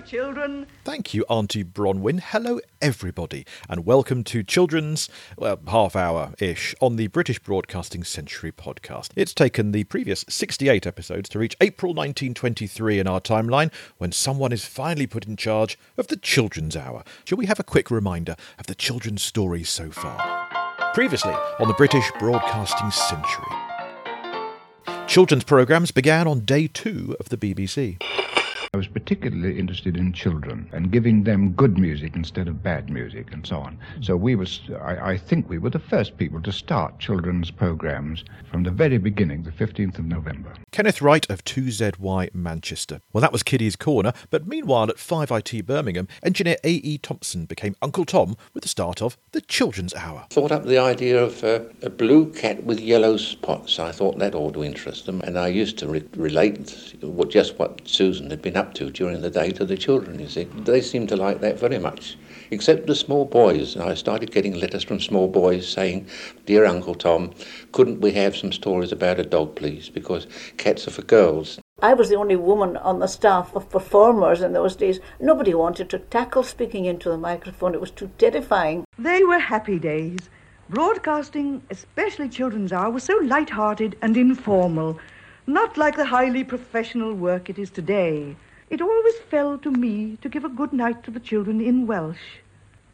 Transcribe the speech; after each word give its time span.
Children. 0.00 0.66
Thank 0.84 1.14
you, 1.14 1.24
Auntie 1.28 1.64
Bronwen. 1.64 2.20
Hello, 2.20 2.60
everybody, 2.80 3.44
and 3.68 3.84
welcome 3.84 4.24
to 4.24 4.42
Children's, 4.42 5.08
well, 5.36 5.58
half 5.68 5.96
hour 5.96 6.34
ish 6.38 6.74
on 6.80 6.96
the 6.96 7.08
British 7.08 7.38
Broadcasting 7.38 8.04
Century 8.04 8.52
podcast. 8.52 9.10
It's 9.16 9.34
taken 9.34 9.72
the 9.72 9.84
previous 9.84 10.24
68 10.28 10.86
episodes 10.86 11.28
to 11.30 11.38
reach 11.38 11.56
April 11.60 11.90
1923 11.90 12.98
in 12.98 13.06
our 13.06 13.20
timeline 13.20 13.72
when 13.98 14.12
someone 14.12 14.52
is 14.52 14.64
finally 14.64 15.06
put 15.06 15.26
in 15.26 15.36
charge 15.36 15.78
of 15.96 16.08
the 16.08 16.16
Children's 16.16 16.76
Hour. 16.76 17.04
Shall 17.24 17.38
we 17.38 17.46
have 17.46 17.60
a 17.60 17.64
quick 17.64 17.90
reminder 17.90 18.36
of 18.58 18.66
the 18.66 18.74
children's 18.74 19.22
stories 19.22 19.68
so 19.68 19.90
far? 19.90 20.48
Previously 20.94 21.34
on 21.58 21.68
the 21.68 21.74
British 21.74 22.10
Broadcasting 22.18 22.90
Century. 22.90 23.44
Children's 25.06 25.44
programmes 25.44 25.90
began 25.90 26.28
on 26.28 26.40
day 26.40 26.66
two 26.68 27.16
of 27.18 27.30
the 27.30 27.36
BBC. 27.36 27.98
I 28.74 28.76
was 28.76 28.86
particularly 28.86 29.58
interested 29.58 29.96
in 29.96 30.12
children 30.12 30.68
and 30.72 30.92
giving 30.92 31.24
them 31.24 31.52
good 31.52 31.78
music 31.78 32.14
instead 32.14 32.48
of 32.48 32.62
bad 32.62 32.90
music 32.90 33.32
and 33.32 33.46
so 33.46 33.56
on. 33.56 33.78
So 34.02 34.14
we 34.14 34.34
was, 34.34 34.60
I, 34.82 35.12
I 35.12 35.16
think 35.16 35.48
we 35.48 35.56
were 35.56 35.70
the 35.70 35.78
first 35.78 36.18
people 36.18 36.42
to 36.42 36.52
start 36.52 36.98
children's 36.98 37.50
programs 37.50 38.24
from 38.50 38.64
the 38.64 38.70
very 38.70 38.98
beginning, 38.98 39.42
the 39.42 39.52
15th 39.52 39.98
of 39.98 40.04
November. 40.04 40.52
Kenneth 40.70 41.00
Wright 41.00 41.28
of 41.30 41.44
2ZY 41.44 42.34
Manchester. 42.34 43.00
Well, 43.14 43.22
that 43.22 43.32
was 43.32 43.42
Kiddie's 43.42 43.74
Corner, 43.74 44.12
but 44.28 44.46
meanwhile 44.46 44.90
at 44.90 44.96
5IT 44.96 45.64
Birmingham, 45.64 46.06
engineer 46.22 46.56
A.E. 46.62 46.98
Thompson 46.98 47.46
became 47.46 47.74
Uncle 47.80 48.04
Tom 48.04 48.36
with 48.52 48.64
the 48.64 48.68
start 48.68 49.00
of 49.00 49.16
the 49.32 49.40
Children's 49.40 49.94
Hour. 49.94 50.26
Thought 50.28 50.52
up 50.52 50.66
the 50.66 50.78
idea 50.78 51.22
of 51.22 51.42
uh, 51.42 51.60
a 51.82 51.88
blue 51.88 52.30
cat 52.34 52.64
with 52.64 52.80
yellow 52.80 53.16
spots. 53.16 53.78
I 53.78 53.92
thought 53.92 54.18
that 54.18 54.34
ought 54.34 54.52
to 54.54 54.64
interest 54.64 55.06
them, 55.06 55.22
and 55.22 55.38
I 55.38 55.48
used 55.48 55.78
to 55.78 55.88
re- 55.88 56.04
relate 56.16 56.94
what, 57.00 57.30
just 57.30 57.58
what 57.58 57.88
Susan 57.88 58.28
had 58.28 58.42
been 58.42 58.58
up 58.58 58.67
to 58.74 58.90
during 58.90 59.20
the 59.20 59.30
day 59.30 59.50
to 59.52 59.64
the 59.64 59.76
children, 59.76 60.18
you 60.18 60.28
see. 60.28 60.44
They 60.44 60.80
seemed 60.80 61.08
to 61.10 61.16
like 61.16 61.40
that 61.40 61.58
very 61.58 61.78
much, 61.78 62.16
except 62.50 62.86
the 62.86 62.94
small 62.94 63.24
boys. 63.24 63.74
And 63.74 63.84
I 63.84 63.94
started 63.94 64.30
getting 64.32 64.54
letters 64.54 64.84
from 64.84 65.00
small 65.00 65.28
boys 65.28 65.68
saying, 65.68 66.06
Dear 66.46 66.64
Uncle 66.64 66.94
Tom, 66.94 67.32
couldn't 67.72 68.00
we 68.00 68.12
have 68.12 68.36
some 68.36 68.52
stories 68.52 68.92
about 68.92 69.20
a 69.20 69.24
dog, 69.24 69.56
please? 69.56 69.88
Because 69.88 70.26
cats 70.56 70.86
are 70.88 70.92
for 70.92 71.02
girls. 71.02 71.58
I 71.80 71.94
was 71.94 72.08
the 72.08 72.16
only 72.16 72.34
woman 72.34 72.76
on 72.78 72.98
the 72.98 73.06
staff 73.06 73.54
of 73.54 73.70
performers 73.70 74.40
in 74.40 74.52
those 74.52 74.74
days. 74.74 74.98
Nobody 75.20 75.54
wanted 75.54 75.88
to 75.90 76.00
tackle 76.00 76.42
speaking 76.42 76.86
into 76.86 77.08
the 77.08 77.16
microphone, 77.16 77.74
it 77.74 77.80
was 77.80 77.92
too 77.92 78.10
terrifying. 78.18 78.84
They 78.98 79.22
were 79.22 79.38
happy 79.38 79.78
days. 79.78 80.18
Broadcasting, 80.68 81.62
especially 81.70 82.28
Children's 82.28 82.72
Hour, 82.72 82.90
was 82.90 83.04
so 83.04 83.16
light-hearted 83.22 83.96
and 84.02 84.16
informal, 84.16 84.98
not 85.46 85.78
like 85.78 85.96
the 85.96 86.04
highly 86.04 86.44
professional 86.44 87.14
work 87.14 87.48
it 87.48 87.58
is 87.58 87.70
today. 87.70 88.36
It 88.70 88.82
always 88.82 89.14
fell 89.30 89.56
to 89.58 89.70
me 89.70 90.18
to 90.20 90.28
give 90.28 90.44
a 90.44 90.50
good 90.50 90.74
night 90.74 91.02
to 91.04 91.10
the 91.10 91.20
children 91.20 91.60
in 91.60 91.86
Welsh. 91.86 92.42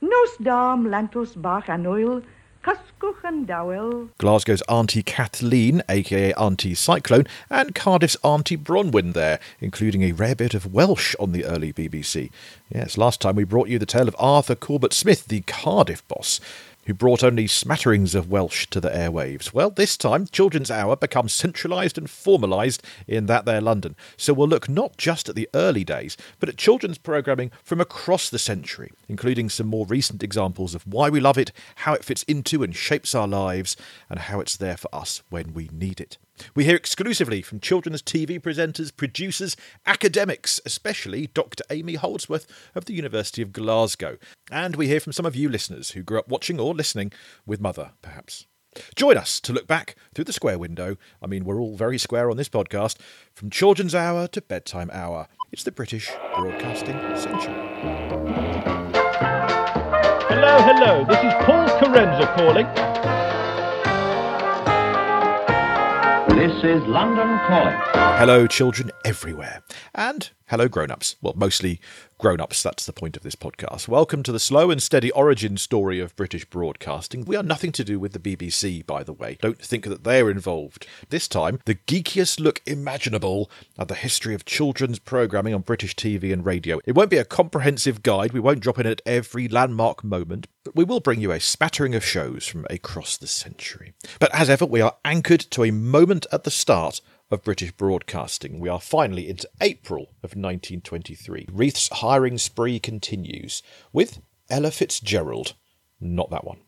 Nos 0.01 0.37
dam 0.41 0.85
lantos 0.85 1.35
bach 1.41 1.69
an 1.69 1.85
oil, 1.85 2.23
cascwch 2.63 3.25
yn 3.27 3.45
dawel. 3.49 4.11
Glasgow's 4.19 4.63
Auntie 4.69 5.03
Kathleen, 5.03 5.83
aka 5.89 6.33
Auntie 6.35 6.77
Cyclone, 6.77 7.27
and 7.51 7.75
Cardiff's 7.75 8.17
Auntie 8.23 8.57
Bronwen 8.57 9.15
there, 9.15 9.41
including 9.61 10.03
a 10.03 10.13
rare 10.13 10.37
bit 10.37 10.55
of 10.55 10.73
Welsh 10.73 11.17
on 11.19 11.33
the 11.33 11.45
early 11.45 11.73
BBC. 11.73 12.31
Yes, 12.73 12.97
last 12.97 13.21
time 13.21 13.35
we 13.35 13.43
brought 13.43 13.69
you 13.69 13.81
the 13.81 13.85
tale 13.85 14.07
of 14.07 14.15
Arthur 14.17 14.55
Corbett 14.55 14.93
Smith, 14.93 15.27
the 15.27 15.41
Cardiff 15.41 16.07
boss 16.07 16.39
who 16.87 16.95
brought 16.95 17.23
only 17.23 17.47
smatterings 17.47 18.15
of 18.15 18.31
Welsh 18.31 18.67
to 18.69 18.81
the 18.81 18.91
airwaves. 18.91 19.53
Well, 19.53 19.71
this 19.71 19.97
time, 19.97 20.27
Children's 20.27 20.71
Hour 20.71 20.97
becomes 20.97 21.33
centralised 21.33 21.99
and 21.99 22.07
formalised 22.07 22.81
in 23.07 23.27
that 23.27 23.45
there 23.45 23.61
London. 23.61 23.97
So 24.17 24.33
we'll 24.33 24.49
look 24.49 24.69
not 24.69 24.97
just 24.97 25.29
at 25.29 25.35
the 25.35 25.49
early 25.55 25.85
days, 25.85 26.17
but 26.41 26.49
at 26.49 26.57
children's 26.57 26.99
programming 26.99 27.51
from 27.63 27.81
across 27.81 28.31
the 28.31 28.39
century, 28.39 28.93
including 29.09 29.49
some 29.49 29.67
more 29.67 29.87
recent 29.87 30.23
examples 30.23 30.75
of 30.75 30.87
why 30.87 31.09
we 31.09 31.21
love 31.21 31.39
it, 31.39 31.53
how 31.77 31.95
it 31.95 32.05
fits 32.05 32.23
into 32.25 32.63
and 32.63 32.77
shapes 32.77 33.15
our 33.15 33.29
lives, 33.29 33.77
and 34.09 34.19
how 34.19 34.41
it's 34.41 34.57
there 34.57 34.77
for 34.77 34.95
us 34.95 35.23
when 35.31 35.55
we 35.55 35.69
need 35.73 36.01
it. 36.01 36.19
We 36.55 36.65
hear 36.65 36.77
exclusively 36.77 37.43
from 37.43 37.61
children's 37.61 38.03
TV 38.03 38.41
presenters, 38.41 38.95
producers, 38.95 39.57
academics, 39.87 40.61
especially 40.67 41.29
Dr. 41.29 41.65
Amy 41.71 41.95
Holdsworth 41.95 42.47
of 42.75 42.87
the 42.87 42.95
University 42.95 43.43
of 43.43 43.53
Glasgow. 43.53 44.19
And 44.51 44.77
we 44.77 44.89
hear 44.89 45.01
from 45.01 45.13
some 45.13 45.27
of 45.27 45.37
you 45.37 45.49
listeners 45.49 45.93
who 45.93 46.03
grew 46.03 46.19
up 46.19 46.29
watching 46.29 46.59
or 46.59 46.75
listening 46.75 47.13
with 47.47 47.61
Mother, 47.61 47.93
perhaps. 48.03 48.47
Join 48.97 49.17
us 49.17 49.41
to 49.41 49.53
look 49.53 49.67
back 49.69 49.95
through 50.15 50.25
the 50.25 50.33
square 50.33 50.59
window. 50.59 50.97
I 51.23 51.27
mean, 51.27 51.45
we're 51.45 51.61
all 51.61 51.77
very 51.77 51.99
square 51.99 52.31
on 52.31 52.37
this 52.37 52.49
podcast, 52.49 52.97
from 53.33 53.51
children's 53.51 53.95
hour 53.95 54.27
to 54.29 54.43
bedtime 54.43 54.91
hour. 54.93 55.29
It's 55.53 55.63
the 55.63 55.71
British 55.71 56.11
Broadcasting 56.37 56.99
Century. 57.17 57.55
Hello, 60.27 60.59
hello. 60.63 61.05
This 61.05 61.19
is 61.19 61.33
Paul 61.45 61.69
Kerensa 61.79 62.35
calling. 62.37 63.34
This 66.35 66.65
is 66.65 66.83
London 66.89 67.39
Calling. 67.47 67.77
Hello, 67.95 68.49
children 68.49 68.91
everywhere. 69.05 69.63
And 69.95 70.31
hello, 70.49 70.69
grown 70.69 70.91
ups. 70.91 71.17
Well, 71.23 71.33
mostly 71.37 71.81
grown 72.19 72.41
ups, 72.41 72.63
that's 72.63 72.85
the 72.85 72.93
point 72.93 73.17
of 73.17 73.23
this 73.23 73.35
podcast. 73.35 73.89
Welcome 73.89 74.23
to 74.25 74.33
the 74.33 74.39
slow 74.39 74.71
and 74.71 74.83
steady 74.83 75.11
origin 75.13 75.57
story 75.57 76.01
of 76.01 76.15
British 76.17 76.45
broadcasting. 76.45 77.25
We 77.25 77.37
are 77.37 77.43
nothing 77.43 77.73
to 77.73 77.85
do 77.85 77.99
with 77.99 78.13
the 78.13 78.19
BBC, 78.19 78.85
by 78.85 79.03
the 79.03 79.13
way. 79.13 79.39
Don't 79.41 79.59
think 79.59 79.85
that 79.87 80.05
they're 80.05 80.31
involved. 80.31 80.87
This 81.09 81.29
time, 81.29 81.61
the 81.65 81.75
geekiest 81.75 82.41
look 82.41 82.61
imaginable 82.67 83.51
at 83.79 83.89
the 83.89 83.95
history 83.95 84.35
of 84.35 84.45
children's 84.45 84.99
programming 84.99 85.55
on 85.55 85.63
British 85.63 85.97
TV 85.97 86.33
and 86.33 86.45
radio. 86.45 86.79
It 86.85 86.95
won't 86.95 87.11
be 87.11 87.19
a 87.19 87.25
comprehensive 87.25 88.03
guide, 88.03 88.33
we 88.33 88.41
won't 88.41 88.61
drop 88.61 88.79
in 88.79 88.87
at 88.87 89.03
every 89.07 89.49
landmark 89.49 90.05
moment, 90.05 90.47
but 90.63 90.77
we 90.77 90.85
will 90.85 91.01
bring 91.01 91.21
you 91.21 91.33
a 91.33 91.41
spattering 91.41 91.95
of 91.95 92.05
shows 92.05 92.47
from 92.47 92.67
across 92.69 93.17
the 93.17 93.27
century. 93.27 93.95
But 94.21 94.35
as 94.35 94.51
ever, 94.51 94.67
we 94.67 94.83
are 94.83 94.97
anchored 95.05 95.41
to 95.53 95.65
a 95.65 95.71
moment 95.71 96.27
at 96.31 96.45
the 96.45 96.51
start 96.51 97.01
of 97.35 97.45
British 97.45 97.73
broadcasting. 97.73 98.61
We 98.61 98.69
are 98.71 98.81
finally 98.81 99.29
into 99.29 99.49
April 99.61 100.03
of 100.23 100.37
1923. 100.37 101.49
Reith's 101.53 101.89
hiring 101.93 102.39
spree 102.39 102.79
continues 102.79 103.63
with 103.93 104.21
Ella 104.49 104.71
Fitzgerald. 104.71 105.55
Not 106.01 106.31
that 106.31 106.45
one. 106.45 106.61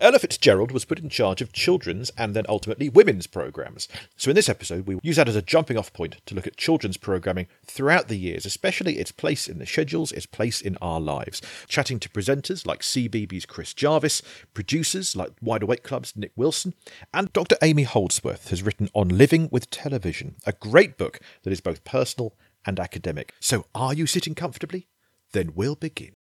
Ella 0.00 0.18
Fitzgerald 0.18 0.72
was 0.72 0.84
put 0.84 0.98
in 0.98 1.08
charge 1.08 1.42
of 1.42 1.52
children's 1.52 2.10
and 2.16 2.34
then 2.34 2.44
ultimately 2.48 2.88
women's 2.88 3.26
programmes. 3.26 3.88
So, 4.16 4.30
in 4.30 4.36
this 4.36 4.48
episode, 4.48 4.86
we 4.86 4.94
will 4.94 5.00
use 5.02 5.16
that 5.16 5.28
as 5.28 5.36
a 5.36 5.42
jumping 5.42 5.76
off 5.76 5.92
point 5.92 6.16
to 6.26 6.34
look 6.34 6.46
at 6.46 6.56
children's 6.56 6.96
programming 6.96 7.48
throughout 7.64 8.08
the 8.08 8.18
years, 8.18 8.46
especially 8.46 8.98
its 8.98 9.12
place 9.12 9.48
in 9.48 9.58
the 9.58 9.66
schedules, 9.66 10.12
its 10.12 10.26
place 10.26 10.60
in 10.60 10.76
our 10.80 11.00
lives. 11.00 11.42
Chatting 11.68 11.98
to 12.00 12.08
presenters 12.08 12.66
like 12.66 12.80
CBeebies 12.80 13.46
Chris 13.46 13.74
Jarvis, 13.74 14.22
producers 14.54 15.16
like 15.16 15.32
Wide 15.40 15.62
Awake 15.62 15.82
Club's 15.82 16.16
Nick 16.16 16.32
Wilson, 16.36 16.74
and 17.12 17.32
Dr. 17.32 17.56
Amy 17.62 17.84
Holdsworth 17.84 18.50
has 18.50 18.62
written 18.62 18.88
On 18.94 19.08
Living 19.08 19.48
with 19.50 19.70
Television, 19.70 20.36
a 20.46 20.52
great 20.52 20.96
book 20.96 21.20
that 21.42 21.52
is 21.52 21.60
both 21.60 21.84
personal 21.84 22.34
and 22.64 22.78
academic. 22.78 23.34
So, 23.40 23.66
are 23.74 23.94
you 23.94 24.06
sitting 24.06 24.34
comfortably? 24.34 24.88
Then 25.32 25.52
we'll 25.54 25.76
begin. 25.76 26.14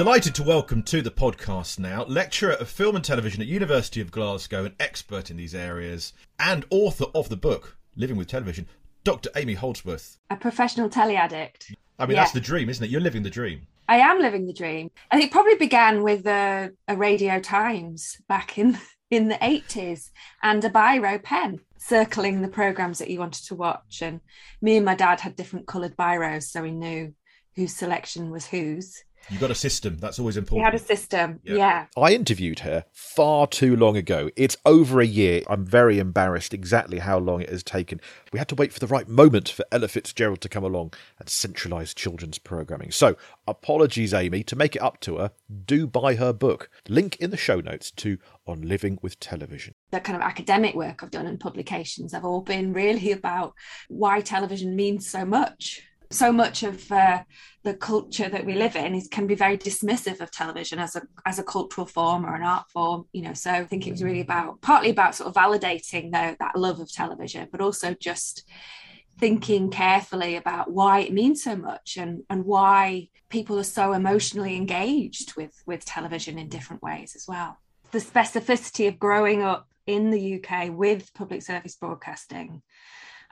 Delighted 0.00 0.34
to 0.36 0.42
welcome 0.42 0.82
to 0.84 1.02
the 1.02 1.10
podcast 1.10 1.78
now 1.78 2.04
lecturer 2.04 2.54
of 2.54 2.70
film 2.70 2.96
and 2.96 3.04
television 3.04 3.42
at 3.42 3.48
University 3.48 4.00
of 4.00 4.10
Glasgow, 4.10 4.64
an 4.64 4.74
expert 4.80 5.30
in 5.30 5.36
these 5.36 5.54
areas, 5.54 6.14
and 6.38 6.64
author 6.70 7.04
of 7.14 7.28
the 7.28 7.36
book 7.36 7.76
Living 7.96 8.16
with 8.16 8.26
Television, 8.26 8.66
Dr. 9.04 9.28
Amy 9.36 9.52
Holdsworth. 9.52 10.16
A 10.30 10.36
professional 10.36 10.88
telly 10.88 11.16
addict. 11.16 11.74
I 11.98 12.06
mean, 12.06 12.14
Yeah. 12.14 12.22
that's 12.22 12.32
the 12.32 12.40
dream, 12.40 12.70
isn't 12.70 12.82
it? 12.82 12.88
You're 12.88 13.02
living 13.02 13.24
the 13.24 13.28
dream. 13.28 13.66
I 13.90 13.96
am 13.96 14.22
living 14.22 14.46
the 14.46 14.54
dream. 14.54 14.90
And 15.10 15.22
it 15.22 15.30
probably 15.30 15.56
began 15.56 16.02
with 16.02 16.26
a, 16.26 16.72
a 16.88 16.96
Radio 16.96 17.38
Times 17.38 18.22
back 18.26 18.56
in, 18.56 18.78
in 19.10 19.28
the 19.28 19.34
80s 19.34 20.12
and 20.42 20.64
a 20.64 20.70
biro 20.70 21.22
pen 21.22 21.60
circling 21.76 22.40
the 22.40 22.48
programs 22.48 23.00
that 23.00 23.10
you 23.10 23.18
wanted 23.18 23.44
to 23.48 23.54
watch. 23.54 24.00
And 24.00 24.22
me 24.62 24.78
and 24.78 24.86
my 24.86 24.94
dad 24.94 25.20
had 25.20 25.36
different 25.36 25.66
coloured 25.66 25.94
biros, 25.94 26.44
so 26.44 26.62
we 26.62 26.70
knew 26.70 27.12
whose 27.54 27.74
selection 27.74 28.30
was 28.30 28.46
whose. 28.46 29.04
You've 29.28 29.40
got 29.40 29.50
a 29.50 29.54
system. 29.54 29.98
That's 29.98 30.18
always 30.18 30.36
important. 30.36 30.60
We 30.60 30.64
had 30.64 30.74
a 30.74 30.84
system. 30.84 31.40
Yeah. 31.42 31.54
Yeah. 31.56 31.86
I 31.96 32.14
interviewed 32.14 32.60
her 32.60 32.84
far 32.92 33.46
too 33.46 33.76
long 33.76 33.96
ago. 33.96 34.30
It's 34.36 34.56
over 34.64 35.00
a 35.00 35.06
year. 35.06 35.42
I'm 35.48 35.64
very 35.64 35.98
embarrassed 35.98 36.54
exactly 36.54 36.98
how 36.98 37.18
long 37.18 37.40
it 37.40 37.48
has 37.48 37.62
taken. 37.62 38.00
We 38.32 38.38
had 38.38 38.48
to 38.48 38.54
wait 38.54 38.72
for 38.72 38.80
the 38.80 38.86
right 38.86 39.08
moment 39.08 39.48
for 39.48 39.64
Ella 39.70 39.88
Fitzgerald 39.88 40.40
to 40.40 40.48
come 40.48 40.64
along 40.64 40.94
and 41.18 41.28
centralise 41.28 41.94
children's 41.94 42.38
programming. 42.38 42.90
So, 42.90 43.16
apologies, 43.46 44.14
Amy. 44.14 44.42
To 44.44 44.56
make 44.56 44.74
it 44.74 44.82
up 44.82 45.00
to 45.00 45.18
her, 45.18 45.32
do 45.64 45.86
buy 45.86 46.14
her 46.16 46.32
book. 46.32 46.70
Link 46.88 47.16
in 47.16 47.30
the 47.30 47.36
show 47.36 47.60
notes 47.60 47.90
to 47.92 48.18
On 48.46 48.62
Living 48.62 48.98
with 49.02 49.20
Television. 49.20 49.74
The 49.90 50.00
kind 50.00 50.16
of 50.16 50.22
academic 50.22 50.74
work 50.74 51.02
I've 51.02 51.10
done 51.10 51.26
and 51.26 51.38
publications 51.38 52.12
have 52.12 52.24
all 52.24 52.42
been 52.42 52.72
really 52.72 53.12
about 53.12 53.54
why 53.88 54.20
television 54.20 54.74
means 54.76 55.08
so 55.08 55.24
much. 55.24 55.82
So 56.12 56.32
much 56.32 56.64
of 56.64 56.90
uh, 56.90 57.22
the 57.62 57.74
culture 57.74 58.28
that 58.28 58.44
we 58.44 58.54
live 58.54 58.74
in 58.74 58.94
is 58.94 59.06
can 59.06 59.26
be 59.26 59.36
very 59.36 59.56
dismissive 59.56 60.20
of 60.20 60.30
television 60.30 60.78
as 60.78 60.96
a 60.96 61.02
as 61.24 61.38
a 61.38 61.44
cultural 61.44 61.86
form 61.86 62.26
or 62.26 62.34
an 62.34 62.42
art 62.42 62.68
form, 62.70 63.04
you 63.12 63.22
know. 63.22 63.34
So 63.34 63.50
I 63.50 63.64
think 63.64 63.86
it 63.86 63.92
was 63.92 64.02
really 64.02 64.20
about 64.20 64.60
partly 64.60 64.90
about 64.90 65.14
sort 65.14 65.28
of 65.28 65.34
validating 65.34 66.10
the, 66.10 66.36
that 66.40 66.56
love 66.56 66.80
of 66.80 66.92
television, 66.92 67.48
but 67.52 67.60
also 67.60 67.94
just 67.94 68.44
thinking 69.20 69.70
carefully 69.70 70.36
about 70.36 70.72
why 70.72 71.00
it 71.00 71.12
means 71.12 71.44
so 71.44 71.54
much 71.54 71.98
and, 71.98 72.22
and 72.30 72.44
why 72.46 73.08
people 73.28 73.58
are 73.58 73.64
so 73.64 73.92
emotionally 73.92 74.56
engaged 74.56 75.36
with, 75.36 75.62
with 75.66 75.84
television 75.84 76.38
in 76.38 76.48
different 76.48 76.82
ways 76.82 77.14
as 77.14 77.26
well. 77.28 77.58
The 77.92 77.98
specificity 77.98 78.88
of 78.88 78.98
growing 78.98 79.42
up 79.42 79.68
in 79.86 80.10
the 80.10 80.42
UK 80.42 80.70
with 80.70 81.12
public 81.14 81.42
service 81.42 81.76
broadcasting 81.76 82.62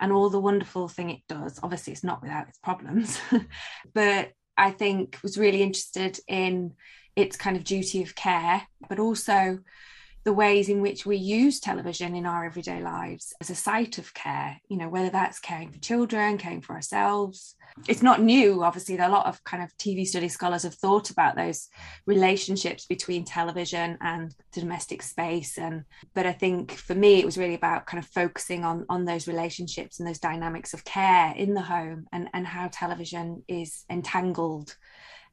and 0.01 0.13
all 0.13 0.31
the 0.31 0.41
wonderful 0.41 0.89
thing 0.89 1.11
it 1.11 1.23
does. 1.29 1.59
Obviously, 1.63 1.93
it's 1.93 2.05
not 2.05 2.23
without 2.23 2.49
its 2.49 2.59
problems, 2.59 3.19
but 3.95 4.33
I 4.57 4.71
think 4.71 5.19
was 5.23 5.39
really 5.39 5.63
interested 5.63 6.19
in 6.27 6.75
its 7.17 7.37
kind 7.37 7.57
of 7.57 7.65
duty 7.65 8.03
of 8.03 8.15
care, 8.15 8.63
but 8.89 8.99
also 8.99 9.59
the 10.29 10.33
ways 10.35 10.69
in 10.69 10.83
which 10.83 11.07
we 11.07 11.17
use 11.17 11.59
television 11.59 12.15
in 12.15 12.27
our 12.27 12.45
everyday 12.45 12.83
lives 12.83 13.33
as 13.41 13.49
a 13.49 13.55
site 13.55 13.97
of 13.97 14.13
care, 14.13 14.61
you 14.69 14.77
know, 14.77 14.87
whether 14.87 15.09
that's 15.09 15.39
caring 15.39 15.73
for 15.73 15.79
children, 15.79 16.37
caring 16.37 16.61
for 16.61 16.75
ourselves. 16.75 17.57
It's 17.89 18.03
not 18.03 18.21
new, 18.21 18.63
obviously. 18.63 18.99
A 18.99 19.09
lot 19.09 19.25
of 19.25 19.43
kind 19.45 19.63
of 19.63 19.75
TV 19.79 20.07
study 20.07 20.29
scholars 20.29 20.65
have 20.65 20.75
thought 20.75 21.09
about 21.09 21.35
those 21.35 21.71
relationships 22.05 22.85
between 22.85 23.25
television 23.25 23.97
and 24.03 24.35
the 24.53 24.61
domestic 24.61 25.01
space. 25.01 25.57
And 25.57 25.85
but 26.13 26.27
I 26.27 26.35
think 26.35 26.73
for 26.73 26.95
me, 26.95 27.21
it 27.21 27.25
was 27.25 27.39
really 27.39 27.55
about 27.55 27.87
kind 27.87 27.99
of 27.99 28.11
focusing 28.11 28.67
on, 28.67 28.85
on 28.91 29.07
those 29.07 29.27
relationships 29.27 29.99
and 29.99 30.07
those 30.07 30.19
dynamics 30.19 30.75
of 30.75 30.85
care 30.85 31.33
in 31.39 31.55
the 31.55 31.63
home 31.63 32.07
and, 32.13 32.29
and 32.35 32.47
how 32.47 32.69
television 32.71 33.45
is 33.49 33.87
entangled 33.89 34.77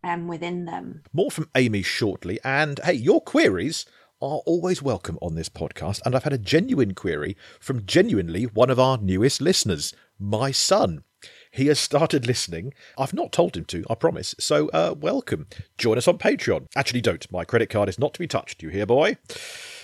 um, 0.06 0.30
within 0.30 0.63
them. 0.63 1.01
More 1.12 1.31
from 1.31 1.50
Amy 1.53 1.81
shortly. 1.81 2.39
And 2.45 2.80
hey, 2.86 2.94
your 2.94 3.19
queries 3.19 3.86
are 4.22 4.42
always 4.46 4.82
welcome 4.82 5.18
on 5.22 5.36
this 5.36 5.50
podcast. 5.50 6.02
And 6.06 6.16
I've 6.16 6.24
had 6.24 6.34
a 6.34 6.38
genuine 6.38 6.94
query 6.94 7.36
from 7.60 7.86
genuinely 7.86 8.44
one 8.46 8.70
of 8.70 8.80
our 8.80 8.98
newest 8.98 9.42
listeners, 9.42 9.94
my 10.18 10.52
son. 10.52 11.04
He 11.52 11.68
has 11.68 11.80
started 11.80 12.26
listening. 12.28 12.74
I've 12.98 13.14
not 13.14 13.32
told 13.32 13.58
him 13.58 13.66
to, 13.66 13.86
I 13.90 13.96
promise. 13.96 14.36
So, 14.40 14.70
uh, 14.70 14.96
welcome. 14.98 15.48
Join 15.78 15.98
us 15.98 16.08
on 16.08 16.18
Patreon. 16.18 16.68
Actually, 16.76 17.02
don't. 17.02 17.30
My 17.32 17.44
credit 17.46 17.70
card 17.70 17.90
is 17.90 18.00
not 18.00 18.14
to 18.14 18.20
be 18.20 18.28
touched. 18.28 18.62
You 18.62 18.70
hear, 18.70 18.86
boy? 18.86 19.18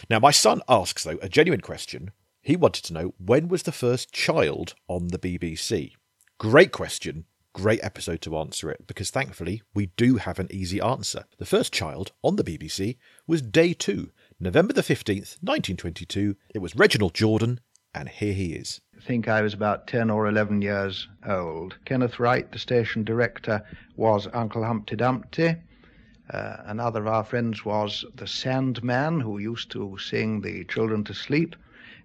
Now, 0.10 0.20
my 0.20 0.32
son 0.32 0.62
asks, 0.70 1.04
though, 1.04 1.20
a 1.22 1.30
genuine 1.30 1.62
question. 1.62 2.12
He 2.42 2.56
wanted 2.56 2.84
to 2.86 2.94
know 2.94 3.14
when 3.18 3.48
was 3.48 3.64
the 3.64 3.72
first 3.72 4.12
child 4.12 4.76
on 4.88 5.08
the 5.08 5.20
BBC? 5.20 5.94
Great 6.38 6.72
question. 6.72 7.26
Great 7.54 7.82
episode 7.84 8.22
to 8.22 8.38
answer 8.38 8.72
it 8.72 8.88
because 8.88 9.10
thankfully 9.10 9.62
we 9.74 9.88
do 9.98 10.16
have 10.16 10.40
an 10.40 10.48
easy 10.52 10.80
answer. 10.80 11.26
The 11.38 11.46
first 11.46 11.74
child 11.74 12.14
on 12.24 12.38
the 12.38 12.46
BBC 12.46 12.96
was 13.28 13.42
Day 13.42 13.74
2, 13.74 14.10
November 14.40 14.72
the 14.72 14.82
15th, 14.82 15.36
1922. 15.42 16.38
It 16.56 16.60
was 16.60 16.78
Reginald 16.78 17.14
Jordan, 17.14 17.60
and 17.94 18.08
here 18.08 18.34
he 18.34 18.54
is. 18.54 18.80
I 18.98 19.02
think 19.02 19.28
I 19.28 19.42
was 19.42 19.54
about 19.54 19.86
10 19.88 20.10
or 20.10 20.30
11 20.30 20.62
years 20.62 21.10
old. 21.28 21.76
Kenneth 21.84 22.22
Wright, 22.22 22.50
the 22.50 22.58
station 22.58 23.04
director, 23.04 23.62
was 23.98 24.30
Uncle 24.32 24.64
Humpty 24.64 24.96
Dumpty. 24.96 25.56
Uh, 26.30 26.56
another 26.68 27.02
of 27.02 27.08
our 27.08 27.26
friends 27.26 27.66
was 27.66 28.06
the 28.16 28.28
Sandman, 28.28 29.20
who 29.20 29.40
used 29.40 29.70
to 29.72 29.98
sing 29.98 30.40
the 30.40 30.64
children 30.64 31.04
to 31.04 31.14
sleep. 31.14 31.58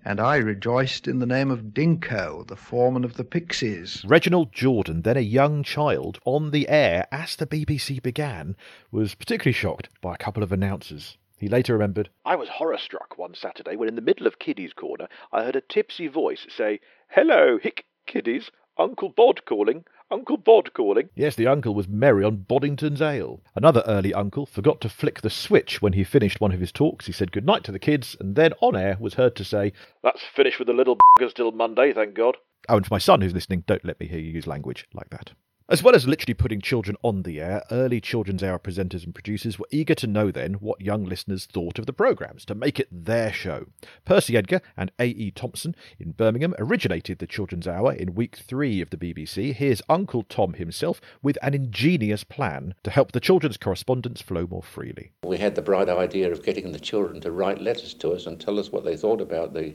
And 0.07 0.21
I 0.21 0.37
rejoiced 0.37 1.09
in 1.09 1.19
the 1.19 1.27
name 1.27 1.51
of 1.51 1.75
Dinko, 1.75 2.47
the 2.47 2.55
foreman 2.55 3.03
of 3.03 3.15
the 3.15 3.25
Pixies. 3.25 4.05
Reginald 4.07 4.53
Jordan, 4.53 5.03
then 5.03 5.17
a 5.17 5.21
young 5.21 5.65
child, 5.65 6.21
on 6.25 6.53
the 6.53 6.69
air 6.69 7.09
as 7.11 7.35
the 7.35 7.45
BBC 7.45 8.01
began, 8.01 8.55
was 8.93 9.17
particularly 9.17 9.53
shocked 9.53 9.89
by 10.01 10.15
a 10.15 10.17
couple 10.17 10.45
of 10.45 10.53
announcers. 10.53 11.19
He 11.37 11.49
later 11.49 11.73
remembered, 11.73 12.09
I 12.25 12.37
was 12.37 12.49
horror 12.49 12.79
struck 12.79 13.19
one 13.19 13.35
Saturday 13.35 13.75
when 13.75 13.89
in 13.89 13.97
the 13.97 14.01
middle 14.01 14.29
of 14.29 14.39
Kiddies' 14.39 14.73
Corner 14.73 15.09
I 15.33 15.43
heard 15.43 15.57
a 15.57 15.61
tipsy 15.61 16.07
voice 16.07 16.47
say, 16.57 16.79
Hello, 17.09 17.59
hick, 17.61 17.85
kiddies, 18.07 18.53
Uncle 18.79 19.09
Bod 19.09 19.45
calling, 19.45 19.87
Uncle 20.11 20.37
Bod 20.37 20.73
calling. 20.73 21.09
Yes, 21.17 21.35
the 21.35 21.49
uncle 21.49 21.75
was 21.75 21.89
merry 21.89 22.25
on 22.25 22.45
Boddington's 22.49 23.03
ale. 23.03 23.41
Another 23.57 23.83
early 23.87 24.15
uncle 24.15 24.47
forgot 24.47 24.81
to 24.83 24.89
flick 24.89 25.21
the 25.21 25.31
switch 25.31 25.83
when 25.83 25.95
he 25.95 26.05
finished 26.05 26.41
one 26.41 26.53
of 26.53 26.61
his 26.61 26.71
talks. 26.71 27.07
He 27.07 27.13
said 27.13 27.33
good 27.33 27.45
night 27.45 27.65
to 27.65 27.73
the 27.73 27.79
kids, 27.81 28.17
and 28.21 28.37
then 28.37 28.53
on 28.61 28.77
air 28.77 28.97
was 29.01 29.15
heard 29.15 29.35
to 29.37 29.45
say, 29.45 29.73
That's 30.05 30.23
finished 30.23 30.59
with 30.61 30.69
the 30.69 30.75
little 30.75 30.97
buggers 31.19 31.35
till 31.35 31.51
Monday, 31.51 31.93
thank 31.93 32.15
God. 32.15 32.37
Oh, 32.69 32.77
and 32.77 32.87
for 32.87 32.95
my 32.95 32.99
son 32.99 33.21
who's 33.21 33.35
listening, 33.35 33.65
don't 33.67 33.85
let 33.85 33.99
me 33.99 34.07
hear 34.07 34.19
you 34.19 34.33
use 34.33 34.47
language 34.47 34.87
like 34.95 35.11
that. 35.11 35.33
As 35.69 35.83
well 35.83 35.97
as 35.97 36.07
literally 36.07 36.35
putting 36.35 36.61
children 36.61 36.97
on 37.03 37.25
the 37.25 37.41
air, 37.41 37.61
early 37.73 38.01
Children's 38.01 38.45
Hour 38.45 38.61
presenters 38.61 39.03
and 39.03 39.13
producers 39.13 39.59
were 39.59 39.67
eager 39.73 39.97
to 39.97 40.07
know 40.07 40.31
then 40.31 40.55
what 40.55 40.81
young 40.81 41.05
listeners 41.05 41.45
thought 41.45 41.81
of 41.81 41.87
the 41.87 41.93
programmes 41.93 42.45
to 42.45 42.55
make 42.55 42.79
it 42.79 42.87
their 42.93 43.33
show. 43.33 43.67
Percy 44.05 44.37
Edgar 44.37 44.61
and 44.77 44.93
A.E. 45.01 45.33
Thompson 45.33 45.75
in 45.99 46.13
Birmingham 46.13 46.55
originated 46.61 47.19
the 47.19 47.27
Children's 47.27 47.67
Hour 47.67 47.93
in 47.93 48.15
week 48.15 48.37
three 48.37 48.81
of 48.81 48.91
the 48.91 48.97
BBC. 48.97 49.55
Here's 49.55 49.83
Uncle 49.89 50.23
Tom 50.23 50.53
himself 50.53 51.01
with 51.21 51.37
an 51.43 51.53
ingenious 51.53 52.23
plan 52.23 52.77
to 52.85 52.91
help 52.93 53.11
the 53.11 53.19
children's 53.19 53.57
correspondence 53.57 54.21
flow 54.21 54.47
more 54.49 54.63
freely. 54.63 55.11
We 55.25 55.39
had 55.39 55.57
the 55.57 55.63
bright 55.63 55.89
idea 55.89 56.31
of 56.31 56.45
getting 56.45 56.71
the 56.71 56.79
children 56.79 57.21
to 57.23 57.33
write 57.33 57.61
letters 57.61 57.93
to 57.95 58.13
us 58.13 58.27
and 58.27 58.41
tell 58.41 58.61
us 58.61 58.71
what 58.71 58.85
they 58.85 58.97
thought 58.97 59.21
about 59.21 59.53
the 59.53 59.75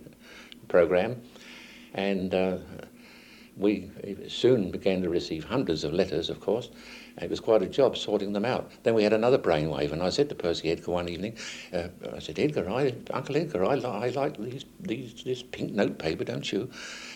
programme. 0.70 1.22
And 1.94 2.34
uh, 2.34 2.60
we 3.58 3.90
soon 4.28 4.72
began 4.72 5.02
to 5.02 5.10
receive 5.10 5.44
hundreds 5.44 5.84
of 5.84 5.94
letters, 5.94 6.30
of 6.30 6.40
course. 6.40 6.70
It 7.22 7.30
was 7.30 7.40
quite 7.40 7.62
a 7.62 7.68
job 7.68 7.98
sorting 7.98 8.32
them 8.34 8.46
out. 8.46 8.72
Then 8.84 8.94
we 8.94 9.04
had 9.04 9.14
another 9.14 9.38
brainwave, 9.38 9.92
and 9.92 10.02
I 10.02 10.10
said 10.10 10.30
to 10.30 10.36
Percy 10.36 10.72
Edgar 10.72 10.92
one 10.92 11.10
evening, 11.10 11.38
uh, 11.74 11.90
I 12.14 12.20
said, 12.20 12.40
Edgar, 12.40 12.70
I, 12.70 12.94
Uncle 13.12 13.36
Edgar, 13.36 13.66
I, 13.66 13.76
li- 13.76 13.86
I 13.86 14.10
like 14.10 14.38
these, 14.38 14.66
these, 14.80 15.24
this 15.24 15.44
pink 15.44 15.74
notepaper, 15.74 16.24
don't 16.24 16.52
you? 16.52 16.70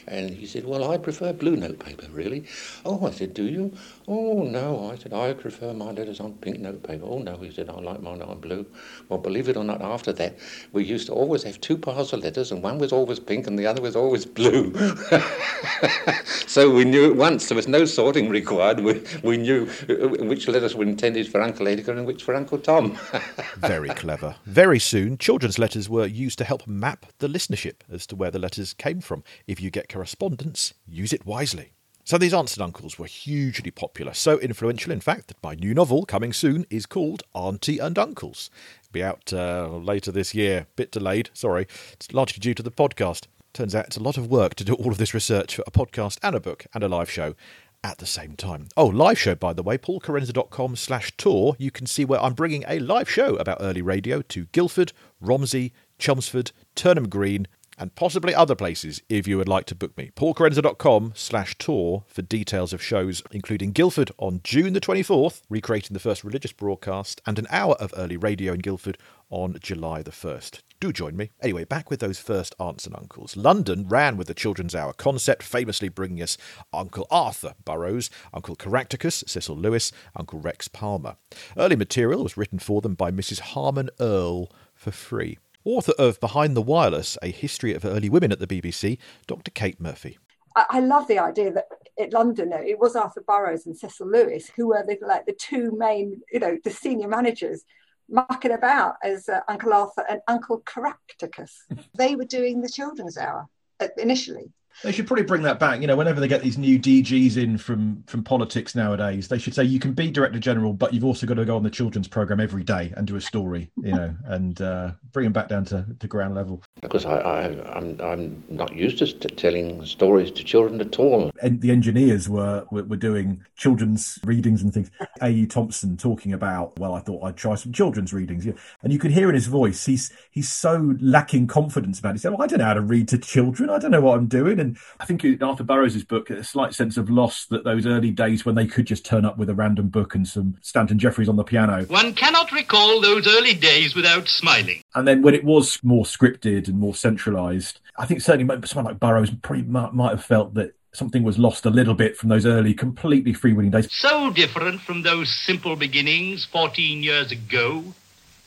And 0.07 0.29
he 0.29 0.45
said, 0.45 0.65
Well, 0.65 0.91
I 0.91 0.97
prefer 0.97 1.33
blue 1.33 1.55
notepaper, 1.55 2.07
really. 2.11 2.45
Oh, 2.85 3.05
I 3.05 3.11
said, 3.11 3.33
Do 3.33 3.43
you? 3.43 3.73
Oh, 4.07 4.43
no. 4.43 4.91
I 4.91 4.95
said, 4.95 5.13
I 5.13 5.33
prefer 5.33 5.73
my 5.73 5.91
letters 5.91 6.19
on 6.19 6.33
pink 6.33 6.59
notepaper. 6.59 7.05
Oh, 7.05 7.19
no. 7.19 7.37
He 7.37 7.51
said, 7.51 7.69
I 7.69 7.79
like 7.79 8.01
mine 8.01 8.21
on 8.21 8.39
blue. 8.39 8.65
Well, 9.09 9.19
believe 9.19 9.49
it 9.49 9.57
or 9.57 9.63
not, 9.63 9.81
after 9.81 10.13
that, 10.13 10.37
we 10.71 10.83
used 10.83 11.07
to 11.07 11.13
always 11.13 11.43
have 11.43 11.59
two 11.61 11.77
piles 11.77 12.13
of 12.13 12.21
letters, 12.21 12.51
and 12.51 12.61
one 12.61 12.77
was 12.77 12.91
always 12.91 13.19
pink 13.19 13.47
and 13.47 13.57
the 13.57 13.65
other 13.65 13.81
was 13.81 13.95
always 13.95 14.25
blue. 14.25 14.73
so 16.47 16.69
we 16.69 16.85
knew 16.85 17.09
at 17.09 17.15
once 17.15 17.47
there 17.47 17.55
was 17.55 17.67
no 17.67 17.85
sorting 17.85 18.29
required. 18.29 18.79
We, 18.79 19.01
we 19.23 19.37
knew 19.37 19.69
uh, 19.89 19.93
uh, 19.93 20.07
which 20.25 20.47
letters 20.47 20.75
were 20.75 20.83
intended 20.83 21.27
for 21.27 21.41
Uncle 21.41 21.67
Edgar 21.67 21.93
and 21.93 22.05
which 22.05 22.23
for 22.23 22.35
Uncle 22.35 22.57
Tom. 22.59 22.97
Very 23.57 23.89
clever. 23.89 24.35
Very 24.45 24.79
soon, 24.79 25.17
children's 25.17 25.59
letters 25.59 25.89
were 25.89 26.05
used 26.05 26.37
to 26.39 26.43
help 26.43 26.67
map 26.67 27.05
the 27.19 27.27
listenership 27.27 27.75
as 27.91 28.05
to 28.07 28.15
where 28.15 28.31
the 28.31 28.39
letters 28.39 28.73
came 28.73 29.01
from. 29.01 29.23
If 29.47 29.61
you 29.61 29.69
get 29.69 29.87
correspondence, 29.95 30.73
use 30.85 31.13
it 31.13 31.25
wisely. 31.25 31.71
So 32.03 32.17
these 32.17 32.33
aunts 32.33 32.55
and 32.55 32.63
uncles 32.63 32.99
were 32.99 33.05
hugely 33.05 33.71
popular, 33.71 34.13
so 34.13 34.37
influential, 34.39 34.91
in 34.91 34.99
fact, 34.99 35.29
that 35.29 35.41
my 35.41 35.55
new 35.55 35.73
novel, 35.73 36.05
coming 36.05 36.33
soon, 36.33 36.65
is 36.69 36.85
called 36.85 37.23
Auntie 37.33 37.79
and 37.79 37.97
Uncles. 37.97 38.49
It'll 38.81 38.91
be 38.91 39.01
out 39.01 39.31
uh, 39.31 39.69
later 39.69 40.11
this 40.11 40.35
year. 40.35 40.67
Bit 40.75 40.91
delayed, 40.91 41.29
sorry. 41.33 41.65
It's 41.93 42.11
largely 42.11 42.41
due 42.41 42.53
to 42.55 42.61
the 42.61 42.71
podcast. 42.71 43.27
Turns 43.53 43.73
out 43.73 43.87
it's 43.87 43.95
a 43.95 44.03
lot 44.03 44.17
of 44.17 44.27
work 44.27 44.55
to 44.55 44.65
do 44.65 44.73
all 44.73 44.91
of 44.91 44.97
this 44.97 45.13
research 45.13 45.55
for 45.55 45.63
a 45.65 45.71
podcast 45.71 46.19
and 46.21 46.35
a 46.35 46.41
book 46.41 46.65
and 46.73 46.83
a 46.83 46.89
live 46.89 47.09
show 47.09 47.33
at 47.81 47.99
the 47.99 48.05
same 48.05 48.35
time. 48.35 48.67
Oh, 48.75 48.87
live 48.87 49.17
show, 49.17 49.35
by 49.35 49.53
the 49.53 49.63
way, 49.63 49.77
paulkerensa.com 49.77 50.75
slash 50.75 51.13
tour. 51.15 51.55
You 51.57 51.71
can 51.71 51.85
see 51.87 52.03
where 52.03 52.21
I'm 52.21 52.33
bringing 52.33 52.65
a 52.67 52.79
live 52.79 53.09
show 53.09 53.37
about 53.37 53.59
early 53.61 53.81
radio 53.81 54.21
to 54.23 54.47
Guildford, 54.47 54.91
Romsey, 55.21 55.71
Chelmsford, 55.97 56.51
Turnham 56.75 57.07
Green, 57.07 57.47
and 57.77 57.95
possibly 57.95 58.33
other 58.33 58.55
places 58.55 59.01
if 59.09 59.27
you 59.27 59.37
would 59.37 59.47
like 59.47 59.65
to 59.65 59.75
book 59.75 59.97
me. 59.97 60.11
paulkerensa.com 60.15 61.13
slash 61.15 61.57
tour 61.57 62.03
for 62.07 62.21
details 62.21 62.73
of 62.73 62.81
shows, 62.81 63.23
including 63.31 63.71
Guildford 63.71 64.11
on 64.17 64.41
June 64.43 64.73
the 64.73 64.81
24th, 64.81 65.41
recreating 65.49 65.93
the 65.93 65.99
first 65.99 66.23
religious 66.23 66.51
broadcast, 66.51 67.21
and 67.25 67.39
an 67.39 67.47
hour 67.49 67.75
of 67.75 67.93
early 67.97 68.17
radio 68.17 68.53
in 68.53 68.59
Guildford 68.59 68.97
on 69.29 69.57
July 69.61 70.01
the 70.01 70.11
1st. 70.11 70.61
Do 70.79 70.91
join 70.91 71.15
me. 71.15 71.31
Anyway, 71.41 71.63
back 71.63 71.89
with 71.89 71.99
those 71.99 72.19
first 72.19 72.53
aunts 72.59 72.85
and 72.85 72.95
uncles. 72.95 73.37
London 73.37 73.87
ran 73.87 74.17
with 74.17 74.27
the 74.27 74.33
Children's 74.33 74.75
Hour 74.75 74.93
concept, 74.93 75.41
famously 75.41 75.89
bringing 75.89 76.21
us 76.21 76.37
Uncle 76.73 77.07
Arthur 77.09 77.53
Burrows, 77.63 78.09
Uncle 78.33 78.55
Caractacus, 78.55 79.23
Cecil 79.25 79.55
Lewis, 79.55 79.91
Uncle 80.15 80.39
Rex 80.39 80.67
Palmer. 80.67 81.15
Early 81.57 81.75
material 81.75 82.23
was 82.23 82.37
written 82.37 82.59
for 82.59 82.81
them 82.81 82.93
by 82.93 83.09
Mrs. 83.09 83.39
Harmon 83.39 83.89
Earl 83.99 84.51
for 84.73 84.91
free. 84.91 85.37
Author 85.65 85.93
of 85.97 86.19
Behind 86.19 86.55
the 86.55 86.61
Wireless, 86.61 87.17
A 87.23 87.31
History 87.31 87.73
of 87.73 87.83
Early 87.83 88.07
Women 88.07 88.31
at 88.31 88.39
the 88.39 88.47
BBC, 88.47 88.99
Dr. 89.25 89.49
Kate 89.51 89.81
Murphy. 89.81 90.19
I, 90.55 90.65
I 90.69 90.79
love 90.79 91.07
the 91.07 91.19
idea 91.19 91.51
that 91.51 91.65
in 91.97 92.11
London, 92.11 92.53
it 92.53 92.79
was 92.79 92.95
Arthur 92.95 93.23
Burrows 93.27 93.65
and 93.65 93.75
Cecil 93.75 94.07
Lewis 94.07 94.51
who 94.55 94.67
were 94.67 94.85
the, 94.87 94.97
like 95.05 95.25
the 95.25 95.33
two 95.33 95.75
main, 95.75 96.21
you 96.31 96.39
know, 96.39 96.57
the 96.63 96.69
senior 96.69 97.07
managers 97.07 97.63
mucking 98.09 98.51
about 98.51 98.95
as 99.03 99.27
uh, 99.27 99.39
Uncle 99.47 99.73
Arthur 99.73 100.05
and 100.07 100.21
Uncle 100.27 100.59
Caractacus. 100.59 101.65
they 101.97 102.15
were 102.15 102.25
doing 102.25 102.61
the 102.61 102.69
children's 102.69 103.17
hour 103.17 103.47
uh, 103.79 103.87
initially. 103.97 104.51
They 104.83 104.91
should 104.91 105.07
probably 105.07 105.25
bring 105.25 105.43
that 105.43 105.59
back. 105.59 105.81
You 105.81 105.87
know, 105.87 105.95
whenever 105.95 106.19
they 106.19 106.27
get 106.27 106.41
these 106.41 106.57
new 106.57 106.79
DGs 106.79 107.37
in 107.37 107.57
from 107.57 108.03
from 108.07 108.23
politics 108.23 108.75
nowadays, 108.75 109.27
they 109.27 109.37
should 109.37 109.53
say 109.53 109.63
you 109.63 109.79
can 109.79 109.93
be 109.93 110.11
director 110.11 110.39
general, 110.39 110.73
but 110.73 110.93
you've 110.93 111.05
also 111.05 111.25
got 111.25 111.35
to 111.35 111.45
go 111.45 111.55
on 111.55 111.63
the 111.63 111.69
children's 111.69 112.07
program 112.07 112.39
every 112.39 112.63
day 112.63 112.93
and 112.95 113.07
do 113.07 113.15
a 113.15 113.21
story. 113.21 113.69
You 113.77 113.93
know, 113.93 114.15
and 114.25 114.61
uh, 114.61 114.91
bring 115.11 115.25
them 115.25 115.33
back 115.33 115.47
down 115.47 115.65
to, 115.65 115.85
to 115.99 116.07
ground 116.07 116.35
level. 116.35 116.61
Because 116.81 117.05
I, 117.05 117.17
I, 117.17 117.77
I'm 117.77 117.99
I'm 118.01 118.43
not 118.49 118.75
used 118.75 118.97
to 118.99 119.07
st- 119.07 119.37
telling 119.37 119.85
stories 119.85 120.31
to 120.31 120.43
children 120.43 120.81
at 120.81 120.99
all. 120.99 121.31
And 121.41 121.61
the 121.61 121.71
engineers 121.71 122.27
were, 122.27 122.65
were 122.71 122.83
were 122.83 122.97
doing 122.97 123.43
children's 123.55 124.19
readings 124.23 124.61
and 124.61 124.73
things. 124.73 124.91
A. 125.21 125.29
E. 125.29 125.45
Thompson 125.45 125.97
talking 125.97 126.33
about, 126.33 126.77
well, 126.79 126.93
I 126.93 126.99
thought 126.99 127.23
I'd 127.23 127.37
try 127.37 127.55
some 127.55 127.71
children's 127.71 128.13
readings, 128.13 128.45
yeah. 128.45 128.53
and 128.83 128.91
you 128.91 128.99
could 128.99 129.11
hear 129.11 129.29
in 129.29 129.35
his 129.35 129.47
voice 129.47 129.85
he's 129.85 130.11
he's 130.31 130.49
so 130.49 130.95
lacking 130.99 131.47
confidence 131.47 131.99
about 131.99 132.11
it. 132.11 132.13
He 132.13 132.19
said, 132.19 132.31
well, 132.31 132.41
I 132.41 132.47
don't 132.47 132.59
know 132.59 132.65
how 132.65 132.73
to 132.73 132.81
read 132.81 133.07
to 133.09 133.17
children. 133.17 133.69
I 133.69 133.79
don't 133.79 133.91
know 133.91 134.01
what 134.01 134.17
I'm 134.17 134.27
doing. 134.27 134.59
And 134.59 134.64
I 134.99 135.05
think 135.05 135.23
in 135.23 135.41
Arthur 135.41 135.63
Burrows' 135.63 136.03
book, 136.03 136.29
a 136.29 136.43
slight 136.43 136.73
sense 136.73 136.97
of 136.97 137.09
loss 137.09 137.45
that 137.47 137.63
those 137.63 137.85
early 137.85 138.11
days 138.11 138.45
when 138.45 138.55
they 138.55 138.67
could 138.67 138.85
just 138.85 139.05
turn 139.05 139.25
up 139.25 139.37
with 139.37 139.49
a 139.49 139.55
random 139.55 139.89
book 139.89 140.15
and 140.15 140.27
some 140.27 140.55
Stanton 140.61 140.99
Jefferies 140.99 141.29
on 141.29 141.35
the 141.35 141.43
piano. 141.43 141.85
One 141.85 142.13
cannot 142.13 142.51
recall 142.51 143.01
those 143.01 143.27
early 143.27 143.53
days 143.53 143.95
without 143.95 144.27
smiling. 144.27 144.81
And 144.93 145.07
then 145.07 145.21
when 145.21 145.35
it 145.35 145.43
was 145.43 145.83
more 145.83 146.05
scripted 146.05 146.67
and 146.67 146.79
more 146.79 146.95
centralised, 146.95 147.79
I 147.97 148.05
think 148.05 148.21
certainly 148.21 148.67
someone 148.67 148.91
like 148.91 148.99
Burrows 148.99 149.29
probably 149.41 149.63
might, 149.63 149.93
might 149.93 150.11
have 150.11 150.23
felt 150.23 150.53
that 150.55 150.75
something 150.95 151.23
was 151.23 151.37
lost 151.37 151.65
a 151.65 151.69
little 151.69 151.93
bit 151.93 152.17
from 152.17 152.29
those 152.29 152.45
early, 152.45 152.73
completely 152.73 153.33
freewheeling 153.33 153.71
days. 153.71 153.91
So 153.91 154.31
different 154.31 154.81
from 154.81 155.01
those 155.01 155.29
simple 155.45 155.75
beginnings 155.75 156.45
14 156.45 157.03
years 157.03 157.31
ago, 157.31 157.83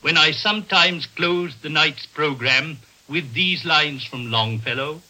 when 0.01 0.17
I 0.17 0.31
sometimes 0.31 1.05
closed 1.05 1.61
the 1.61 1.69
night's 1.69 2.05
program 2.05 2.79
with 3.07 3.33
these 3.33 3.65
lines 3.65 4.03
from 4.03 4.31
Longfellow 4.31 5.01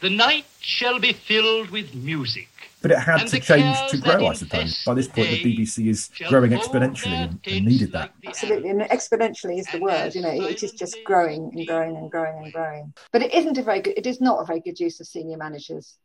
The 0.00 0.10
night 0.10 0.44
shall 0.60 1.00
be 1.00 1.12
filled 1.12 1.70
with 1.70 1.94
music. 1.94 2.48
But 2.80 2.92
it 2.92 2.98
had 2.98 3.26
to 3.26 3.40
change 3.40 3.76
to 3.90 3.98
grow, 3.98 4.26
I 4.26 4.34
suppose. 4.34 4.84
By 4.84 4.94
this 4.94 5.08
point, 5.08 5.30
the 5.30 5.42
BBC 5.42 5.88
is 5.88 6.10
growing 6.28 6.52
exponentially 6.52 7.08
and, 7.08 7.40
and 7.44 7.66
needed 7.66 7.90
that. 7.92 8.12
Absolutely, 8.24 8.70
and 8.70 8.82
exponentially 8.82 9.58
is 9.58 9.66
the 9.66 9.80
word. 9.80 10.14
You 10.14 10.22
know, 10.22 10.30
it 10.30 10.62
is 10.62 10.72
just 10.72 10.96
growing 11.04 11.50
and 11.54 11.66
growing 11.66 11.96
and 11.96 12.08
growing 12.08 12.44
and 12.44 12.52
growing. 12.52 12.94
But 13.10 13.22
it 13.22 13.34
isn't 13.34 13.58
a 13.58 13.62
very 13.62 13.80
good. 13.80 13.94
It 13.96 14.06
is 14.06 14.20
not 14.20 14.40
a 14.40 14.44
very 14.44 14.60
good 14.60 14.78
use 14.78 15.00
of 15.00 15.08
senior 15.08 15.36
managers 15.36 15.96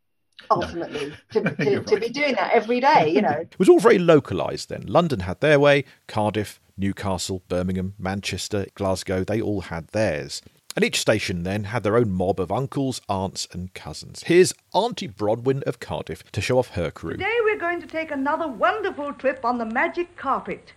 ultimately 0.49 1.13
no. 1.35 1.41
to, 1.43 1.55
to, 1.63 1.83
to, 1.83 1.99
be 1.99 2.09
doing 2.09 2.33
that 2.33 2.51
every 2.53 2.79
day 2.79 3.07
you 3.07 3.21
know 3.21 3.29
it 3.51 3.57
was 3.59 3.69
all 3.69 3.79
very 3.79 3.99
localized 3.99 4.67
then 4.67 4.83
london 4.87 5.21
had 5.21 5.39
their 5.39 5.59
way 5.59 5.85
cardiff 6.07 6.59
newcastle 6.75 7.43
birmingham 7.47 7.93
manchester 7.99 8.65
glasgow 8.73 9.23
they 9.23 9.39
all 9.39 9.61
had 9.61 9.87
theirs 9.89 10.41
and 10.75 10.83
each 10.83 10.99
station 10.99 11.43
then 11.43 11.65
had 11.65 11.83
their 11.83 11.97
own 11.97 12.11
mob 12.11 12.39
of 12.39 12.51
uncles, 12.51 13.01
aunts, 13.07 13.47
and 13.51 13.73
cousins. 13.73 14.23
Here's 14.25 14.53
Auntie 14.73 15.07
Bronwen 15.07 15.63
of 15.63 15.79
Cardiff 15.79 16.23
to 16.31 16.41
show 16.41 16.57
off 16.59 16.69
her 16.69 16.91
crew. 16.91 17.11
Today 17.11 17.37
we're 17.43 17.59
going 17.59 17.81
to 17.81 17.87
take 17.87 18.11
another 18.11 18.47
wonderful 18.47 19.13
trip 19.13 19.43
on 19.43 19.57
the 19.57 19.65
magic 19.65 20.15
carpet. 20.15 20.73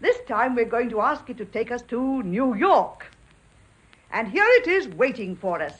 This 0.00 0.18
time 0.26 0.54
we're 0.54 0.64
going 0.64 0.90
to 0.90 1.00
ask 1.00 1.28
it 1.30 1.38
to 1.38 1.44
take 1.44 1.72
us 1.72 1.82
to 1.82 2.22
New 2.22 2.54
York. 2.54 3.06
And 4.12 4.28
here 4.28 4.46
it 4.46 4.66
is 4.66 4.88
waiting 4.88 5.36
for 5.36 5.60
us. 5.60 5.74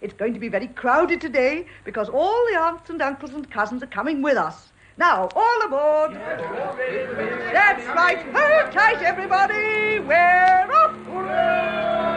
It's 0.00 0.14
going 0.14 0.34
to 0.34 0.40
be 0.40 0.48
very 0.48 0.68
crowded 0.68 1.20
today 1.20 1.66
because 1.84 2.08
all 2.08 2.46
the 2.50 2.58
aunts 2.58 2.90
and 2.90 3.00
uncles 3.02 3.32
and 3.32 3.50
cousins 3.50 3.82
are 3.82 3.86
coming 3.86 4.22
with 4.22 4.36
us. 4.36 4.72
Now, 4.96 5.28
all 5.34 5.62
aboard! 5.64 6.14
That's 6.14 7.86
right. 7.86 8.18
Hold 8.34 8.72
tight, 8.72 9.02
everybody. 9.02 9.98
We're 10.00 10.68
off! 10.72 12.09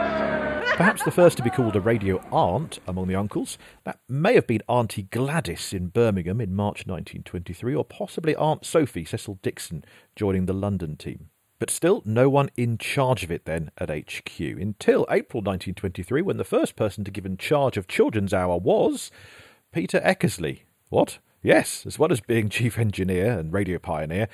Perhaps 0.76 1.04
the 1.04 1.12
first 1.12 1.36
to 1.36 1.42
be 1.44 1.50
called 1.50 1.76
a 1.76 1.80
radio 1.80 2.20
aunt 2.32 2.80
among 2.88 3.06
the 3.06 3.14
uncles. 3.14 3.58
That 3.84 4.00
may 4.08 4.34
have 4.34 4.48
been 4.48 4.62
Auntie 4.68 5.02
Gladys 5.02 5.72
in 5.72 5.86
Birmingham 5.86 6.40
in 6.40 6.52
March 6.52 6.84
1923, 6.84 7.76
or 7.76 7.84
possibly 7.84 8.34
Aunt 8.34 8.66
Sophie 8.66 9.04
Cecil 9.04 9.38
Dixon 9.40 9.84
joining 10.16 10.46
the 10.46 10.52
London 10.52 10.96
team. 10.96 11.30
But 11.60 11.70
still, 11.70 12.02
no 12.04 12.28
one 12.28 12.50
in 12.56 12.76
charge 12.76 13.22
of 13.22 13.30
it 13.30 13.44
then 13.44 13.70
at 13.78 13.88
HQ 13.88 14.40
until 14.40 15.06
April 15.08 15.40
1923, 15.42 16.22
when 16.22 16.38
the 16.38 16.44
first 16.44 16.74
person 16.74 17.04
to 17.04 17.12
give 17.12 17.24
in 17.24 17.36
charge 17.36 17.76
of 17.76 17.86
Children's 17.86 18.34
Hour 18.34 18.58
was 18.58 19.12
Peter 19.70 20.00
Eckersley. 20.00 20.62
What? 20.88 21.18
Yes, 21.40 21.86
as 21.86 22.00
well 22.00 22.10
as 22.10 22.20
being 22.20 22.48
chief 22.48 22.80
engineer 22.80 23.38
and 23.38 23.52
radio 23.52 23.78
pioneer, 23.78 24.28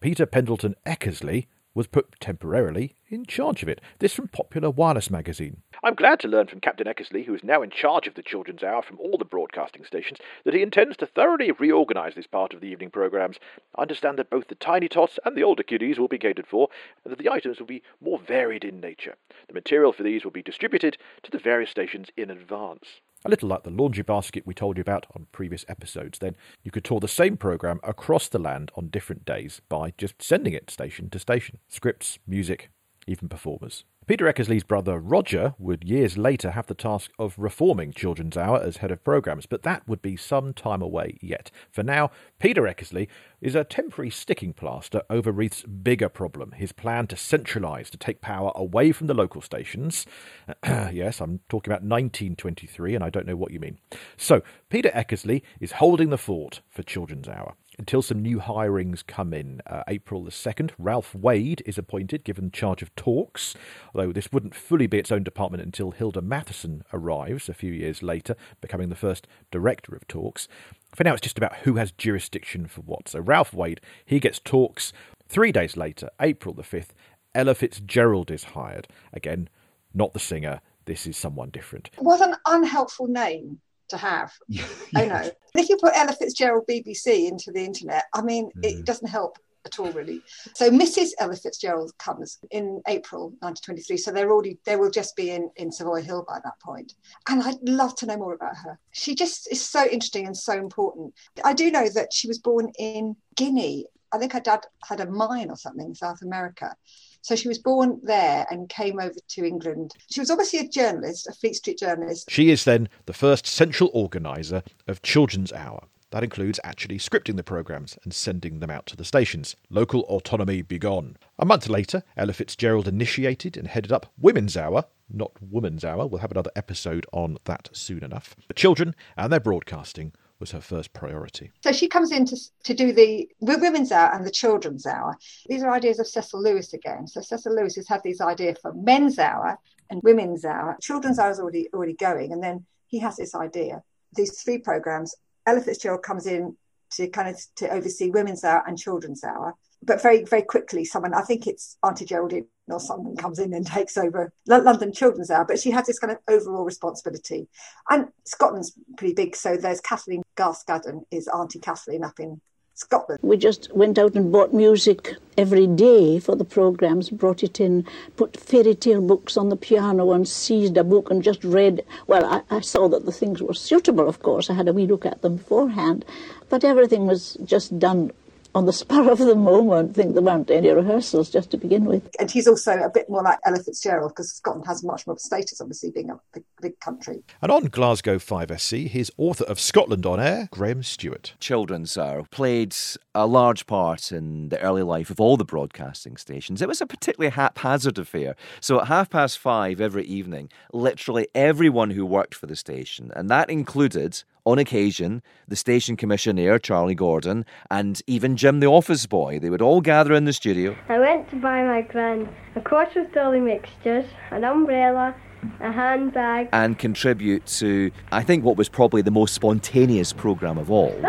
Peter 0.00 0.26
Pendleton 0.26 0.74
Eckersley 0.84 1.46
was 1.74 1.86
put 1.86 2.18
temporarily 2.20 2.94
in 3.08 3.26
charge 3.26 3.62
of 3.62 3.68
it. 3.68 3.80
This 3.98 4.14
from 4.14 4.28
Popular 4.28 4.70
Wireless 4.70 5.10
magazine. 5.10 5.62
I'm 5.84 5.94
glad 5.94 6.18
to 6.20 6.28
learn 6.28 6.46
from 6.46 6.60
Captain 6.60 6.86
Eckersley, 6.86 7.26
who 7.26 7.34
is 7.34 7.44
now 7.44 7.60
in 7.60 7.68
charge 7.68 8.06
of 8.06 8.14
the 8.14 8.22
Children's 8.22 8.62
Hour 8.62 8.80
from 8.80 8.98
all 8.98 9.18
the 9.18 9.24
broadcasting 9.26 9.84
stations, 9.84 10.18
that 10.44 10.54
he 10.54 10.62
intends 10.62 10.96
to 10.96 11.06
thoroughly 11.06 11.52
reorganise 11.52 12.14
this 12.14 12.26
part 12.26 12.54
of 12.54 12.62
the 12.62 12.68
evening 12.68 12.88
programmes. 12.88 13.36
I 13.76 13.82
understand 13.82 14.18
that 14.18 14.30
both 14.30 14.48
the 14.48 14.54
tiny 14.54 14.88
tots 14.88 15.18
and 15.26 15.36
the 15.36 15.42
older 15.42 15.62
kiddies 15.62 15.98
will 15.98 16.08
be 16.08 16.16
catered 16.16 16.46
for, 16.46 16.68
and 17.04 17.12
that 17.12 17.18
the 17.18 17.30
items 17.30 17.58
will 17.60 17.66
be 17.66 17.82
more 18.00 18.18
varied 18.18 18.64
in 18.64 18.80
nature. 18.80 19.16
The 19.46 19.52
material 19.52 19.92
for 19.92 20.04
these 20.04 20.24
will 20.24 20.30
be 20.30 20.40
distributed 20.40 20.96
to 21.22 21.30
the 21.30 21.38
various 21.38 21.68
stations 21.68 22.08
in 22.16 22.30
advance. 22.30 23.02
A 23.26 23.28
little 23.28 23.50
like 23.50 23.64
the 23.64 23.70
laundry 23.70 24.04
basket 24.04 24.46
we 24.46 24.54
told 24.54 24.78
you 24.78 24.80
about 24.80 25.04
on 25.14 25.26
previous 25.32 25.66
episodes, 25.68 26.18
then 26.18 26.34
you 26.62 26.70
could 26.70 26.84
tour 26.84 26.98
the 26.98 27.08
same 27.08 27.36
programme 27.36 27.80
across 27.82 28.26
the 28.28 28.38
land 28.38 28.72
on 28.74 28.88
different 28.88 29.26
days 29.26 29.60
by 29.68 29.92
just 29.98 30.22
sending 30.22 30.54
it 30.54 30.70
station 30.70 31.10
to 31.10 31.18
station. 31.18 31.58
Scripts, 31.68 32.18
music, 32.26 32.70
even 33.06 33.28
performers. 33.28 33.84
Peter 34.06 34.26
Eckersley's 34.26 34.64
brother 34.64 34.98
Roger 34.98 35.54
would 35.58 35.82
years 35.82 36.18
later 36.18 36.50
have 36.50 36.66
the 36.66 36.74
task 36.74 37.10
of 37.18 37.34
reforming 37.38 37.90
Children's 37.90 38.36
Hour 38.36 38.60
as 38.60 38.78
head 38.78 38.90
of 38.90 39.02
programmes, 39.02 39.46
but 39.46 39.62
that 39.62 39.88
would 39.88 40.02
be 40.02 40.14
some 40.14 40.52
time 40.52 40.82
away 40.82 41.16
yet. 41.22 41.50
For 41.70 41.82
now, 41.82 42.10
Peter 42.38 42.62
Eckersley 42.62 43.08
is 43.40 43.54
a 43.54 43.64
temporary 43.64 44.10
sticking 44.10 44.52
plaster 44.52 45.00
over 45.08 45.32
Reith's 45.32 45.62
bigger 45.62 46.10
problem, 46.10 46.52
his 46.52 46.70
plan 46.70 47.06
to 47.06 47.16
centralise, 47.16 47.88
to 47.88 47.96
take 47.96 48.20
power 48.20 48.52
away 48.54 48.92
from 48.92 49.06
the 49.06 49.14
local 49.14 49.40
stations. 49.40 50.04
yes, 50.66 51.22
I'm 51.22 51.40
talking 51.48 51.72
about 51.72 51.82
1923, 51.82 52.94
and 52.94 53.02
I 53.02 53.08
don't 53.08 53.26
know 53.26 53.36
what 53.36 53.52
you 53.52 53.60
mean. 53.60 53.78
So, 54.18 54.42
Peter 54.68 54.90
Eckersley 54.90 55.40
is 55.60 55.72
holding 55.72 56.10
the 56.10 56.18
fort 56.18 56.60
for 56.68 56.82
Children's 56.82 57.28
Hour 57.28 57.54
until 57.78 58.02
some 58.02 58.22
new 58.22 58.38
hirings 58.38 59.06
come 59.06 59.32
in. 59.32 59.60
Uh, 59.66 59.82
April 59.88 60.24
the 60.24 60.30
2nd, 60.30 60.70
Ralph 60.78 61.14
Wade 61.14 61.62
is 61.66 61.78
appointed, 61.78 62.24
given 62.24 62.50
charge 62.50 62.82
of 62.82 62.94
talks, 62.94 63.54
although 63.94 64.12
this 64.12 64.32
wouldn't 64.32 64.54
fully 64.54 64.86
be 64.86 64.98
its 64.98 65.12
own 65.12 65.22
department 65.22 65.62
until 65.62 65.90
Hilda 65.90 66.22
Matheson 66.22 66.84
arrives 66.92 67.48
a 67.48 67.54
few 67.54 67.72
years 67.72 68.02
later, 68.02 68.36
becoming 68.60 68.88
the 68.88 68.94
first 68.94 69.26
director 69.50 69.94
of 69.94 70.06
talks. 70.06 70.48
For 70.94 71.04
now, 71.04 71.12
it's 71.12 71.22
just 71.22 71.38
about 71.38 71.56
who 71.58 71.74
has 71.76 71.92
jurisdiction 71.92 72.66
for 72.66 72.82
what. 72.82 73.08
So 73.08 73.20
Ralph 73.20 73.52
Wade, 73.52 73.80
he 74.04 74.20
gets 74.20 74.38
talks. 74.38 74.92
Three 75.28 75.52
days 75.52 75.76
later, 75.76 76.10
April 76.20 76.54
the 76.54 76.62
5th, 76.62 76.90
Ella 77.34 77.54
Fitzgerald 77.54 78.30
is 78.30 78.44
hired. 78.44 78.86
Again, 79.12 79.48
not 79.92 80.12
the 80.12 80.20
singer, 80.20 80.60
this 80.84 81.06
is 81.06 81.16
someone 81.16 81.50
different. 81.50 81.90
What 81.98 82.20
an 82.20 82.36
unhelpful 82.46 83.08
name 83.08 83.60
to 83.88 83.96
have. 83.96 84.32
I 84.96 85.06
know. 85.06 85.30
If 85.54 85.68
you 85.68 85.76
put 85.80 85.96
Ella 85.96 86.12
Fitzgerald 86.12 86.64
BBC 86.68 87.28
into 87.28 87.52
the 87.52 87.64
internet, 87.64 88.04
I 88.14 88.22
mean, 88.22 88.50
mm. 88.56 88.64
it 88.64 88.84
doesn't 88.84 89.08
help 89.08 89.38
at 89.64 89.78
all, 89.78 89.90
really. 89.92 90.22
So 90.54 90.70
Mrs. 90.70 91.10
Ella 91.18 91.36
Fitzgerald 91.36 91.96
comes 91.98 92.38
in 92.50 92.82
April 92.86 93.28
1923. 93.40 93.96
So 93.96 94.10
they're 94.10 94.30
already 94.30 94.58
they 94.64 94.76
will 94.76 94.90
just 94.90 95.16
be 95.16 95.30
in 95.30 95.50
in 95.56 95.72
Savoy 95.72 96.02
Hill 96.02 96.24
by 96.28 96.38
that 96.44 96.58
point. 96.60 96.94
And 97.28 97.42
I'd 97.42 97.62
love 97.62 97.94
to 97.96 98.06
know 98.06 98.16
more 98.16 98.34
about 98.34 98.56
her. 98.56 98.78
She 98.92 99.14
just 99.14 99.50
is 99.50 99.64
so 99.64 99.84
interesting 99.84 100.26
and 100.26 100.36
so 100.36 100.52
important. 100.52 101.14
I 101.44 101.52
do 101.52 101.70
know 101.70 101.88
that 101.90 102.12
she 102.12 102.28
was 102.28 102.38
born 102.38 102.70
in 102.78 103.16
Guinea. 103.36 103.86
I 104.12 104.18
think 104.18 104.32
her 104.32 104.40
dad 104.40 104.60
had 104.86 105.00
a 105.00 105.10
mine 105.10 105.50
or 105.50 105.56
something 105.56 105.86
in 105.86 105.94
South 105.94 106.22
America. 106.22 106.76
So 107.24 107.34
she 107.34 107.48
was 107.48 107.58
born 107.58 108.00
there 108.02 108.46
and 108.50 108.68
came 108.68 109.00
over 109.00 109.14
to 109.28 109.44
England. 109.46 109.92
She 110.10 110.20
was 110.20 110.30
obviously 110.30 110.58
a 110.58 110.68
journalist, 110.68 111.26
a 111.26 111.32
Fleet 111.32 111.56
Street 111.56 111.78
journalist. 111.78 112.30
She 112.30 112.50
is 112.50 112.64
then 112.64 112.90
the 113.06 113.14
first 113.14 113.46
central 113.46 113.90
organiser 113.94 114.62
of 114.86 115.00
Children's 115.00 115.50
Hour. 115.50 115.84
That 116.10 116.22
includes 116.22 116.60
actually 116.62 116.98
scripting 116.98 117.36
the 117.36 117.42
programmes 117.42 117.96
and 118.04 118.12
sending 118.12 118.60
them 118.60 118.70
out 118.70 118.84
to 118.88 118.96
the 118.96 119.06
stations. 119.06 119.56
Local 119.70 120.02
autonomy 120.02 120.60
begone. 120.60 121.16
A 121.38 121.46
month 121.46 121.66
later, 121.66 122.02
Ella 122.14 122.34
Fitzgerald 122.34 122.86
initiated 122.86 123.56
and 123.56 123.68
headed 123.68 123.90
up 123.90 124.12
Women's 124.20 124.54
Hour, 124.54 124.84
not 125.08 125.32
Woman's 125.40 125.82
Hour. 125.82 126.06
We'll 126.06 126.20
have 126.20 126.30
another 126.30 126.52
episode 126.54 127.06
on 127.10 127.38
that 127.46 127.70
soon 127.72 128.04
enough. 128.04 128.36
But 128.46 128.56
children 128.56 128.94
and 129.16 129.32
their 129.32 129.40
broadcasting 129.40 130.12
was 130.40 130.50
her 130.50 130.60
first 130.60 130.92
priority. 130.92 131.52
So 131.62 131.72
she 131.72 131.88
comes 131.88 132.12
in 132.12 132.24
to, 132.26 132.36
to 132.64 132.74
do 132.74 132.92
the 132.92 133.28
Women's 133.40 133.92
Hour 133.92 134.12
and 134.14 134.26
the 134.26 134.30
Children's 134.30 134.86
Hour. 134.86 135.16
These 135.46 135.62
are 135.62 135.70
ideas 135.70 135.98
of 135.98 136.06
Cecil 136.06 136.42
Lewis 136.42 136.72
again. 136.72 137.06
So 137.06 137.20
Cecil 137.20 137.54
Lewis 137.54 137.76
has 137.76 137.88
had 137.88 138.02
these 138.02 138.20
ideas 138.20 138.58
for 138.60 138.72
Men's 138.74 139.18
Hour 139.18 139.58
and 139.90 140.02
Women's 140.02 140.44
Hour. 140.44 140.76
Children's 140.80 141.18
Hour 141.18 141.30
is 141.30 141.40
already 141.40 141.68
already 141.72 141.94
going, 141.94 142.32
and 142.32 142.42
then 142.42 142.66
he 142.86 142.98
has 142.98 143.16
this 143.16 143.34
idea. 143.34 143.82
These 144.14 144.42
three 144.42 144.58
programs. 144.58 145.14
Ella 145.46 145.60
Fitzgerald 145.60 146.02
comes 146.02 146.26
in 146.26 146.56
to 146.92 147.08
kind 147.08 147.28
of 147.28 147.40
to 147.56 147.68
oversee 147.68 148.10
Women's 148.10 148.44
Hour 148.44 148.64
and 148.66 148.78
Children's 148.78 149.24
Hour. 149.24 149.54
But 149.84 150.02
very, 150.02 150.24
very 150.24 150.42
quickly, 150.42 150.84
someone, 150.84 151.14
I 151.14 151.22
think 151.22 151.46
it's 151.46 151.76
Auntie 151.82 152.04
Geraldine 152.04 152.46
or 152.68 152.80
someone 152.80 153.16
comes 153.16 153.38
in 153.38 153.52
and 153.52 153.66
takes 153.66 153.96
over 153.96 154.32
London 154.46 154.92
Children's 154.92 155.30
Hour, 155.30 155.44
but 155.44 155.58
she 155.58 155.70
has 155.70 155.86
this 155.86 155.98
kind 155.98 156.12
of 156.12 156.18
overall 156.28 156.64
responsibility. 156.64 157.48
And 157.90 158.08
Scotland's 158.24 158.72
pretty 158.96 159.14
big, 159.14 159.36
so 159.36 159.56
there's 159.56 159.80
Kathleen 159.80 160.22
Garscadden 160.36 161.02
is 161.10 161.28
Auntie 161.28 161.58
Kathleen 161.58 162.04
up 162.04 162.18
in 162.18 162.40
Scotland. 162.74 163.20
We 163.22 163.36
just 163.36 163.72
went 163.74 163.98
out 163.98 164.14
and 164.14 164.32
bought 164.32 164.52
music 164.52 165.14
every 165.38 165.66
day 165.66 166.18
for 166.18 166.34
the 166.34 166.44
programmes, 166.44 167.10
brought 167.10 167.42
it 167.42 167.60
in, 167.60 167.86
put 168.16 168.36
fairy 168.36 168.74
tale 168.74 169.00
books 169.00 169.36
on 169.36 169.48
the 169.48 169.56
piano 169.56 170.12
and 170.12 170.26
seized 170.26 170.76
a 170.76 170.84
book 170.84 171.10
and 171.10 171.22
just 171.22 171.44
read. 171.44 171.84
Well, 172.06 172.24
I, 172.24 172.56
I, 172.56 172.60
saw 172.60 172.88
that 172.88 173.04
the 173.04 173.12
things 173.12 173.40
were 173.40 173.54
suitable, 173.54 174.08
of 174.08 174.22
course. 174.22 174.50
I 174.50 174.54
had 174.54 174.68
a 174.68 174.72
wee 174.72 174.86
look 174.86 175.06
at 175.06 175.22
them 175.22 175.36
beforehand, 175.36 176.04
but 176.48 176.64
everything 176.64 177.06
was 177.06 177.36
just 177.44 177.78
done 177.78 178.10
on 178.54 178.66
the 178.66 178.72
spur 178.72 179.10
of 179.10 179.18
the 179.18 179.34
moment. 179.34 179.90
I 179.90 179.92
think 179.92 180.14
there 180.14 180.22
weren't 180.22 180.50
any 180.50 180.70
rehearsals 180.70 181.30
just 181.30 181.50
to 181.50 181.56
begin 181.56 181.84
with. 181.84 182.08
And 182.18 182.30
he's 182.30 182.46
also 182.46 182.72
a 182.72 182.90
bit 182.90 183.08
more 183.08 183.22
like 183.22 183.38
Ella 183.44 183.62
Fitzgerald 183.62 184.12
because 184.12 184.32
Scotland 184.32 184.66
has 184.66 184.84
much 184.84 185.06
more 185.06 185.18
status, 185.18 185.60
obviously, 185.60 185.90
being 185.90 186.10
a 186.10 186.20
big, 186.32 186.44
big 186.60 186.78
country. 186.80 187.22
And 187.42 187.50
on 187.50 187.66
Glasgow 187.66 188.18
5SC, 188.18 188.88
he's 188.88 189.10
author 189.16 189.44
of 189.44 189.58
Scotland 189.58 190.06
on 190.06 190.20
Air, 190.20 190.48
Graham 190.50 190.82
Stewart. 190.82 191.34
Children's 191.40 191.96
Hour 191.98 192.24
played 192.30 192.74
a 193.14 193.26
large 193.26 193.66
part 193.66 194.12
in 194.12 194.48
the 194.48 194.60
early 194.60 194.82
life 194.82 195.10
of 195.10 195.20
all 195.20 195.36
the 195.36 195.44
broadcasting 195.44 196.16
stations. 196.16 196.62
It 196.62 196.68
was 196.68 196.80
a 196.80 196.86
particularly 196.86 197.30
haphazard 197.30 197.98
affair. 197.98 198.36
So 198.60 198.80
at 198.80 198.88
half 198.88 199.10
past 199.10 199.38
five 199.38 199.80
every 199.80 200.04
evening, 200.04 200.50
literally 200.72 201.28
everyone 201.34 201.90
who 201.90 202.06
worked 202.06 202.34
for 202.34 202.46
the 202.46 202.56
station, 202.56 203.10
and 203.14 203.28
that 203.30 203.50
included 203.50 204.22
on 204.44 204.58
occasion, 204.58 205.22
the 205.48 205.56
station 205.56 205.96
commissioner, 205.96 206.58
Charlie 206.58 206.94
Gordon, 206.94 207.46
and 207.70 208.00
even 208.06 208.36
Jim 208.36 208.60
the 208.60 208.66
office 208.66 209.06
boy, 209.06 209.38
they 209.38 209.50
would 209.50 209.62
all 209.62 209.80
gather 209.80 210.12
in 210.12 210.24
the 210.24 210.32
studio. 210.32 210.76
I 210.88 210.98
went 210.98 211.30
to 211.30 211.36
buy 211.36 211.62
my 211.64 211.82
gran 211.82 212.28
a 212.56 212.60
quart 212.60 212.94
of 212.96 213.12
dolly 213.12 213.40
mixtures, 213.40 214.04
an 214.30 214.44
umbrella, 214.44 215.14
a 215.60 215.72
handbag, 215.72 216.48
and 216.52 216.78
contribute 216.78 217.46
to, 217.46 217.90
I 218.12 218.22
think, 218.22 218.44
what 218.44 218.56
was 218.56 218.68
probably 218.68 219.02
the 219.02 219.10
most 219.10 219.34
spontaneous 219.34 220.12
programme 220.12 220.58
of 220.58 220.70
all. 220.70 220.92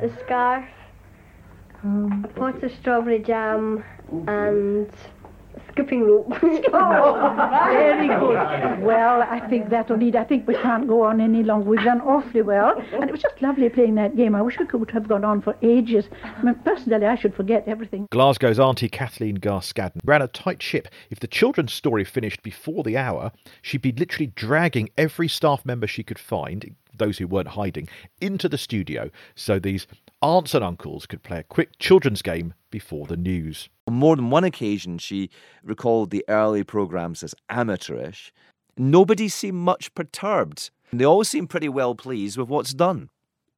a 0.00 0.10
scarf, 0.24 0.64
um. 1.84 2.24
a 2.24 2.28
pot 2.28 2.62
of 2.62 2.72
strawberry 2.80 3.18
jam, 3.20 3.84
and 4.26 4.90
skipping 5.78 6.02
rope. 6.02 6.26
oh, 6.72 7.34
very 7.72 8.08
good. 8.08 8.82
Well, 8.82 9.22
I 9.22 9.40
think 9.48 9.70
that'll 9.70 9.96
need. 9.96 10.16
I 10.16 10.24
think 10.24 10.46
we 10.46 10.54
can't 10.54 10.88
go 10.88 11.02
on 11.02 11.20
any 11.20 11.42
longer. 11.42 11.70
We've 11.70 11.84
done 11.84 12.00
awfully 12.00 12.42
well, 12.42 12.82
and 12.92 13.04
it 13.04 13.12
was 13.12 13.22
just 13.22 13.40
lovely 13.40 13.68
playing 13.68 13.94
that 13.96 14.16
game. 14.16 14.34
I 14.34 14.42
wish 14.42 14.58
we 14.58 14.66
could 14.66 14.90
have 14.90 15.08
gone 15.08 15.24
on 15.24 15.40
for 15.40 15.56
ages. 15.62 16.06
I 16.22 16.42
mean, 16.42 16.56
personally, 16.64 17.06
I 17.06 17.14
should 17.14 17.34
forget 17.34 17.64
everything. 17.66 18.08
Glasgow's 18.10 18.58
Auntie 18.58 18.88
Kathleen 18.88 19.38
Garscadden 19.38 20.00
ran 20.04 20.22
a 20.22 20.28
tight 20.28 20.62
ship. 20.62 20.88
If 21.10 21.20
the 21.20 21.28
children's 21.28 21.72
story 21.72 22.04
finished 22.04 22.42
before 22.42 22.82
the 22.82 22.96
hour, 22.96 23.30
she'd 23.62 23.82
be 23.82 23.92
literally 23.92 24.32
dragging 24.34 24.90
every 24.98 25.28
staff 25.28 25.64
member 25.64 25.86
she 25.86 26.02
could 26.02 26.18
find, 26.18 26.74
those 26.96 27.18
who 27.18 27.28
weren't 27.28 27.48
hiding, 27.48 27.88
into 28.20 28.48
the 28.48 28.58
studio 28.58 29.10
so 29.34 29.58
these 29.58 29.86
aunts 30.20 30.54
and 30.54 30.64
uncles 30.64 31.06
could 31.06 31.22
play 31.22 31.38
a 31.38 31.44
quick 31.44 31.78
children's 31.78 32.22
game 32.22 32.54
before 32.70 33.06
the 33.06 33.16
news. 33.16 33.68
On 33.88 33.94
more 33.94 34.16
than 34.16 34.28
one 34.28 34.44
occasion, 34.44 34.98
she 34.98 35.30
recalled 35.62 36.10
the 36.10 36.22
early 36.28 36.62
programmes 36.62 37.22
as 37.22 37.34
amateurish. 37.48 38.34
Nobody 38.76 39.30
seemed 39.30 39.56
much 39.56 39.94
perturbed. 39.94 40.68
They 40.92 41.06
all 41.06 41.24
seemed 41.24 41.48
pretty 41.48 41.70
well 41.70 41.94
pleased 41.94 42.36
with 42.36 42.50
what's 42.50 42.74
done. 42.74 43.08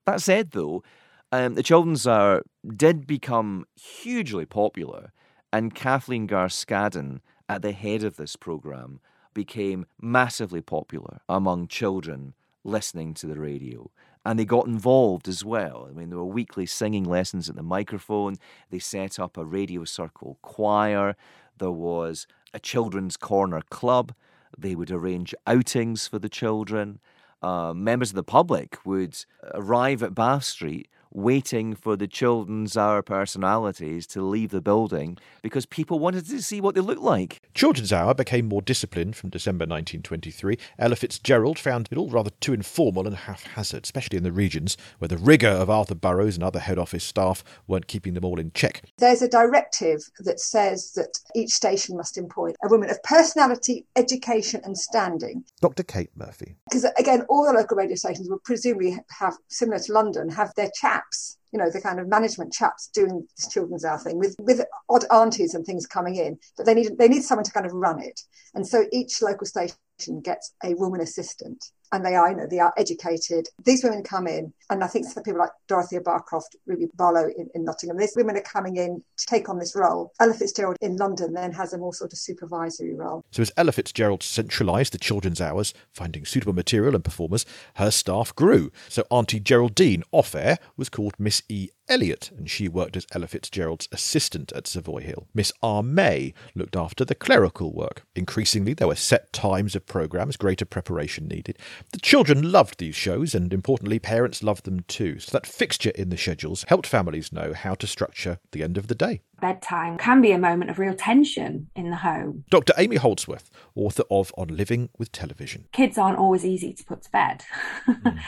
That 0.07 0.21
said, 0.21 0.53
though, 0.53 0.85
um, 1.33 1.55
the 1.55 1.65
Children's 1.65 2.07
Hour 2.07 2.45
did 2.77 3.09
become 3.09 3.65
hugely 3.75 4.47
popular, 4.47 5.11
and 5.53 5.75
Kathleen 5.75 6.29
Garscadden, 6.29 7.23
at 7.49 7.63
the 7.63 7.73
head 7.73 8.05
of 8.05 8.15
this 8.15 8.37
programme, 8.37 9.01
became 9.35 9.85
massively 10.01 10.61
popular 10.61 11.23
among 11.29 11.67
children 11.67 12.35
listening 12.63 13.15
to 13.15 13.27
the 13.27 13.41
radio 13.41 13.91
and 14.25 14.39
they 14.39 14.45
got 14.45 14.67
involved 14.67 15.29
as 15.29 15.45
well. 15.45 15.87
I 15.89 15.93
mean, 15.93 16.11
there 16.11 16.19
were 16.19 16.25
weekly 16.25 16.67
singing 16.67 17.05
lessons 17.05 17.49
at 17.49 17.57
the 17.57 17.63
microphone. 17.63 18.37
They 18.71 18.79
set 18.79 19.19
up 19.19 19.37
a 19.37 19.45
radio 19.45 19.85
circle 19.85 20.39
choir. 20.43 21.17
There 21.59 21.71
was 21.71 22.27
a 22.53 22.59
children's 22.59 23.17
corner 23.17 23.63
club. 23.71 24.15
They 24.57 24.75
would 24.75 24.91
arrange 24.91 25.35
outings 25.47 26.07
for 26.07 26.19
the 26.19 26.29
children. 26.29 27.01
Uh, 27.43 27.73
members 27.75 28.11
of 28.11 28.17
the 28.17 28.23
public 28.23 28.79
would 28.85 29.25
arrive 29.55 30.03
at 30.03 30.15
Bath 30.15 30.45
Street 30.45 30.89
waiting 31.13 31.75
for 31.75 31.97
the 31.97 32.07
children's 32.07 32.77
hour 32.77 33.03
personalities 33.03 34.07
to 34.07 34.23
leave 34.23 34.51
the 34.51 34.61
building 34.61 35.19
because 35.43 35.67
people 35.67 35.99
wanted 35.99 36.27
to 36.27 36.43
see 36.43 36.61
what 36.61 36.75
they 36.75 36.81
looked 36.81 37.03
like. 37.03 37.41
Children's 37.55 37.93
Hour 37.93 38.15
became 38.15 38.47
more 38.47 38.63
disciplined 38.63 39.17
from 39.17 39.31
December 39.31 39.63
1923. 39.63 40.57
Ella 40.79 40.97
Fitzgerald 40.97 41.59
found 41.59 41.89
it 41.91 41.99
all 41.99 42.09
rather 42.09 42.31
too 42.41 42.53
informal 42.53 43.07
and 43.07 43.17
haphazard, 43.17 43.85
especially 43.85 44.19
in 44.19 44.25
the 44.25 44.33
regions 44.33 44.77
where 44.99 45.09
the 45.09 45.19
rigour 45.19 45.51
of 45.51 45.69
Arthur 45.69 45.95
Burrows 45.95 46.37
and 46.37 46.45
other 46.45 46.61
head 46.61 46.79
office 46.79 47.05
staff 47.05 47.43
weren't 47.67 47.87
keeping 47.87 48.15
them 48.15 48.25
all 48.25 48.39
in 48.39 48.53
check. 48.53 48.83
There's 48.99 49.23
a 49.23 49.29
directive 49.29 50.03
that 50.21 50.41
says 50.41 50.93
that 50.93 51.19
each 51.35 51.51
station 51.51 51.97
must 51.97 52.17
employ 52.17 52.53
a 52.63 52.69
woman 52.69 52.91
of 52.91 53.03
personality, 53.03 53.87
education, 53.97 54.61
and 54.65 54.77
standing. 54.77 55.45
Dr. 55.61 55.83
Kate 55.83 56.11
Murphy. 56.15 56.57
Because 56.69 56.85
again, 56.99 57.23
all 57.29 57.45
the 57.45 57.53
local 57.53 57.77
radio 57.77 57.97
stations 57.97 58.29
will 58.29 58.41
presumably 58.45 58.97
have, 59.19 59.37
similar 59.49 59.79
to 59.81 59.93
London, 59.93 60.29
have 60.29 60.55
their 60.55 60.71
chat 60.75 61.00
chaps, 61.01 61.39
you 61.53 61.59
know, 61.59 61.71
the 61.71 61.81
kind 61.81 61.99
of 61.99 62.09
management 62.09 62.53
chaps 62.53 62.89
doing 62.89 63.27
this 63.37 63.49
children's 63.49 63.85
hour 63.85 63.99
thing 63.99 64.19
with, 64.19 64.37
with 64.39 64.65
odd 64.89 65.05
aunties 65.13 65.55
and 65.55 65.65
things 65.65 65.87
coming 65.87 66.17
in, 66.17 66.39
but 66.57 66.67
they 66.67 66.75
need 66.75 66.97
they 66.99 67.09
need 67.09 67.23
someone 67.23 67.45
to 67.45 67.53
kind 67.53 67.67
of 67.67 67.73
run 67.73 68.03
it. 68.03 68.21
And 68.55 68.67
so 68.67 68.85
each 68.93 69.23
local 69.23 69.47
station 69.47 69.77
gets 70.23 70.55
a 70.65 70.75
woman 70.75 71.01
assistant 71.01 71.71
and 71.93 72.05
they 72.05 72.15
are, 72.15 72.31
you 72.31 72.37
know, 72.37 72.47
they 72.47 72.59
are 72.59 72.73
educated. 72.77 73.49
These 73.65 73.85
women 73.85 74.03
come 74.03 74.27
in, 74.27 74.53
and 74.71 74.85
I 74.85 74.87
think 74.87 75.07
people 75.15 75.39
like 75.39 75.51
Dorothea 75.69 76.01
Barcroft, 76.01 76.57
Ruby 76.67 76.87
Barlow 76.95 77.29
in, 77.37 77.49
in 77.55 77.65
Nottingham, 77.65 77.99
these 77.99 78.15
women 78.17 78.37
are 78.37 78.43
coming 78.43 78.77
in 78.77 79.03
to 79.17 79.27
take 79.27 79.49
on 79.49 79.59
this 79.59 79.75
role. 79.75 80.13
Ella 80.21 80.35
Fitzgerald 80.35 80.77
in 80.81 80.97
London 80.97 81.33
then 81.33 81.53
has 81.53 81.73
a 81.73 81.79
more 81.79 81.95
sort 81.95 82.13
of 82.13 82.19
supervisory 82.19 82.95
role. 82.95 83.25
So 83.31 83.43
as 83.43 83.53
Ella 83.57 83.73
Fitzgerald 83.73 84.23
centralised 84.23 84.93
the 84.93 84.99
children's 84.99 85.41
hours, 85.41 85.75
finding 85.93 86.25
suitable 86.25 86.53
material 86.53 86.95
and 86.95 87.05
performers, 87.05 87.45
her 87.75 87.91
staff 87.91 88.35
grew. 88.35 88.71
So 88.89 89.05
Auntie 89.11 89.41
Geraldine, 89.41 90.05
off 90.13 90.35
air, 90.35 90.59
was 90.77 90.89
called 90.89 91.15
Miss 91.19 91.43
E. 91.49 91.69
Elliott, 91.91 92.31
and 92.39 92.49
she 92.49 92.69
worked 92.69 92.97
as 92.97 93.07
Ella 93.13 93.27
Fitzgerald's 93.27 93.89
assistant 93.91 94.53
at 94.53 94.69
Savoy 94.69 95.01
Hill. 95.01 95.27
Miss 95.35 95.53
R. 95.61 95.83
May 95.83 96.33
looked 96.55 96.77
after 96.77 97.05
the 97.05 97.17
clerical 97.17 97.73
work. 97.73 98.05
Increasingly, 98.15 98.75
there 98.75 98.87
were 98.87 98.95
set 98.95 99.33
times 99.33 99.75
of 99.75 99.87
programmes, 99.87 100.37
greater 100.37 100.65
preparation 100.65 101.27
needed. 101.27 101.59
The 101.93 101.99
children 101.99 102.53
loved 102.53 102.79
these 102.79 102.95
shows, 102.95 103.35
and 103.35 103.53
importantly, 103.53 103.99
parents 103.99 104.43
loved 104.43 104.65
them 104.65 104.85
too. 104.87 105.19
So 105.19 105.33
that 105.33 105.47
fixture 105.47 105.91
in 105.91 106.11
the 106.11 106.17
schedules 106.17 106.65
helped 106.69 106.87
families 106.87 107.33
know 107.33 107.53
how 107.53 107.75
to 107.75 107.87
structure 107.89 108.39
the 108.53 108.63
end 108.63 108.79
of 108.79 108.87
the 108.87 108.95
day 108.95 109.23
bedtime 109.41 109.99
can 109.99 110.21
be 110.21 110.33
a 110.33 110.39
moment 110.39 110.71
of 110.71 110.79
real 110.79 110.95
tension 110.95 111.71
in 111.75 111.91
the 111.91 111.97
home. 111.97 112.45
Dr. 112.51 112.73
Amy 112.79 112.97
Holdsworth, 112.97 113.51
author 113.75 114.05
of 114.11 114.33
On 114.37 114.49
Living 114.49 114.91
with 114.99 115.13
Television. 115.13 115.67
Kids 115.73 115.99
aren't 115.99 116.19
always 116.19 116.45
easy 116.45 116.73
to 116.73 116.85
put 116.85 117.03
to 117.03 117.11
bed. 117.11 117.45
Mm. 117.91 118.19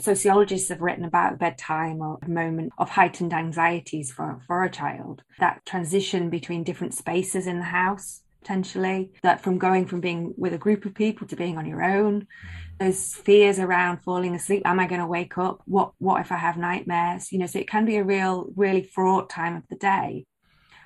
Sociologists 0.00 0.68
have 0.68 0.80
written 0.80 1.04
about 1.04 1.38
bedtime 1.38 2.00
or 2.00 2.18
a 2.22 2.28
moment 2.28 2.72
of 2.78 2.90
heightened 2.90 3.32
anxieties 3.32 4.10
for, 4.10 4.40
for 4.46 4.64
a 4.64 4.70
child. 4.70 5.22
That 5.38 5.64
transition 5.64 6.30
between 6.30 6.64
different 6.64 6.94
spaces 6.94 7.46
in 7.46 7.58
the 7.58 7.64
house 7.64 8.22
potentially 8.42 9.12
that 9.22 9.40
from 9.40 9.56
going 9.56 9.86
from 9.86 10.00
being 10.00 10.34
with 10.36 10.52
a 10.52 10.58
group 10.58 10.84
of 10.84 10.94
people 10.94 11.26
to 11.28 11.36
being 11.36 11.56
on 11.56 11.66
your 11.66 11.82
own 11.82 12.26
those 12.80 13.14
fears 13.14 13.60
around 13.60 13.98
falling 13.98 14.34
asleep 14.34 14.62
am 14.64 14.80
i 14.80 14.86
going 14.86 15.00
to 15.00 15.06
wake 15.06 15.38
up 15.38 15.62
what 15.66 15.92
what 15.98 16.20
if 16.20 16.32
i 16.32 16.36
have 16.36 16.56
nightmares 16.56 17.30
you 17.30 17.38
know 17.38 17.46
so 17.46 17.60
it 17.60 17.68
can 17.68 17.84
be 17.84 17.96
a 17.96 18.02
real 18.02 18.48
really 18.56 18.82
fraught 18.82 19.30
time 19.30 19.54
of 19.54 19.62
the 19.68 19.76
day 19.76 20.24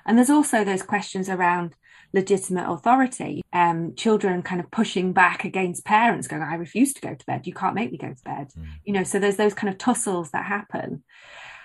and 0.07 0.17
there's 0.17 0.29
also 0.29 0.63
those 0.63 0.81
questions 0.81 1.29
around 1.29 1.75
legitimate 2.13 2.69
authority 2.69 3.43
um 3.53 3.93
children 3.95 4.41
kind 4.41 4.61
of 4.61 4.71
pushing 4.71 5.11
back 5.13 5.43
against 5.43 5.85
parents 5.85 6.27
going 6.27 6.41
i 6.41 6.55
refuse 6.55 6.93
to 6.93 7.01
go 7.01 7.13
to 7.13 7.25
bed 7.25 7.45
you 7.45 7.53
can't 7.53 7.75
make 7.75 7.91
me 7.91 7.97
go 7.97 8.13
to 8.13 8.23
bed 8.23 8.47
mm. 8.57 8.65
you 8.85 8.93
know 8.93 9.03
so 9.03 9.19
there's 9.19 9.35
those 9.35 9.53
kind 9.53 9.71
of 9.71 9.77
tussles 9.77 10.31
that 10.31 10.45
happen 10.45 11.03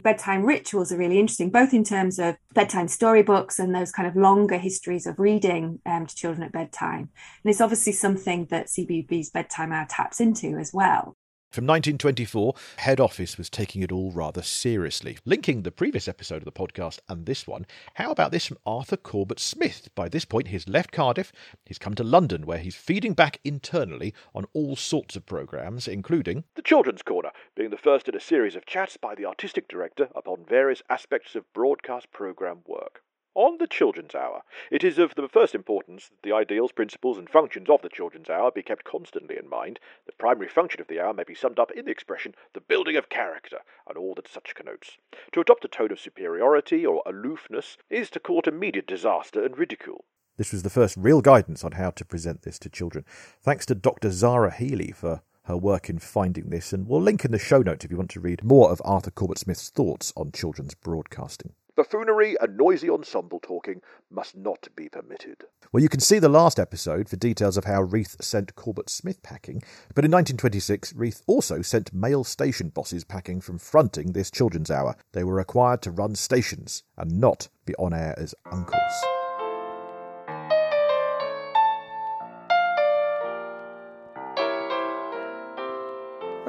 bedtime 0.02 0.44
rituals 0.44 0.92
are 0.92 0.96
really 0.96 1.18
interesting, 1.18 1.50
both 1.50 1.72
in 1.72 1.84
terms 1.84 2.18
of 2.18 2.36
bedtime 2.54 2.88
storybooks 2.88 3.58
and 3.58 3.74
those 3.74 3.92
kind 3.92 4.08
of 4.08 4.16
longer 4.16 4.58
histories 4.58 5.06
of 5.06 5.18
reading 5.18 5.80
um, 5.86 6.06
to 6.06 6.14
children 6.14 6.44
at 6.44 6.52
bedtime. 6.52 7.08
And 7.44 7.50
it's 7.50 7.60
obviously 7.60 7.92
something 7.92 8.46
that 8.46 8.66
CBeebies 8.66 9.32
bedtime 9.32 9.72
hour 9.72 9.86
taps 9.88 10.20
into 10.20 10.58
as 10.58 10.72
well. 10.72 11.16
From 11.52 11.66
1924, 11.66 12.54
head 12.78 12.98
office 12.98 13.36
was 13.36 13.50
taking 13.50 13.82
it 13.82 13.92
all 13.92 14.10
rather 14.10 14.40
seriously. 14.40 15.18
Linking 15.26 15.64
the 15.64 15.70
previous 15.70 16.08
episode 16.08 16.38
of 16.38 16.46
the 16.46 16.50
podcast 16.50 17.00
and 17.10 17.26
this 17.26 17.46
one, 17.46 17.66
how 17.92 18.10
about 18.10 18.30
this 18.30 18.46
from 18.46 18.56
Arthur 18.64 18.96
Corbett 18.96 19.38
Smith? 19.38 19.90
By 19.94 20.08
this 20.08 20.24
point, 20.24 20.48
he's 20.48 20.66
left 20.66 20.92
Cardiff, 20.92 21.30
he's 21.66 21.78
come 21.78 21.94
to 21.96 22.02
London, 22.02 22.46
where 22.46 22.56
he's 22.56 22.74
feeding 22.74 23.12
back 23.12 23.38
internally 23.44 24.14
on 24.34 24.46
all 24.54 24.76
sorts 24.76 25.14
of 25.14 25.26
programmes, 25.26 25.86
including 25.86 26.44
The 26.54 26.62
Children's 26.62 27.02
Corner, 27.02 27.32
being 27.54 27.68
the 27.68 27.76
first 27.76 28.08
in 28.08 28.16
a 28.16 28.20
series 28.20 28.56
of 28.56 28.64
chats 28.64 28.96
by 28.96 29.14
the 29.14 29.26
artistic 29.26 29.68
director 29.68 30.08
upon 30.14 30.46
various 30.48 30.82
aspects 30.88 31.34
of 31.34 31.52
broadcast 31.52 32.10
programme 32.12 32.62
work. 32.66 33.02
On 33.34 33.56
the 33.56 33.66
Children's 33.66 34.14
Hour, 34.14 34.42
it 34.70 34.84
is 34.84 34.98
of 34.98 35.14
the 35.14 35.26
first 35.26 35.54
importance 35.54 36.10
that 36.10 36.22
the 36.22 36.34
ideals, 36.34 36.70
principles, 36.70 37.16
and 37.16 37.30
functions 37.30 37.70
of 37.70 37.80
the 37.80 37.88
Children's 37.88 38.28
Hour 38.28 38.50
be 38.50 38.62
kept 38.62 38.84
constantly 38.84 39.38
in 39.38 39.48
mind. 39.48 39.80
The 40.04 40.12
primary 40.12 40.50
function 40.50 40.82
of 40.82 40.86
the 40.86 41.00
hour 41.00 41.14
may 41.14 41.24
be 41.24 41.34
summed 41.34 41.58
up 41.58 41.70
in 41.70 41.86
the 41.86 41.90
expression, 41.90 42.34
the 42.52 42.60
building 42.60 42.94
of 42.94 43.08
character, 43.08 43.60
and 43.88 43.96
all 43.96 44.14
that 44.16 44.28
such 44.28 44.54
connotes. 44.54 44.98
To 45.32 45.40
adopt 45.40 45.64
a 45.64 45.68
tone 45.68 45.90
of 45.90 45.98
superiority 45.98 46.84
or 46.84 47.02
aloofness 47.06 47.78
is 47.88 48.10
to 48.10 48.20
court 48.20 48.46
immediate 48.46 48.86
disaster 48.86 49.42
and 49.42 49.56
ridicule. 49.56 50.04
This 50.36 50.52
was 50.52 50.62
the 50.62 50.68
first 50.68 50.98
real 50.98 51.22
guidance 51.22 51.64
on 51.64 51.72
how 51.72 51.90
to 51.92 52.04
present 52.04 52.42
this 52.42 52.58
to 52.58 52.68
children. 52.68 53.06
Thanks 53.40 53.64
to 53.66 53.74
Dr. 53.74 54.10
Zara 54.10 54.52
Healy 54.54 54.92
for 54.92 55.22
her 55.44 55.56
work 55.56 55.88
in 55.88 55.98
finding 55.98 56.50
this, 56.50 56.74
and 56.74 56.86
we'll 56.86 57.00
link 57.00 57.24
in 57.24 57.32
the 57.32 57.38
show 57.38 57.62
notes 57.62 57.82
if 57.82 57.90
you 57.90 57.96
want 57.96 58.10
to 58.10 58.20
read 58.20 58.44
more 58.44 58.70
of 58.70 58.82
Arthur 58.84 59.10
Corbett 59.10 59.38
Smith's 59.38 59.70
thoughts 59.70 60.12
on 60.18 60.32
children's 60.32 60.74
broadcasting. 60.74 61.54
Buffoonery 61.74 62.36
and 62.38 62.56
noisy 62.56 62.90
ensemble 62.90 63.40
talking 63.40 63.80
must 64.10 64.36
not 64.36 64.68
be 64.76 64.90
permitted. 64.90 65.44
Well, 65.72 65.82
you 65.82 65.88
can 65.88 66.00
see 66.00 66.18
the 66.18 66.28
last 66.28 66.60
episode 66.60 67.08
for 67.08 67.16
details 67.16 67.56
of 67.56 67.64
how 67.64 67.80
Reith 67.80 68.22
sent 68.22 68.54
Corbett 68.54 68.90
Smith 68.90 69.22
packing, 69.22 69.62
but 69.94 70.04
in 70.04 70.10
1926, 70.10 70.94
Reith 70.94 71.22
also 71.26 71.62
sent 71.62 71.94
male 71.94 72.24
station 72.24 72.68
bosses 72.68 73.04
packing 73.04 73.40
from 73.40 73.58
fronting 73.58 74.12
this 74.12 74.30
children's 74.30 74.70
hour. 74.70 74.96
They 75.12 75.24
were 75.24 75.34
required 75.34 75.80
to 75.82 75.90
run 75.90 76.14
stations 76.14 76.82
and 76.98 77.18
not 77.18 77.48
be 77.64 77.74
on 77.76 77.94
air 77.94 78.14
as 78.18 78.34
uncles. 78.50 79.21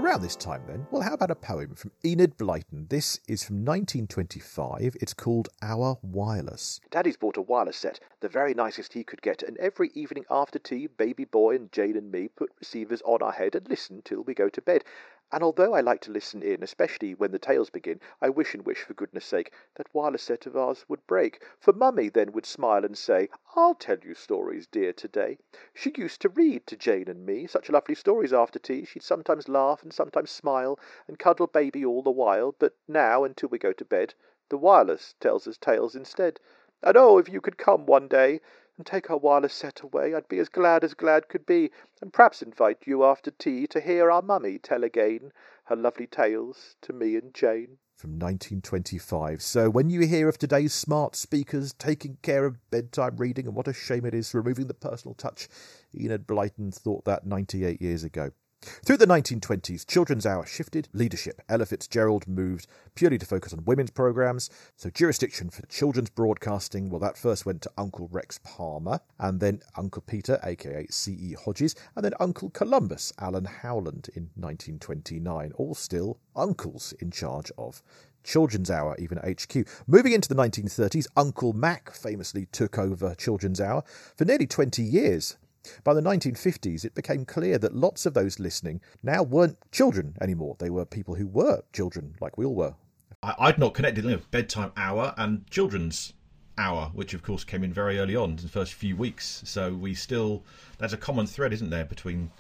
Around 0.04 0.22
this 0.22 0.36
time, 0.36 0.64
then, 0.68 0.86
well, 0.92 1.02
how 1.02 1.14
about 1.14 1.32
a 1.32 1.36
poem 1.36 1.76
from 1.76 1.92
Enid 2.04 2.38
Blyton? 2.38 2.90
This 2.90 3.22
is 3.26 3.46
from 3.46 3.64
1925. 3.64 4.98
It's 5.00 5.14
called 5.14 5.48
Our 5.62 5.98
Wireless. 6.02 6.82
Daddy's 6.92 7.16
bought 7.16 7.38
a 7.38 7.42
wireless 7.42 7.78
set, 7.78 8.02
the 8.20 8.28
very 8.28 8.54
nicest 8.54 8.92
he 8.92 9.06
could 9.06 9.22
get, 9.22 9.42
and 9.42 9.58
every 9.60 9.92
evening 9.94 10.26
after 10.30 10.60
tea, 10.60 10.88
baby 10.88 11.24
boy 11.24 11.56
and 11.56 11.72
Jane 11.72 11.96
and 11.96 12.12
me 12.12 12.28
put 12.28 12.52
receivers 12.60 13.02
on 13.06 13.22
our 13.22 13.32
head 13.32 13.56
and 13.56 13.66
listen 13.70 14.02
till 14.04 14.24
we 14.24 14.34
go 14.34 14.50
to 14.50 14.62
bed. 14.62 14.84
And 15.32 15.44
although 15.44 15.74
I 15.74 15.82
like 15.82 16.02
to 16.02 16.12
listen 16.12 16.44
in, 16.44 16.62
especially 16.62 17.16
when 17.16 17.32
the 17.32 17.40
tales 17.40 17.70
begin, 17.70 18.00
I 18.22 18.30
wish 18.30 18.54
and 18.54 18.66
wish, 18.66 18.84
for 18.84 18.94
goodness 18.94 19.26
sake, 19.26 19.52
that 19.76 19.94
wireless 19.94 20.22
set 20.22 20.46
of 20.46 20.56
ours 20.56 20.86
would 20.88 21.08
break. 21.08 21.42
For 21.60 21.74
Mummy 21.74 22.10
then 22.10 22.34
would 22.34 22.46
smile 22.46 22.86
and 22.86 22.98
say, 22.98 23.30
I'll 23.56 23.74
tell 23.74 23.98
you 24.00 24.14
stories, 24.14 24.68
dear, 24.68 24.94
today. 24.94 25.40
She 25.74 25.92
used 25.96 26.22
to 26.22 26.30
read 26.30 26.68
to 26.68 26.76
Jane 26.76 27.08
and 27.08 27.26
me 27.26 27.48
such 27.48 27.70
lovely 27.70 27.96
stories 27.96 28.34
after 28.34 28.60
tea. 28.60 28.86
She'd 28.86 29.02
sometimes 29.02 29.50
laugh 29.50 29.82
and 29.82 29.94
sometimes 29.94 30.30
smile 30.30 30.78
and 31.08 31.18
cuddle 31.18 31.48
baby 31.48 31.84
all 31.84 32.04
the 32.04 32.12
while. 32.12 32.54
But 32.60 32.76
now, 32.88 33.24
until 33.24 33.50
we 33.50 33.58
go 33.58 33.74
to 33.74 33.86
bed, 33.86 34.14
the 34.50 34.58
wireless 34.58 35.16
tells 35.20 35.48
us 35.48 35.58
tales 35.58 35.96
instead. 35.96 36.40
And 36.84 36.98
oh, 36.98 37.18
if 37.18 37.30
you 37.30 37.40
could 37.40 37.58
come 37.58 37.86
one 37.86 38.08
day 38.08 38.42
and 38.78 38.86
take 38.86 39.10
our 39.10 39.18
wireless 39.18 39.54
set 39.54 39.82
away, 39.82 40.16
I'd 40.16 40.28
be 40.28 40.40
as 40.40 40.50
glad 40.50 40.84
as 40.84 40.94
glad 40.94 41.30
could 41.30 41.46
be, 41.46 41.72
and 42.02 42.12
perhaps 42.12 42.42
invite 42.42 42.86
you 42.86 43.04
after 43.04 43.32
tea 43.32 43.68
to 43.68 43.80
hear 43.82 44.10
our 44.10 44.22
mummy 44.22 44.58
tell 44.58 44.84
again 44.84 45.32
her 45.66 45.76
lovely 45.76 46.08
tales 46.08 46.76
to 46.82 46.94
me 46.94 47.16
and 47.16 47.34
Jane. 47.34 47.78
From 47.96 48.12
1925. 48.12 49.42
So, 49.42 49.70
when 49.70 49.90
you 49.90 50.02
hear 50.02 50.28
of 50.28 50.38
today's 50.38 50.74
smart 50.74 51.16
speakers 51.16 51.74
taking 51.74 52.18
care 52.22 52.46
of 52.46 52.58
bedtime 52.70 53.16
reading 53.18 53.46
and 53.46 53.56
what 53.56 53.68
a 53.68 53.74
shame 53.74 54.06
it 54.06 54.14
is 54.14 54.34
removing 54.34 54.68
the 54.68 54.74
personal 54.74 55.14
touch, 55.14 55.48
Enid 55.96 56.28
Blyton 56.28 56.74
thought 56.74 57.06
that 57.06 57.26
98 57.26 57.82
years 57.82 58.04
ago. 58.04 58.32
Through 58.64 58.98
the 58.98 59.06
1920s, 59.06 59.86
Children's 59.86 60.26
Hour 60.26 60.46
shifted 60.46 60.88
leadership. 60.94 61.42
Ella 61.50 61.66
Fitzgerald 61.66 62.28
moved 62.28 62.68
purely 62.96 63.18
to 63.18 63.26
focus 63.26 63.54
on 63.54 63.66
women's 63.66 63.92
programmes. 63.92 64.50
So, 64.76 64.90
jurisdiction 64.90 65.50
for 65.50 65.66
children's 65.68 66.10
broadcasting, 66.10 66.90
well, 66.90 67.00
that 67.00 67.18
first 67.18 67.46
went 67.46 67.62
to 67.64 67.72
Uncle 67.78 68.10
Rex 68.12 68.40
Palmer, 68.44 69.00
and 69.20 69.40
then 69.40 69.62
Uncle 69.78 70.02
Peter, 70.06 70.40
aka 70.44 70.88
C.E. 70.90 71.36
Hodges, 71.44 71.76
and 71.96 72.06
then 72.06 72.14
Uncle 72.20 72.50
Columbus, 72.50 73.12
Alan 73.20 73.46
Howland, 73.46 74.10
in 74.16 74.30
1929. 74.36 75.52
All 75.56 75.76
still 75.76 76.20
uncles 76.36 76.94
in 77.00 77.12
charge 77.12 77.52
of 77.58 77.84
Children's 78.24 78.72
Hour, 78.72 78.96
even 78.98 79.18
HQ. 79.18 79.68
Moving 79.88 80.14
into 80.14 80.30
the 80.30 80.36
1930s, 80.36 81.08
Uncle 81.16 81.54
Mac 81.54 81.94
famously 81.94 82.48
took 82.52 82.78
over 82.78 83.16
Children's 83.16 83.60
Hour 83.60 83.84
for 84.16 84.26
nearly 84.26 84.48
20 84.48 84.82
years. 84.82 85.38
By 85.84 85.94
the 85.94 86.02
1950s, 86.02 86.84
it 86.86 86.96
became 86.96 87.26
clear 87.26 87.58
that 87.58 87.76
lots 87.76 88.06
of 88.06 88.14
those 88.14 88.40
listening 88.40 88.82
now 89.02 89.24
weren't 89.24 89.58
children 89.72 90.16
anymore. 90.22 90.56
They 90.60 90.70
were 90.70 90.86
people 90.86 91.16
who 91.16 91.28
were 91.28 91.64
children, 91.72 92.16
like 92.20 92.38
we 92.38 92.46
all 92.46 92.56
were. 92.56 92.76
I, 93.22 93.36
I'd 93.40 93.58
not 93.58 93.74
connected 93.74 94.04
you 94.04 94.12
know, 94.12 94.22
bedtime 94.32 94.72
hour 94.76 95.14
and 95.18 95.50
children's 95.50 96.14
hour, 96.58 96.92
which 96.94 97.14
of 97.14 97.24
course 97.24 97.44
came 97.44 97.64
in 97.64 97.74
very 97.74 98.00
early 98.00 98.16
on 98.16 98.32
in 98.32 98.36
the 98.38 98.50
first 98.50 98.74
few 98.74 98.96
weeks. 98.96 99.42
So 99.46 99.74
we 99.74 99.94
still, 99.94 100.44
there's 100.78 100.94
a 100.94 100.98
common 100.98 101.28
thread, 101.28 101.54
isn't 101.54 101.70
there, 101.70 101.86
between 101.86 102.32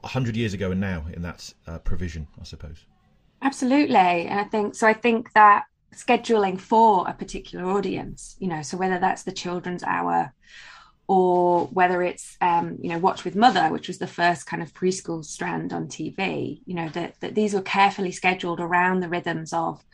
100 0.00 0.36
years 0.36 0.54
ago 0.54 0.70
and 0.70 0.80
now 0.80 1.04
in 1.12 1.22
that 1.22 1.52
uh, 1.66 1.78
provision, 1.78 2.26
I 2.40 2.44
suppose. 2.44 2.84
Absolutely. 3.42 3.96
And 3.96 4.40
I 4.40 4.44
think 4.44 4.74
so. 4.74 4.86
I 4.86 4.92
think 4.92 5.32
that 5.34 5.64
scheduling 5.94 6.60
for 6.60 7.08
a 7.08 7.12
particular 7.12 7.64
audience, 7.70 8.36
you 8.38 8.48
know, 8.48 8.62
so 8.62 8.76
whether 8.76 8.98
that's 8.98 9.22
the 9.22 9.32
children's 9.32 9.82
hour 9.82 10.32
or 11.08 11.66
whether 11.66 12.02
it's 12.02 12.36
um, 12.40 12.78
you 12.80 12.90
know 12.90 12.98
watch 12.98 13.24
with 13.24 13.36
mother 13.36 13.68
which 13.68 13.88
was 13.88 13.98
the 13.98 14.06
first 14.06 14.46
kind 14.46 14.62
of 14.62 14.72
preschool 14.72 15.24
strand 15.24 15.72
on 15.72 15.86
tv 15.86 16.60
you 16.66 16.74
know 16.74 16.88
that, 16.90 17.14
that 17.20 17.34
these 17.34 17.54
were 17.54 17.62
carefully 17.62 18.10
scheduled 18.10 18.60
around 18.60 19.00
the 19.00 19.08
rhythms 19.08 19.52
of 19.52 19.84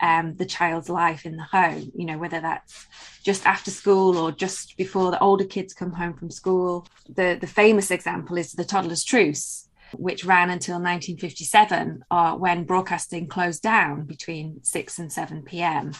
um, 0.00 0.34
the 0.36 0.46
child's 0.46 0.88
life 0.88 1.24
in 1.24 1.36
the 1.36 1.44
home 1.44 1.92
you 1.94 2.06
know 2.06 2.18
whether 2.18 2.40
that's 2.40 2.86
just 3.24 3.46
after 3.46 3.70
school 3.70 4.18
or 4.18 4.30
just 4.30 4.76
before 4.76 5.10
the 5.10 5.18
older 5.20 5.44
kids 5.44 5.72
come 5.72 5.92
home 5.92 6.12
from 6.12 6.30
school. 6.30 6.86
The 7.08 7.38
the 7.40 7.46
famous 7.46 7.90
example 7.90 8.36
is 8.36 8.52
the 8.52 8.64
toddler's 8.64 9.02
truce 9.02 9.68
which 9.94 10.24
ran 10.24 10.50
until 10.50 10.74
1957 10.74 12.04
uh, 12.10 12.34
when 12.34 12.64
broadcasting 12.64 13.28
closed 13.28 13.62
down 13.62 14.04
between 14.04 14.58
6 14.62 14.98
and 14.98 15.12
7 15.12 15.42
p.m 15.42 15.92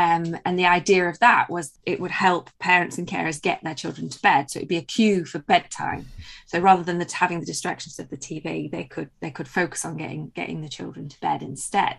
um, 0.00 0.34
and 0.46 0.58
the 0.58 0.64
idea 0.64 1.06
of 1.10 1.18
that 1.18 1.50
was 1.50 1.78
it 1.84 2.00
would 2.00 2.10
help 2.10 2.48
parents 2.58 2.96
and 2.96 3.06
carers 3.06 3.42
get 3.42 3.62
their 3.62 3.74
children 3.74 4.08
to 4.08 4.22
bed. 4.22 4.50
So 4.50 4.58
it'd 4.58 4.68
be 4.68 4.78
a 4.78 4.82
cue 4.82 5.26
for 5.26 5.40
bedtime. 5.40 6.06
So 6.46 6.58
rather 6.58 6.82
than 6.82 6.98
the, 6.98 7.12
having 7.12 7.40
the 7.40 7.44
distractions 7.46 7.98
of 7.98 8.08
the 8.08 8.16
TV, 8.16 8.70
they 8.70 8.84
could 8.84 9.10
they 9.20 9.30
could 9.30 9.46
focus 9.46 9.84
on 9.84 9.98
getting 9.98 10.30
getting 10.34 10.62
the 10.62 10.70
children 10.70 11.10
to 11.10 11.20
bed 11.20 11.42
instead. 11.42 11.98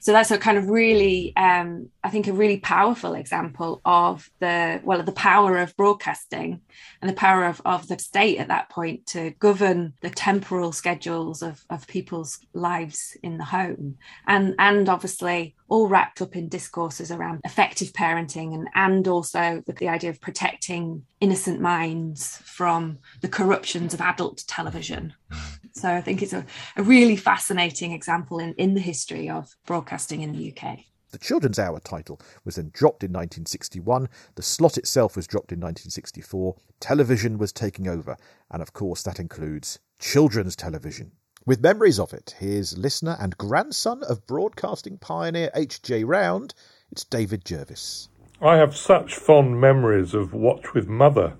So 0.00 0.12
that's 0.12 0.30
a 0.30 0.38
kind 0.38 0.58
of 0.58 0.68
really, 0.68 1.32
um, 1.36 1.88
I 2.04 2.10
think, 2.10 2.28
a 2.28 2.32
really 2.32 2.58
powerful 2.58 3.14
example 3.14 3.80
of 3.84 4.30
the 4.40 4.80
well, 4.84 5.02
the 5.02 5.12
power 5.12 5.58
of 5.58 5.76
broadcasting 5.76 6.60
and 7.00 7.08
the 7.08 7.14
power 7.14 7.44
of, 7.44 7.60
of 7.64 7.88
the 7.88 7.98
state 7.98 8.38
at 8.38 8.48
that 8.48 8.68
point 8.68 9.06
to 9.06 9.30
govern 9.38 9.94
the 10.02 10.10
temporal 10.10 10.72
schedules 10.72 11.42
of, 11.42 11.64
of 11.70 11.86
people's 11.86 12.38
lives 12.52 13.16
in 13.22 13.38
the 13.38 13.44
home, 13.44 13.98
and 14.26 14.54
and 14.58 14.88
obviously 14.88 15.56
all 15.68 15.88
wrapped 15.88 16.22
up 16.22 16.36
in 16.36 16.48
discourses 16.48 17.10
around 17.10 17.40
effective 17.44 17.92
parenting 17.92 18.54
and 18.54 18.68
and 18.74 19.08
also 19.08 19.62
the, 19.66 19.72
the 19.72 19.88
idea 19.88 20.10
of 20.10 20.20
protecting 20.20 21.04
innocent 21.20 21.60
minds 21.60 22.38
from 22.44 22.98
the 23.20 23.28
corruptions 23.28 23.94
of 23.94 24.00
adult 24.00 24.44
television. 24.46 25.12
Mm. 25.30 25.58
So 25.72 25.90
I 25.90 26.00
think 26.00 26.22
it's 26.22 26.32
a, 26.32 26.44
a 26.76 26.82
really 26.82 27.16
fascinating 27.16 27.92
example 27.92 28.38
in, 28.38 28.54
in 28.54 28.74
the 28.74 28.80
history 28.80 29.28
of 29.28 29.54
broadcasting 29.66 30.22
in 30.22 30.32
the 30.32 30.54
UK. 30.56 30.78
The 31.12 31.18
Children's 31.18 31.58
Hour 31.58 31.80
title 31.80 32.20
was 32.44 32.56
then 32.56 32.70
dropped 32.74 33.02
in 33.02 33.10
1961, 33.10 34.08
the 34.34 34.42
slot 34.42 34.76
itself 34.76 35.16
was 35.16 35.26
dropped 35.26 35.52
in 35.52 35.60
1964, 35.60 36.56
television 36.80 37.38
was 37.38 37.52
taking 37.52 37.88
over, 37.88 38.16
and 38.50 38.60
of 38.60 38.72
course 38.72 39.02
that 39.04 39.20
includes 39.20 39.78
children's 39.98 40.56
television. 40.56 41.12
With 41.46 41.62
memories 41.62 42.00
of 42.00 42.12
it, 42.12 42.34
here's 42.40 42.76
listener 42.76 43.16
and 43.20 43.38
grandson 43.38 44.02
of 44.02 44.26
broadcasting 44.26 44.98
pioneer 44.98 45.48
H.J. 45.54 46.02
Round, 46.02 46.52
it's 46.90 47.04
David 47.04 47.44
Jervis. 47.44 48.08
I 48.42 48.56
have 48.56 48.76
such 48.76 49.14
fond 49.14 49.60
memories 49.60 50.12
of 50.12 50.34
Watch 50.34 50.74
with 50.74 50.88
Mother, 50.88 51.34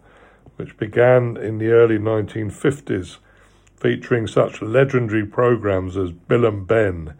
which 0.54 0.76
began 0.76 1.36
in 1.36 1.58
the 1.58 1.72
early 1.72 1.98
1950s 1.98 3.16
featuring 3.74 4.28
such 4.28 4.62
legendary 4.62 5.26
programs 5.26 5.96
as 5.96 6.12
Bill 6.12 6.46
and 6.46 6.68
Ben, 6.68 7.14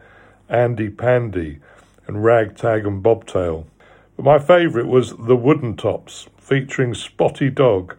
Andy 0.48 0.88
Pandy, 0.88 1.58
and 2.06 2.22
Ragtag 2.22 2.86
and 2.86 3.02
Bobtail. 3.02 3.66
But 4.14 4.24
my 4.24 4.38
favourite 4.38 4.86
was 4.86 5.12
The 5.16 5.34
Wooden 5.34 5.76
Tops, 5.76 6.28
featuring 6.38 6.94
Spotty 6.94 7.50
Dog. 7.50 7.96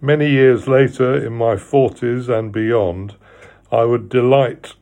Many 0.00 0.28
years 0.28 0.66
later, 0.66 1.24
in 1.24 1.34
my 1.34 1.54
40s 1.54 2.28
and 2.28 2.50
beyond, 2.50 3.14
I 3.72 3.86
would 3.86 4.10
delight 4.10 4.74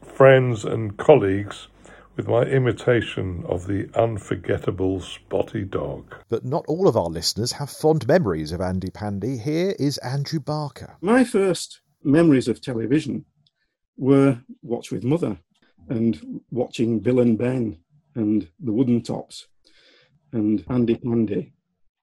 friends 0.00 0.64
and 0.64 0.96
colleagues 0.96 1.66
with 2.14 2.28
my 2.28 2.42
imitation 2.42 3.44
of 3.48 3.66
the 3.66 3.90
unforgettable 3.96 5.00
Spotty 5.00 5.64
Dog. 5.64 6.14
But 6.28 6.44
not 6.44 6.64
all 6.68 6.86
of 6.86 6.96
our 6.96 7.08
listeners 7.08 7.50
have 7.50 7.68
fond 7.68 8.06
memories 8.06 8.52
of 8.52 8.60
Andy 8.60 8.90
Pandy. 8.90 9.38
Here 9.38 9.74
is 9.80 9.98
Andrew 9.98 10.38
Barker. 10.38 10.96
My 11.00 11.24
first 11.24 11.80
memories 12.04 12.46
of 12.46 12.60
television 12.60 13.24
were 13.96 14.38
Watch 14.62 14.92
with 14.92 15.02
Mother 15.02 15.36
and 15.88 16.40
watching 16.52 17.00
Bill 17.00 17.18
and 17.18 17.36
Ben 17.36 17.76
and 18.14 18.46
the 18.60 18.72
Wooden 18.72 19.02
Tops 19.02 19.48
and 20.32 20.64
Andy 20.70 20.94
Pandy. 20.94 21.54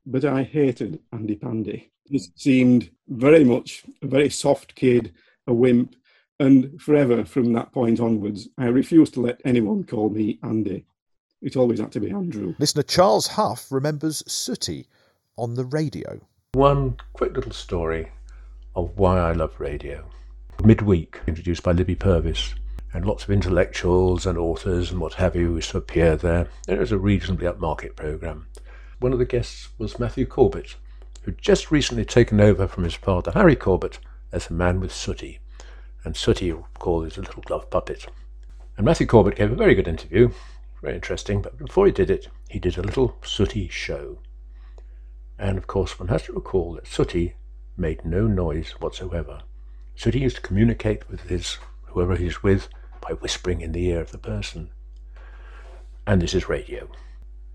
But 0.06 0.26
I 0.26 0.44
hated 0.44 1.00
Andy 1.14 1.38
Pandy. 1.38 1.94
He 2.04 2.20
seemed 2.36 2.90
very 3.08 3.46
much 3.46 3.86
a 4.02 4.08
very 4.08 4.30
soft 4.30 4.76
kid, 4.76 5.14
a 5.48 5.54
wimp, 5.54 5.96
and 6.40 6.82
forever 6.82 7.24
from 7.26 7.54
that 7.54 7.72
point 7.72 8.00
onwards, 8.00 8.50
I 8.58 8.66
refused 8.66 9.14
to 9.16 9.22
let 9.22 9.42
anyone 9.46 9.84
call 9.84 10.10
me 10.10 10.40
Andy. 10.44 10.86
It 11.42 11.56
always 11.56 11.80
had 11.80 11.92
to 11.94 12.00
be 12.00 12.12
Andrew. 12.12 12.56
Listener 12.60 12.84
Charles 12.84 13.28
Huff 13.28 13.72
remembers 13.72 14.24
Sooty 14.28 14.88
on 15.38 15.56
the 15.56 15.66
radio. 15.66 16.20
One 16.54 16.98
quick 17.14 17.36
little 17.36 17.52
story 17.52 18.12
of 18.76 18.98
why 18.98 19.20
I 19.20 19.34
love 19.34 19.60
radio. 19.60 20.06
Midweek, 20.64 21.20
introduced 21.28 21.64
by 21.64 21.74
Libby 21.74 21.96
Purves, 21.96 22.56
and 22.94 23.06
lots 23.06 23.26
of 23.26 23.30
intellectuals 23.30 24.26
and 24.26 24.38
authors 24.38 24.92
and 24.92 25.00
what 25.00 25.16
have 25.16 25.36
you 25.36 25.56
used 25.56 25.72
to 25.72 25.78
appear 25.78 26.16
there. 26.16 26.48
And 26.68 26.78
it 26.78 26.80
was 26.80 26.94
a 26.94 26.98
reasonably 26.98 27.48
upmarket 27.48 27.96
programme. 27.96 28.48
One 29.00 29.12
of 29.14 29.20
the 29.20 29.26
guests 29.26 29.70
was 29.78 30.00
Matthew 30.00 30.26
Corbett, 30.26 30.76
who'd 31.24 31.42
just 31.42 31.72
recently 31.72 32.06
taken 32.06 32.40
over 32.40 32.68
from 32.68 32.86
his 32.86 32.96
father, 32.96 33.32
Harry 33.32 33.56
Corbett, 33.56 34.00
as 34.32 34.50
a 34.50 34.54
man 34.54 34.80
with 34.80 34.94
Sooty 34.94 35.40
and 36.06 36.16
Sooty 36.16 36.54
called 36.80 37.08
it 37.08 37.18
a 37.18 37.22
little 37.22 37.42
glove 37.42 37.70
puppet. 37.70 38.06
And 38.78 38.86
Matthew 38.86 39.08
Corbett 39.08 39.36
gave 39.36 39.52
a 39.52 39.56
very 39.56 39.76
good 39.76 39.88
interview, 39.88 40.30
very 40.82 40.96
interesting, 40.96 41.42
but 41.42 41.58
before 41.58 41.88
he 41.88 41.92
did 41.92 42.10
it, 42.10 42.30
he 42.50 42.60
did 42.60 42.78
a 42.78 42.84
little 42.84 43.18
Sooty 43.24 43.68
show. 43.68 44.20
And 45.38 45.58
of 45.58 45.68
course, 45.68 46.00
one 46.00 46.10
has 46.10 46.24
to 46.24 46.34
recall 46.34 46.74
that 46.74 46.88
Sooty 46.88 47.36
made 47.76 48.06
no 48.06 48.28
noise 48.28 48.72
whatsoever. 48.80 49.42
Sooty 49.96 50.20
used 50.20 50.38
to 50.38 50.42
communicate 50.42 51.10
with 51.10 51.22
his 51.22 51.58
whoever 51.88 52.16
he's 52.16 52.44
with 52.44 52.70
by 53.02 53.14
whispering 53.14 53.62
in 53.62 53.72
the 53.72 53.88
ear 53.88 54.02
of 54.02 54.12
the 54.12 54.18
person. 54.18 54.70
And 56.06 56.22
this 56.22 56.34
is 56.34 56.48
radio. 56.48 56.88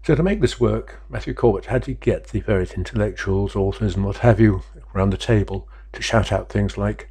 So 0.02 0.14
to 0.14 0.22
make 0.22 0.40
this 0.40 0.58
work, 0.58 1.02
Matthew 1.10 1.34
Corbett 1.34 1.66
had 1.66 1.82
to 1.84 1.92
get 1.92 2.28
the 2.28 2.40
various 2.40 2.72
intellectuals, 2.72 3.54
authors, 3.54 3.96
and 3.96 4.04
what 4.04 4.18
have 4.18 4.40
you 4.40 4.62
around 4.94 5.10
the 5.10 5.18
table 5.18 5.68
to 5.92 6.02
shout 6.02 6.32
out 6.32 6.48
things 6.48 6.78
like, 6.78 7.09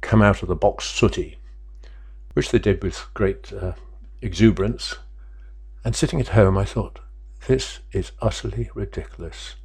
come 0.00 0.22
out 0.22 0.42
of 0.42 0.48
the 0.48 0.56
box 0.56 0.84
sooty, 0.84 1.38
which 2.34 2.50
they 2.50 2.58
did 2.58 2.82
with 2.82 3.06
great 3.14 3.52
uh, 3.52 3.72
exuberance. 4.20 4.96
And 5.84 5.94
sitting 5.94 6.20
at 6.20 6.28
home, 6.28 6.58
I 6.58 6.64
thought, 6.64 7.00
this 7.46 7.80
is 7.92 8.12
utterly 8.20 8.70
ridiculous 8.74 9.56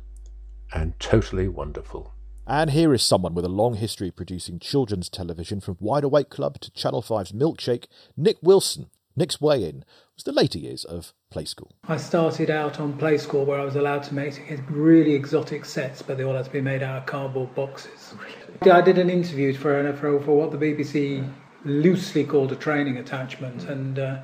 and 0.74 1.00
totally 1.00 1.48
wonderful. 1.48 2.14
And 2.48 2.72
here 2.72 2.94
is 2.94 3.04
someone 3.04 3.34
with 3.34 3.46
a 3.46 3.50
long 3.50 3.76
history 3.76 4.12
producing 4.12 4.60
children's 4.60 5.10
television 5.10 5.62
from 5.62 5.78
Wide 5.80 6.04
Awake 6.04 6.30
Club 6.30 6.60
to 6.62 6.72
Channel 6.72 7.02
5's 7.02 7.32
Milkshake, 7.32 7.86
Nick 8.18 8.38
Wilson. 8.42 8.88
Nick's 9.16 9.42
way 9.42 9.64
in 9.64 9.84
was 10.16 10.24
the 10.24 10.32
later 10.32 10.58
years 10.58 10.84
of 10.86 11.14
Play 11.32 11.46
School. 11.46 11.72
I 11.88 11.96
started 11.96 12.50
out 12.50 12.80
on 12.80 12.98
Play 12.98 13.18
School 13.18 13.46
where 13.46 13.60
I 13.60 13.64
was 13.64 13.78
allowed 13.78 14.04
to 14.04 14.14
make 14.14 14.40
really 14.70 15.14
exotic 15.14 15.64
sets, 15.64 16.02
but 16.02 16.18
they 16.18 16.26
all 16.26 16.36
had 16.36 16.46
to 16.46 16.52
be 16.52 16.62
made 16.62 16.84
out 16.84 16.98
of 16.98 17.06
cardboard 17.06 17.56
boxes. 17.56 18.14
I 18.62 18.82
did 18.82 18.98
an 18.98 19.10
interview 19.10 19.54
for, 19.54 19.92
for, 19.94 20.20
for 20.22 20.38
what 20.38 20.52
the 20.52 20.58
BBC 20.58 21.28
loosely 21.64 22.26
called 22.26 22.52
a 22.52 22.56
training 22.56 22.98
attachment, 22.98 23.64
and 23.70 23.98
uh, 23.98 24.20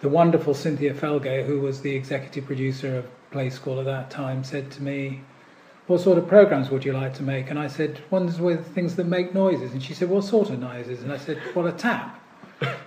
the 0.00 0.08
wonderful 0.08 0.54
Cynthia 0.54 0.94
Felgate, 0.94 1.46
who 1.46 1.60
was 1.60 1.80
the 1.80 1.94
executive 1.94 2.46
producer 2.46 2.96
of 2.96 3.30
Play 3.32 3.50
School 3.50 3.80
at 3.80 3.86
that 3.86 4.10
time, 4.10 4.44
said 4.44 4.70
to 4.72 4.82
me, 4.82 5.22
what 5.88 6.00
sort 6.00 6.18
of 6.18 6.28
programs 6.28 6.70
would 6.70 6.84
you 6.84 6.92
like 6.92 7.14
to 7.14 7.22
make? 7.22 7.50
And 7.50 7.58
I 7.58 7.66
said, 7.66 8.00
ones 8.10 8.40
with 8.40 8.66
things 8.74 8.96
that 8.96 9.06
make 9.06 9.34
noises. 9.34 9.72
And 9.72 9.82
she 9.82 9.94
said, 9.94 10.08
what 10.08 10.24
sort 10.24 10.50
of 10.50 10.58
noises? 10.58 11.02
And 11.02 11.12
I 11.12 11.16
said, 11.16 11.40
well, 11.54 11.66
a 11.66 11.72
tap. 11.72 12.20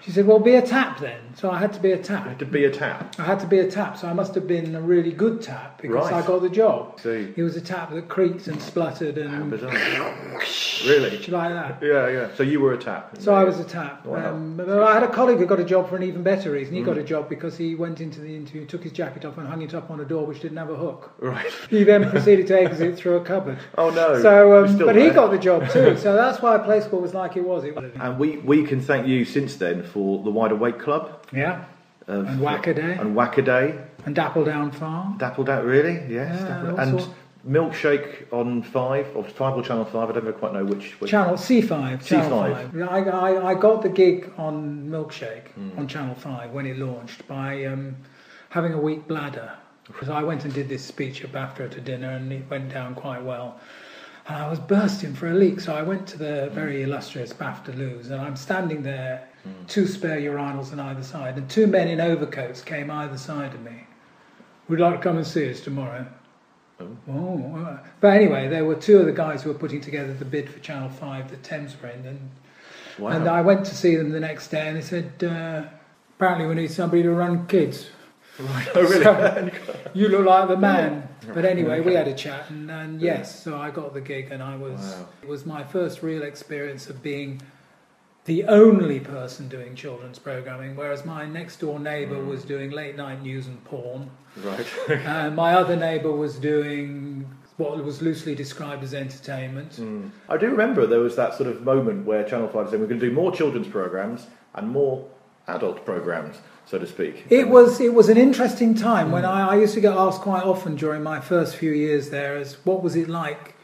She 0.01 0.11
said, 0.11 0.25
"Well, 0.25 0.39
be 0.39 0.55
a 0.55 0.61
tap 0.61 0.99
then." 0.99 1.19
So 1.35 1.51
I 1.51 1.59
had 1.59 1.73
to 1.73 1.79
be 1.79 1.91
a 1.91 1.97
tap. 1.97 2.23
You 2.23 2.29
had 2.29 2.39
to 2.39 2.45
be 2.45 2.65
a 2.65 2.71
tap. 2.71 3.15
I 3.19 3.23
had 3.23 3.39
to 3.41 3.47
be 3.47 3.59
a 3.59 3.69
tap. 3.69 3.97
So 3.97 4.07
I 4.07 4.13
must 4.13 4.33
have 4.35 4.47
been 4.47 4.75
a 4.75 4.81
really 4.81 5.11
good 5.11 5.41
tap 5.41 5.79
because 5.81 6.09
Right. 6.11 6.13
I 6.23 6.25
got 6.25 6.41
the 6.41 6.49
job. 6.49 6.99
See. 6.99 7.31
He 7.35 7.41
was 7.43 7.55
a 7.55 7.61
tap 7.61 7.91
that 7.93 8.07
creaked 8.07 8.47
and 8.47 8.59
spluttered 8.61 9.17
and 9.17 9.51
Really? 10.85 11.17
Like 11.27 11.53
that? 11.53 11.79
Yeah, 11.81 12.07
yeah. 12.07 12.27
So 12.35 12.43
you 12.43 12.59
were 12.61 12.73
a 12.73 12.77
tap. 12.77 13.17
So 13.19 13.33
I 13.33 13.43
was 13.43 13.59
a 13.59 13.63
tap. 13.63 14.05
Wow. 14.05 14.31
Um, 14.33 14.59
I 14.59 14.93
had 14.93 15.03
a 15.03 15.07
colleague 15.09 15.37
who 15.39 15.45
got 15.45 15.59
a 15.59 15.63
job 15.65 15.89
for 15.89 15.95
an 15.97 16.03
even 16.03 16.23
better 16.23 16.51
reason. 16.51 16.73
He 16.73 16.81
got 16.81 16.95
Mm. 16.95 17.01
a 17.01 17.03
job 17.03 17.29
because 17.29 17.57
he 17.57 17.75
went 17.75 17.99
into 18.01 18.21
the 18.21 18.35
interview, 18.35 18.65
took 18.65 18.83
his 18.83 18.91
jacket 18.93 19.25
off, 19.25 19.37
and 19.37 19.47
hung 19.47 19.61
it 19.61 19.73
up 19.73 19.91
on 19.91 19.99
a 19.99 20.05
door 20.05 20.25
which 20.25 20.39
didn't 20.39 20.57
have 20.57 20.69
a 20.69 20.75
hook. 20.75 21.11
Right. 21.19 21.45
He 21.69 21.83
then 21.83 22.09
proceeded 22.09 22.47
to 22.47 22.59
exit 22.59 22.95
through 22.97 23.17
a 23.17 23.21
cupboard. 23.23 23.59
Oh 23.77 23.89
no. 23.91 24.21
So, 24.21 24.63
um, 24.65 24.77
but 24.77 24.95
he 24.95 25.09
got 25.09 25.31
the 25.31 25.37
job 25.37 25.69
too. 25.69 25.95
So 25.97 26.13
that's 26.15 26.41
why 26.41 26.57
Play 26.57 26.81
School 26.81 27.01
was 27.01 27.13
like 27.13 27.37
it 27.37 27.43
was. 27.45 27.63
It 27.63 27.75
was. 27.75 27.91
And 27.99 28.17
we, 28.17 28.37
we 28.37 28.63
can 28.63 28.81
thank 28.81 29.05
you 29.07 29.25
since 29.25 29.55
then 29.59 29.83
for 29.83 30.23
the 30.23 30.31
Wide 30.31 30.51
Awake 30.51 30.79
Club. 30.79 31.25
Yeah. 31.31 31.65
Of, 32.07 32.25
And 32.27 32.39
Wacaday. 32.41 32.99
And 32.99 33.15
Wacaday. 33.15 33.85
And 34.05 34.15
Dapple 34.15 34.43
Down 34.45 34.71
Farm. 34.71 35.17
Dappled 35.19 35.49
out, 35.49 35.63
really? 35.65 36.01
Yes. 36.09 36.39
Yeah, 36.39 36.47
Dappled- 36.47 36.69
all 36.71 36.79
and 36.79 36.99
sorts. 37.01 37.15
Milkshake 37.47 38.33
on 38.33 38.61
5, 38.63 39.15
or 39.15 39.23
5 39.23 39.53
or 39.57 39.63
Channel 39.63 39.85
5, 39.85 40.09
I 40.09 40.11
don't 40.19 40.37
quite 40.39 40.51
know 40.53 40.65
which. 40.65 40.99
which. 40.99 41.11
Channel 41.11 41.35
C5. 41.35 42.03
Channel 42.03 42.41
C5. 42.41 42.71
5. 42.73 42.81
I, 42.81 42.99
I, 43.09 43.47
I 43.51 43.53
got 43.55 43.81
the 43.81 43.87
gig 43.89 44.31
on 44.37 44.87
Milkshake 44.89 45.53
Mm. 45.57 45.77
on 45.77 45.87
Channel 45.87 46.15
5 46.15 46.51
when 46.51 46.65
it 46.65 46.77
launched 46.77 47.25
by 47.29 47.63
um, 47.65 47.95
having 48.49 48.73
a 48.73 48.77
weak 48.77 49.07
bladder. 49.07 49.53
Because 49.87 50.09
I 50.09 50.21
went 50.21 50.43
and 50.45 50.53
did 50.53 50.67
this 50.69 50.83
speech 50.85 51.23
at 51.23 51.31
BAFTA 51.31 51.77
a 51.77 51.81
dinner 51.81 52.09
and 52.11 52.31
it 52.33 52.43
went 52.49 52.71
down 52.73 52.93
quite 52.93 53.23
well. 53.23 53.59
And 54.29 54.37
I 54.37 54.47
was 54.47 54.59
bursting 54.59 55.15
for 55.15 55.27
a 55.27 55.33
leak, 55.33 55.59
so 55.59 55.73
I 55.73 55.81
went 55.81 56.05
to 56.09 56.17
the 56.19 56.51
very 56.53 56.83
illustrious 56.83 57.33
BAFTA 57.33 57.75
loos 57.75 58.11
and 58.11 58.21
I'm 58.21 58.35
standing 58.35 58.83
there, 58.83 59.27
two 59.67 59.87
spare 59.87 60.19
urinals 60.19 60.71
on 60.71 60.79
either 60.79 61.01
side, 61.01 61.35
and 61.37 61.49
two 61.49 61.65
men 61.65 61.87
in 61.87 61.99
overcoats 61.99 62.61
came 62.63 62.91
either 62.91 63.17
side 63.17 63.55
of 63.55 63.63
me. 63.63 63.87
Would 64.67 64.77
you 64.77 64.85
like 64.85 64.97
to 64.97 65.01
come 65.01 65.17
and 65.17 65.25
see 65.25 65.49
us 65.49 65.61
tomorrow? 65.61 66.05
Oh, 66.79 67.55
uh, 67.57 67.79
but 68.01 68.13
anyway, 68.13 68.47
there 68.47 68.65
were 68.65 68.75
two 68.75 68.99
of 68.99 69.07
the 69.07 69.11
guys 69.11 69.41
who 69.41 69.49
were 69.49 69.57
putting 69.57 69.81
together 69.81 70.13
the 70.13 70.25
bid 70.25 70.47
for 70.47 70.59
Channel 70.59 70.89
Five 70.89 71.31
the 71.31 71.37
Thames 71.37 71.75
were 71.81 71.89
in, 71.89 72.05
and 72.05 72.29
Wow. 72.99 73.09
and 73.09 73.27
I 73.27 73.41
went 73.41 73.65
to 73.65 73.75
see 73.75 73.95
them 73.95 74.11
the 74.11 74.19
next 74.19 74.49
day, 74.49 74.67
and 74.67 74.77
they 74.77 74.81
said, 74.81 75.23
uh, 75.23 75.63
apparently 76.17 76.45
we 76.45 76.53
need 76.53 76.69
somebody 76.69 77.01
to 77.01 77.11
run 77.11 77.47
kids. 77.47 77.89
Right. 78.39 78.67
Oh, 78.75 78.81
really? 78.83 79.03
So, 79.03 79.51
you 79.95 80.07
look 80.07 80.25
like 80.25 80.47
the 80.49 80.57
man. 80.57 81.08
But 81.33 81.45
anyway, 81.45 81.81
we 81.81 81.93
had 81.93 82.07
a 82.07 82.13
chat, 82.13 82.49
and, 82.49 82.69
and 82.71 83.01
yes, 83.01 83.43
so 83.43 83.57
I 83.57 83.71
got 83.71 83.93
the 83.93 84.01
gig, 84.01 84.31
and 84.31 84.41
I 84.41 84.55
was 84.55 84.79
Wow. 84.79 85.07
it 85.21 85.27
was 85.27 85.45
my 85.45 85.63
first 85.63 86.01
real 86.01 86.23
experience 86.23 86.89
of 86.89 87.01
being 87.03 87.41
the 88.25 88.43
only 88.45 88.99
person 88.99 89.47
doing 89.47 89.75
children's 89.75 90.19
programming, 90.19 90.75
whereas 90.75 91.03
my 91.05 91.25
next 91.25 91.59
door 91.61 91.79
neighbour 91.79 92.15
Mm. 92.17 92.27
was 92.27 92.43
doing 92.43 92.69
late 92.71 92.95
night 92.95 93.21
news 93.23 93.47
and 93.47 93.63
porn. 93.65 94.11
Right. 94.43 94.65
and 94.89 95.35
my 95.35 95.53
other 95.55 95.75
neighbour 95.75 96.11
was 96.11 96.35
doing 96.35 97.25
what 97.57 97.83
was 97.83 98.01
loosely 98.01 98.35
described 98.35 98.83
as 98.83 98.93
entertainment. 98.93 99.71
Mm. 99.73 100.11
I 100.29 100.37
do 100.37 100.47
remember 100.47 100.85
there 100.85 100.99
was 100.99 101.15
that 101.15 101.33
sort 101.33 101.49
of 101.49 101.63
moment 101.63 102.05
where 102.05 102.23
Channel 102.23 102.47
5 102.49 102.69
said 102.69 102.79
we're 102.79 102.87
going 102.87 102.99
to 103.01 103.09
do 103.09 103.13
more 103.13 103.31
children's 103.31 103.67
programmes 103.67 104.27
and 104.53 104.69
more 104.69 105.05
adult 105.47 105.83
programmes, 105.83 106.37
so 106.69 106.77
to 106.77 106.85
speak. 106.85 107.25
It 107.29 107.49
was 107.49 107.79
it 107.81 107.93
was 107.93 108.09
an 108.09 108.17
interesting 108.17 108.75
time 108.75 109.11
when 109.11 109.25
I, 109.25 109.49
I 109.49 109.55
used 109.55 109.73
to 109.73 109.81
get 109.81 109.93
asked 109.93 110.21
quite 110.21 110.43
often 110.43 110.75
during 110.75 111.01
my 111.01 111.19
first 111.19 111.55
few 111.55 111.71
years 111.71 112.09
there 112.11 112.35
as 112.37 112.53
what 112.65 112.83
was 112.83 112.95
it 112.95 113.09
like 113.09 113.55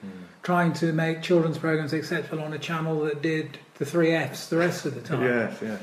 trying 0.41 0.73
to 0.73 0.91
make 0.93 1.21
children's 1.21 1.57
programs 1.57 1.93
acceptable 1.93 2.43
on 2.43 2.53
a 2.53 2.59
channel 2.59 3.01
that 3.01 3.21
did 3.21 3.57
the 3.77 3.85
three 3.85 4.11
Fs 4.11 4.47
the 4.47 4.57
rest 4.57 4.85
of 4.85 4.95
the 4.95 5.01
time. 5.01 5.23
Yes, 5.23 5.57
yeah. 5.61 5.77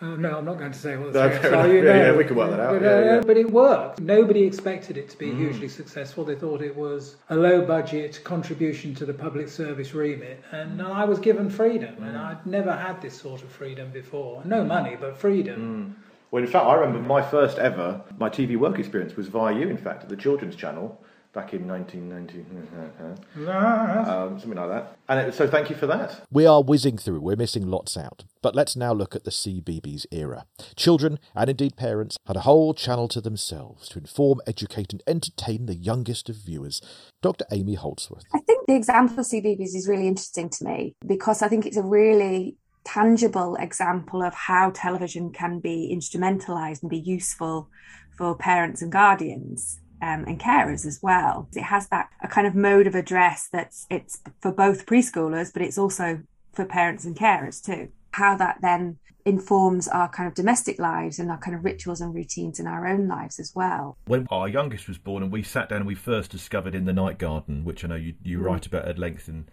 Uh, 0.00 0.14
no, 0.16 0.38
I'm 0.38 0.44
not 0.44 0.58
going 0.58 0.70
to 0.70 0.78
say 0.78 0.96
what 0.96 1.12
the 1.12 1.18
No, 1.20 1.28
three 1.28 1.38
Fs 1.38 1.52
are. 1.52 1.66
You 1.68 1.74
Yeah, 1.78 1.82
know. 1.82 2.04
yeah, 2.12 2.16
we 2.16 2.24
can 2.24 2.36
work 2.36 2.50
that 2.50 2.60
out. 2.60 2.72
But, 2.74 2.82
Yeah, 2.82 2.94
uh, 2.96 3.00
yeah. 3.16 3.20
but 3.26 3.36
it 3.36 3.50
worked. 3.50 4.00
Nobody 4.00 4.44
expected 4.44 4.96
it 4.96 5.08
to 5.10 5.18
be 5.18 5.26
Mm. 5.26 5.38
hugely 5.38 5.68
successful. 5.68 6.24
They 6.24 6.36
thought 6.36 6.62
it 6.62 6.76
was 6.76 7.16
a 7.30 7.36
low 7.36 7.62
budget 7.62 8.20
contribution 8.24 8.94
to 8.94 9.04
the 9.04 9.12
public 9.14 9.48
service 9.48 9.92
remit, 9.94 10.40
and 10.52 10.80
I 10.80 11.04
was 11.04 11.18
given 11.18 11.50
freedom, 11.50 11.94
and 12.02 12.14
Mm. 12.16 12.24
I'd 12.26 12.46
never 12.46 12.72
had 12.72 13.02
this 13.02 13.14
sort 13.20 13.42
of 13.42 13.48
freedom 13.50 13.90
before. 13.90 14.40
No 14.44 14.64
money, 14.64 14.96
but 15.00 15.16
freedom. 15.18 15.96
Well, 16.30 16.42
in 16.42 16.48
fact, 16.48 16.66
I 16.66 16.74
remember 16.74 17.06
my 17.06 17.22
first 17.22 17.58
ever, 17.58 18.02
my 18.18 18.28
TV 18.28 18.56
work 18.56 18.78
experience 18.78 19.16
was 19.16 19.28
via 19.28 19.54
you, 19.54 19.68
in 19.68 19.78
fact, 19.78 20.02
at 20.02 20.08
the 20.08 20.16
Children's 20.16 20.56
Channel 20.56 21.00
back 21.32 21.52
in 21.52 21.68
1990, 21.68 23.48
um, 23.48 24.40
something 24.40 24.58
like 24.58 24.68
that. 24.70 24.96
And 25.08 25.28
it, 25.28 25.34
so 25.34 25.46
thank 25.46 25.68
you 25.70 25.76
for 25.76 25.86
that. 25.86 26.22
We 26.30 26.46
are 26.46 26.62
whizzing 26.62 26.96
through, 26.98 27.20
we're 27.20 27.36
missing 27.36 27.66
lots 27.66 27.96
out. 27.96 28.24
But 28.42 28.54
let's 28.54 28.76
now 28.76 28.92
look 28.92 29.14
at 29.14 29.24
the 29.24 29.30
CBeebies 29.30 30.06
era. 30.10 30.46
Children, 30.74 31.18
and 31.34 31.50
indeed 31.50 31.76
parents, 31.76 32.16
had 32.26 32.36
a 32.36 32.40
whole 32.40 32.72
channel 32.74 33.08
to 33.08 33.20
themselves 33.20 33.88
to 33.90 33.98
inform, 33.98 34.40
educate, 34.46 34.92
and 34.92 35.02
entertain 35.06 35.66
the 35.66 35.76
youngest 35.76 36.28
of 36.28 36.36
viewers. 36.36 36.80
Dr. 37.22 37.44
Amy 37.52 37.74
Holdsworth. 37.74 38.24
I 38.34 38.40
think 38.40 38.66
the 38.66 38.74
example 38.74 39.20
of 39.20 39.26
CBeebies 39.26 39.74
is 39.74 39.86
really 39.88 40.08
interesting 40.08 40.48
to 40.50 40.64
me 40.64 40.94
because 41.06 41.42
I 41.42 41.48
think 41.48 41.66
it's 41.66 41.76
a 41.76 41.82
really 41.82 42.56
tangible 42.84 43.56
example 43.56 44.22
of 44.22 44.34
how 44.34 44.70
television 44.70 45.30
can 45.32 45.60
be 45.60 45.94
instrumentalized 45.94 46.82
and 46.82 46.90
be 46.90 46.98
useful 46.98 47.68
for 48.16 48.34
parents 48.34 48.82
and 48.82 48.90
guardians 48.90 49.80
um, 50.02 50.24
and 50.26 50.40
carers 50.40 50.86
as 50.86 51.00
well. 51.02 51.48
It 51.54 51.62
has 51.62 51.88
that 51.88 52.10
a 52.22 52.28
kind 52.28 52.46
of 52.46 52.54
mode 52.54 52.86
of 52.86 52.94
address 52.94 53.48
that's 53.50 53.86
it's 53.90 54.20
for 54.40 54.52
both 54.52 54.86
preschoolers, 54.86 55.52
but 55.52 55.62
it's 55.62 55.78
also 55.78 56.22
for 56.52 56.64
parents 56.64 57.04
and 57.04 57.16
carers 57.16 57.64
too. 57.64 57.88
How 58.12 58.36
that 58.36 58.58
then 58.62 58.98
informs 59.24 59.86
our 59.88 60.08
kind 60.08 60.26
of 60.26 60.34
domestic 60.34 60.78
lives 60.78 61.18
and 61.18 61.30
our 61.30 61.36
kind 61.36 61.54
of 61.54 61.64
rituals 61.64 62.00
and 62.00 62.14
routines 62.14 62.58
in 62.58 62.66
our 62.66 62.86
own 62.86 63.06
lives 63.06 63.38
as 63.38 63.52
well. 63.54 63.98
When 64.06 64.26
our 64.30 64.48
youngest 64.48 64.88
was 64.88 64.96
born 64.96 65.22
and 65.22 65.30
we 65.30 65.42
sat 65.42 65.68
down 65.68 65.78
and 65.78 65.86
we 65.86 65.94
first 65.94 66.30
discovered 66.30 66.74
in 66.74 66.86
the 66.86 66.94
night 66.94 67.18
garden, 67.18 67.64
which 67.64 67.84
I 67.84 67.88
know 67.88 67.96
you, 67.96 68.14
you 68.22 68.38
mm. 68.38 68.44
write 68.44 68.66
about 68.66 68.86
at 68.88 68.98
length 68.98 69.28
in 69.28 69.48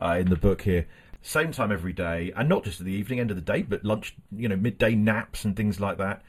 uh, 0.00 0.18
in 0.20 0.28
the 0.28 0.36
book 0.36 0.62
here, 0.62 0.86
same 1.26 1.52
time 1.52 1.72
every 1.72 1.92
day, 1.92 2.32
and 2.36 2.48
not 2.48 2.64
just 2.64 2.80
at 2.80 2.86
the 2.86 2.92
evening 2.92 3.20
end 3.20 3.30
of 3.30 3.36
the 3.36 3.42
day, 3.42 3.62
but 3.62 3.84
lunch, 3.84 4.14
you 4.30 4.48
know, 4.48 4.56
midday 4.56 4.94
naps 4.94 5.44
and 5.44 5.56
things 5.56 5.80
like 5.80 5.98
that. 5.98 6.22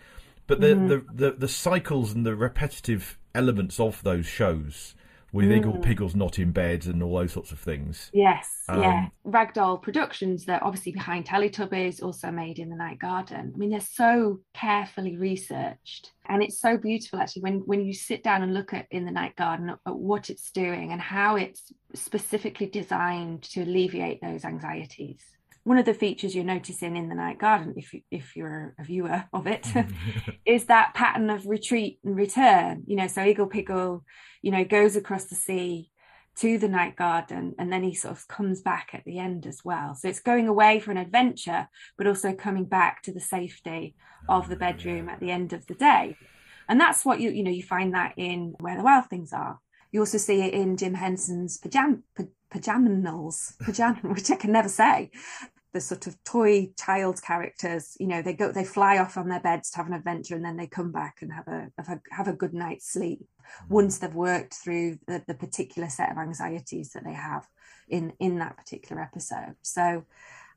But 0.48 0.62
the, 0.62 0.68
mm. 0.68 0.88
the, 0.88 1.06
the, 1.14 1.32
the 1.32 1.48
cycles 1.48 2.14
and 2.14 2.26
the 2.26 2.36
repetitive 2.36 3.18
elements 3.36 3.80
of 3.80 4.02
those 4.04 4.26
shows 4.26 4.96
with 5.34 5.46
mm. 5.46 5.62
Iggle 5.62 5.84
Piggle's 5.84 6.16
not 6.16 6.40
in 6.40 6.52
bed 6.52 6.86
and 6.86 7.04
all 7.04 7.18
those 7.18 7.34
sorts 7.34 7.52
of 7.52 7.60
things. 7.60 8.10
Yes, 8.14 8.64
um, 8.70 8.82
yeah. 8.82 9.08
Ragdoll 9.26 9.82
Productions, 9.82 10.46
they're 10.46 10.64
obviously 10.64 10.92
behind 10.92 11.26
Teletubbies, 11.26 12.02
also 12.02 12.32
made 12.32 12.60
in 12.60 12.70
the 12.70 12.76
Night 12.76 13.00
Garden. 13.00 13.52
I 13.54 13.58
mean, 13.58 13.70
they're 13.70 13.80
so 13.80 14.40
carefully 14.54 15.18
researched. 15.18 16.12
And 16.30 16.44
it's 16.44 16.60
so 16.60 16.78
beautiful 16.78 17.20
actually 17.20 17.44
when, 17.44 17.60
when 17.66 17.86
you 17.86 17.94
sit 17.94 18.22
down 18.22 18.44
and 18.44 18.54
look 18.54 18.74
at 18.74 18.88
in 18.92 19.06
the 19.06 19.12
Night 19.12 19.36
Garden 19.36 19.70
at, 19.70 19.80
at 19.86 19.96
what 19.96 20.30
it's 20.30 20.52
doing 20.52 20.92
and 20.92 21.02
how 21.02 21.38
it's 21.38 21.72
specifically 21.94 22.68
designed 22.68 23.44
to 23.44 23.64
alleviate 23.64 24.22
those 24.22 24.44
anxieties 24.44 25.24
one 25.68 25.78
of 25.78 25.86
the 25.86 25.94
features 25.94 26.34
you're 26.34 26.46
noticing 26.46 26.96
in 26.96 27.10
the 27.10 27.16
night 27.16 27.40
garden 27.40 27.74
if 27.76 27.94
you, 27.94 28.02
if 28.10 28.38
you're 28.38 28.74
a 28.80 28.86
viewer 28.86 29.26
of 29.34 29.48
it 29.48 29.68
is 30.46 30.66
that 30.66 30.94
pattern 30.94 31.30
of 31.30 31.46
retreat 31.46 32.00
and 32.06 32.16
return. 32.16 32.84
You 32.88 32.96
know 32.96 33.08
so 33.08 33.22
Iggle 33.22 33.52
Piggle 33.52 34.04
you 34.42 34.52
know 34.52 34.64
goes 34.64 34.96
across 34.96 35.26
the 35.26 35.36
sea 35.36 35.92
to 36.38 36.58
the 36.58 36.70
night 36.70 36.96
garden 36.96 37.54
and 37.60 37.72
then 37.72 37.84
he 37.84 37.94
sort 37.94 38.16
of 38.16 38.28
comes 38.30 38.62
back 38.62 38.92
at 38.94 39.04
the 39.04 39.20
end 39.20 39.46
as 39.46 39.60
well. 39.66 39.94
So 39.94 40.08
it's 40.08 40.22
going 40.22 40.48
away 40.48 40.80
for 40.80 40.92
an 40.92 40.98
adventure 40.98 41.68
but 41.98 42.08
also 42.08 42.32
coming 42.32 42.66
back 42.66 43.04
to 43.04 43.12
the 43.12 43.20
safety 43.20 43.94
oh, 44.30 44.38
of 44.38 44.48
the 44.48 44.56
bedroom 44.56 45.10
at 45.10 45.20
the 45.20 45.32
end 45.32 45.52
of 45.52 45.68
the 45.68 45.76
day. 45.76 46.16
And 46.70 46.80
that's 46.80 47.04
what 47.04 47.20
you 47.20 47.30
you 47.30 47.44
know 47.44 47.52
you 47.52 47.64
find 47.64 47.94
that 47.94 48.14
in 48.16 48.56
where 48.62 48.78
the 48.78 48.84
wild 48.84 49.08
things 49.08 49.34
are. 49.34 49.60
You 49.92 50.00
also 50.00 50.18
see 50.18 50.42
it 50.42 50.54
in 50.54 50.78
Jim 50.78 50.94
Henson's 50.94 51.58
pajam, 51.60 52.04
pajamanals, 52.54 53.58
pajam, 53.58 54.02
which 54.14 54.32
I 54.32 54.36
can 54.36 54.54
never 54.54 54.70
say 54.70 55.12
the 55.78 55.82
sort 55.82 56.08
of 56.08 56.24
toy 56.24 56.68
child 56.76 57.22
characters 57.22 57.96
you 58.00 58.08
know 58.08 58.24
they 58.24 58.34
go 58.34 58.52
they 58.52 58.64
fly 58.64 58.98
off 58.98 59.16
on 59.16 59.30
their 59.30 59.40
beds 59.40 59.70
to 59.70 59.78
have 59.78 59.86
an 59.86 59.94
adventure 59.94 60.36
and 60.36 60.44
then 60.44 60.58
they 60.58 60.66
come 60.66 60.92
back 60.92 61.18
and 61.22 61.32
have 61.32 61.48
a 61.48 61.68
have 61.78 61.90
a, 61.90 62.02
have 62.10 62.28
a 62.28 62.34
good 62.34 62.52
night's 62.52 62.92
sleep 62.92 63.20
mm-hmm. 63.20 63.74
once 63.76 64.00
they've 64.00 64.16
worked 64.16 64.56
through 64.56 64.98
the, 65.06 65.22
the 65.28 65.36
particular 65.36 65.88
set 65.88 66.12
of 66.12 66.18
anxieties 66.18 66.94
that 66.94 67.04
they 67.04 67.14
have 67.14 67.46
in 67.90 68.12
in 68.20 68.40
that 68.40 68.58
particular 68.58 69.00
episode. 69.02 69.56
So 69.62 70.04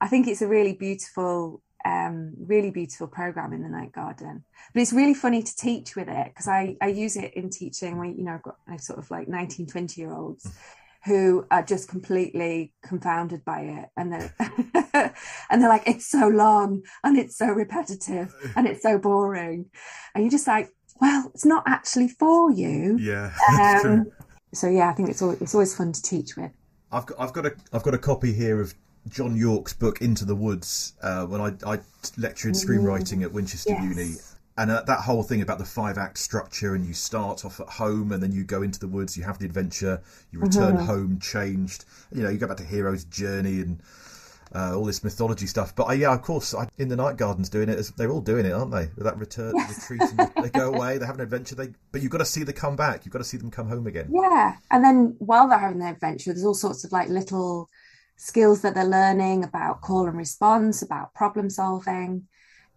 i 0.01 0.09
think 0.09 0.27
it's 0.27 0.41
a 0.41 0.49
really 0.49 0.73
beautiful 0.73 1.61
um, 1.83 2.35
really 2.39 2.71
beautiful 2.71 3.07
program 3.07 3.55
in 3.55 3.63
the 3.63 3.69
night 3.71 3.93
garden. 3.93 4.45
But 4.75 4.83
it's 4.83 4.93
really 4.93 5.15
funny 5.15 5.43
to 5.43 5.57
teach 5.57 5.97
with 5.97 6.09
it 6.09 6.27
because 6.27 6.47
I, 6.47 6.77
I 6.83 6.89
use 6.89 7.17
it 7.17 7.33
in 7.33 7.49
teaching 7.49 7.97
when 7.97 8.19
you 8.19 8.25
know 8.25 8.35
i've 8.35 8.43
got 8.43 8.57
I've 8.69 8.83
sort 8.83 8.99
of 8.99 9.11
like 9.11 9.29
19 9.29 9.67
20 9.67 10.01
year 10.01 10.13
olds. 10.13 10.45
Mm 10.45 10.53
who 11.05 11.47
are 11.51 11.63
just 11.63 11.89
completely 11.89 12.73
confounded 12.83 13.45
by 13.45 13.61
it 13.61 13.89
and 13.97 14.13
they're 14.13 14.35
and 15.51 15.63
they're 15.63 15.69
like 15.69 15.87
it's 15.87 16.07
so 16.07 16.29
long 16.29 16.83
and 17.05 17.17
it's 17.17 17.37
so 17.37 17.47
repetitive 17.47 18.35
and 18.57 18.67
it's 18.67 18.83
so 18.83 18.99
boring. 18.99 19.67
And 20.15 20.25
you're 20.25 20.31
just 20.31 20.47
like 20.47 20.71
well 21.01 21.31
it's 21.35 21.47
not 21.47 21.65
actually 21.67 22.09
for 22.09 22.51
you. 22.51 22.99
Yeah 23.01 23.33
um, 23.85 24.07
so 24.53 24.69
yeah 24.69 24.91
i 24.91 24.93
think 24.93 25.09
it's 25.09 25.23
always, 25.23 25.41
it's 25.41 25.55
always 25.55 25.77
fun 25.77 25.93
to 25.93 26.03
teach 26.03 26.37
with. 26.37 26.51
I've 26.93 27.07
got 27.07 27.21
i've 27.21 27.33
got 27.33 27.47
a 27.47 27.55
i've 27.73 27.83
got 27.83 27.95
a 27.95 27.99
copy 27.99 28.33
here 28.33 28.61
of 28.61 28.75
John 29.09 29.35
York's 29.35 29.73
book 29.73 30.03
Into 30.03 30.27
the 30.27 30.35
Woods 30.35 30.93
uh, 31.03 31.25
when 31.25 31.41
I, 31.41 31.55
I 31.67 31.79
lectured 32.19 32.53
screenwriting 32.53 33.23
at 33.23 33.33
Winchester 33.33 33.71
yes. 33.71 33.83
Uni 33.83 34.15
and 34.57 34.71
uh, 34.71 34.83
that 34.83 35.01
whole 35.01 35.23
thing 35.23 35.43
about 35.43 35.59
the 35.59 35.65
five 35.65 35.97
act 35.97 36.19
structure 36.19 36.75
and 36.75 36.85
you 36.85 36.93
start 36.93 37.45
off 37.45 37.61
at 37.61 37.69
home 37.69 38.13
and 38.13 38.23
then 38.23 38.33
you 38.33 38.45
go 38.45 38.63
into 38.63 38.81
the 38.81 38.89
woods 38.89 39.17
you 39.17 39.23
have 39.23 39.39
the 39.39 39.47
adventure 39.47 40.01
you 40.33 40.41
return 40.41 40.77
mm-hmm. 40.77 40.87
home 40.87 41.19
changed. 41.21 41.85
You 42.13 42.23
know 42.23 42.31
you 42.31 42.39
go 42.39 42.47
back 42.47 42.57
to 42.59 42.65
hero's 42.65 43.05
journey 43.05 43.61
and 43.61 43.81
uh, 44.53 44.77
all 44.77 44.85
this 44.85 45.05
mythology 45.05 45.47
stuff. 45.47 45.75
But 45.75 45.89
uh, 45.89 45.93
yeah 45.93 46.13
of 46.13 46.23
course 46.23 46.55
I, 46.55 46.69
in 46.79 46.89
the 46.89 46.97
night 46.97 47.17
gardens 47.17 47.49
doing 47.49 47.69
it 47.69 47.91
they're 47.97 48.11
all 48.11 48.21
doing 48.21 48.45
it 48.45 48.53
aren't 48.53 48.73
they? 48.73 48.91
With 48.97 49.05
that 49.05 49.17
return 49.19 49.55
retreat 49.55 50.03
they 50.43 50.51
go 50.51 50.75
away 50.75 50.99
they 50.99 51.07
have 51.07 51.15
an 51.15 51.23
adventure 51.23 51.55
they 51.55 51.69
but 51.93 52.03
you've 52.03 52.11
got 52.11 52.19
to 52.19 52.25
see 52.25 52.43
them 52.43 52.55
come 52.55 52.77
back. 52.77 53.05
You've 53.05 53.13
got 53.13 53.21
to 53.21 53.25
see 53.25 53.37
them 53.37 53.51
come 53.51 53.69
home 53.69 53.87
again. 53.87 54.11
Yeah. 54.13 54.57
And 54.71 54.85
then 54.85 55.17
while 55.21 55.49
they're 55.49 55.59
having 55.59 55.79
their 55.79 55.93
adventure 55.93 56.33
there's 56.33 56.45
all 56.45 56.55
sorts 56.55 56.85
of 56.85 56.93
like 56.93 57.09
little 57.09 57.69
skills 58.17 58.61
that 58.61 58.75
they're 58.75 58.85
learning 58.85 59.45
about 59.45 59.81
call 59.81 60.07
and 60.07 60.19
response 60.19 60.83
about 60.83 61.15
problem 61.15 61.49
solving 61.49 62.27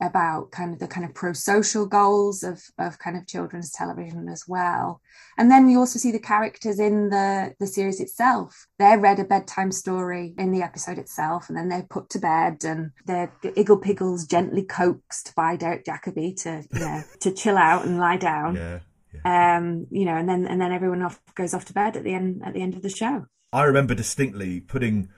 about 0.03 0.51
kind 0.51 0.73
of 0.73 0.79
the 0.79 0.87
kind 0.87 1.05
of 1.05 1.15
pro-social 1.15 1.85
goals 1.85 2.43
of, 2.43 2.61
of 2.77 2.99
kind 2.99 3.15
of 3.15 3.25
children's 3.25 3.71
television 3.71 4.27
as 4.27 4.43
well. 4.47 5.01
And 5.37 5.49
then 5.49 5.69
you 5.69 5.79
also 5.79 5.97
see 5.97 6.11
the 6.11 6.19
characters 6.19 6.79
in 6.79 7.09
the, 7.09 7.55
the 7.59 7.67
series 7.67 7.99
itself. 7.99 8.67
They're 8.77 8.99
read 8.99 9.19
a 9.19 9.23
bedtime 9.23 9.71
story 9.71 10.33
in 10.37 10.51
the 10.51 10.61
episode 10.61 10.97
itself, 10.97 11.47
and 11.47 11.57
then 11.57 11.69
they're 11.69 11.87
put 11.89 12.09
to 12.11 12.19
bed 12.19 12.63
and 12.65 12.91
they're 13.05 13.31
Iggle 13.43 13.81
Piggle's 13.81 14.27
gently 14.27 14.63
coaxed 14.63 15.33
by 15.35 15.55
Derek 15.55 15.85
Jacobi 15.85 16.35
to, 16.43 16.63
you 16.71 16.79
know, 16.79 17.03
to 17.21 17.31
chill 17.31 17.57
out 17.57 17.85
and 17.85 17.97
lie 17.97 18.17
down. 18.17 18.55
Yeah, 18.55 18.79
yeah. 19.13 19.57
Um, 19.57 19.87
you 19.89 20.05
know, 20.05 20.15
and 20.15 20.27
then 20.27 20.45
and 20.45 20.59
then 20.59 20.71
everyone 20.71 21.01
off 21.01 21.19
goes 21.35 21.53
off 21.53 21.65
to 21.65 21.73
bed 21.73 21.95
at 21.95 22.03
the 22.03 22.13
end 22.13 22.41
at 22.43 22.53
the 22.53 22.61
end 22.61 22.75
of 22.75 22.81
the 22.81 22.89
show. 22.89 23.25
I 23.51 23.63
remember 23.63 23.95
distinctly 23.95 24.59
putting 24.59 25.09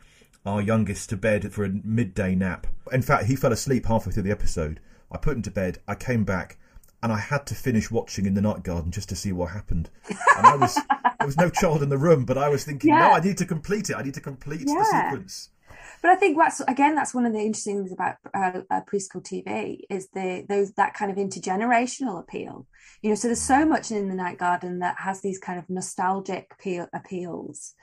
our 0.45 0.61
youngest 0.61 1.09
to 1.09 1.17
bed 1.17 1.51
for 1.51 1.65
a 1.65 1.69
midday 1.69 2.35
nap. 2.35 2.67
In 2.91 3.01
fact, 3.01 3.25
he 3.25 3.35
fell 3.35 3.51
asleep 3.51 3.85
halfway 3.85 4.13
through 4.13 4.23
the 4.23 4.31
episode. 4.31 4.79
I 5.11 5.17
put 5.17 5.35
him 5.35 5.41
to 5.43 5.51
bed. 5.51 5.79
I 5.87 5.95
came 5.95 6.23
back, 6.23 6.57
and 7.01 7.11
I 7.11 7.17
had 7.17 7.45
to 7.47 7.55
finish 7.55 7.89
watching 7.89 8.25
in 8.25 8.33
the 8.33 8.41
night 8.41 8.63
garden 8.63 8.91
just 8.91 9.09
to 9.09 9.15
see 9.15 9.31
what 9.31 9.51
happened. 9.51 9.89
And 10.37 10.45
I 10.45 10.55
was 10.55 10.75
there 11.19 11.27
was 11.27 11.37
no 11.37 11.49
child 11.49 11.81
in 11.83 11.89
the 11.89 11.97
room, 11.97 12.25
but 12.25 12.37
I 12.37 12.49
was 12.49 12.63
thinking, 12.63 12.89
yeah. 12.89 12.99
no, 12.99 13.13
I 13.13 13.19
need 13.19 13.37
to 13.39 13.45
complete 13.45 13.89
it. 13.89 13.95
I 13.95 14.03
need 14.03 14.13
to 14.15 14.21
complete 14.21 14.61
yeah. 14.65 14.75
the 14.75 14.85
sequence. 14.85 15.49
But 16.01 16.11
I 16.11 16.15
think 16.15 16.37
that's 16.37 16.61
again 16.61 16.95
that's 16.95 17.13
one 17.13 17.25
of 17.25 17.33
the 17.33 17.39
interesting 17.39 17.77
things 17.77 17.91
about 17.91 18.15
uh, 18.33 18.61
uh, 18.69 18.81
preschool 18.81 19.23
TV 19.23 19.79
is 19.89 20.09
the 20.13 20.45
those 20.47 20.71
that 20.73 20.93
kind 20.93 21.11
of 21.11 21.17
intergenerational 21.17 22.19
appeal. 22.19 22.67
You 23.01 23.09
know, 23.09 23.15
so 23.15 23.27
there's 23.27 23.41
so 23.41 23.65
much 23.65 23.91
in 23.91 24.09
the 24.09 24.15
Night 24.15 24.37
Garden 24.37 24.79
that 24.79 24.97
has 24.99 25.21
these 25.21 25.39
kind 25.39 25.59
of 25.59 25.69
nostalgic 25.69 26.51
appeal, 26.53 26.87
appeals 26.93 27.73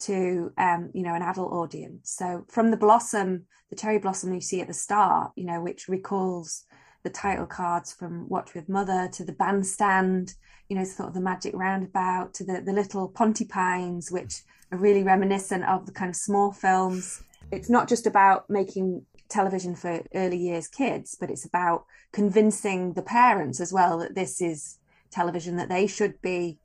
to 0.00 0.52
um, 0.58 0.90
you 0.94 1.02
know 1.02 1.14
an 1.14 1.22
adult 1.22 1.52
audience. 1.52 2.14
So 2.16 2.44
from 2.48 2.70
the 2.70 2.76
blossom, 2.76 3.44
the 3.70 3.76
cherry 3.76 3.98
blossom 3.98 4.34
you 4.34 4.40
see 4.40 4.60
at 4.60 4.68
the 4.68 4.74
start, 4.74 5.32
you 5.36 5.44
know, 5.44 5.60
which 5.60 5.88
recalls 5.88 6.64
the 7.02 7.10
title 7.10 7.46
cards 7.46 7.92
from 7.92 8.28
Watch 8.28 8.54
with 8.54 8.68
Mother 8.68 9.08
to 9.12 9.24
the 9.24 9.32
bandstand, 9.32 10.34
you 10.68 10.76
know, 10.76 10.84
sort 10.84 11.08
of 11.08 11.14
the 11.14 11.20
magic 11.20 11.54
roundabout 11.54 12.34
to 12.34 12.44
the 12.44 12.60
the 12.60 12.72
little 12.72 13.10
Pontipines, 13.10 14.10
which 14.10 14.42
are 14.72 14.78
really 14.78 15.02
reminiscent 15.02 15.64
of 15.64 15.86
the 15.86 15.92
kind 15.92 16.10
of 16.10 16.16
small 16.16 16.52
films. 16.52 17.22
It's 17.52 17.70
not 17.70 17.88
just 17.88 18.06
about 18.06 18.48
making 18.48 19.04
television 19.28 19.74
for 19.74 20.02
early 20.14 20.38
years 20.38 20.68
kids, 20.68 21.16
but 21.18 21.30
it's 21.30 21.44
about 21.44 21.84
convincing 22.12 22.92
the 22.92 23.02
parents 23.02 23.60
as 23.60 23.72
well 23.72 23.98
that 23.98 24.14
this 24.14 24.40
is 24.40 24.78
television 25.10 25.56
that 25.56 25.68
they 25.68 25.86
should 25.86 26.20
be 26.22 26.58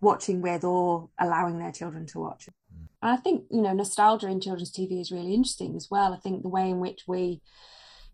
watching 0.00 0.42
with 0.42 0.64
or 0.64 1.08
allowing 1.18 1.58
their 1.58 1.72
children 1.72 2.06
to 2.06 2.18
watch. 2.18 2.48
And 3.02 3.10
I 3.10 3.16
think, 3.16 3.44
you 3.50 3.60
know, 3.60 3.72
nostalgia 3.72 4.28
in 4.28 4.40
children's 4.40 4.72
TV 4.72 5.00
is 5.00 5.10
really 5.10 5.34
interesting 5.34 5.74
as 5.76 5.88
well. 5.90 6.14
I 6.14 6.18
think 6.18 6.42
the 6.42 6.48
way 6.48 6.70
in 6.70 6.78
which 6.80 7.02
we 7.06 7.40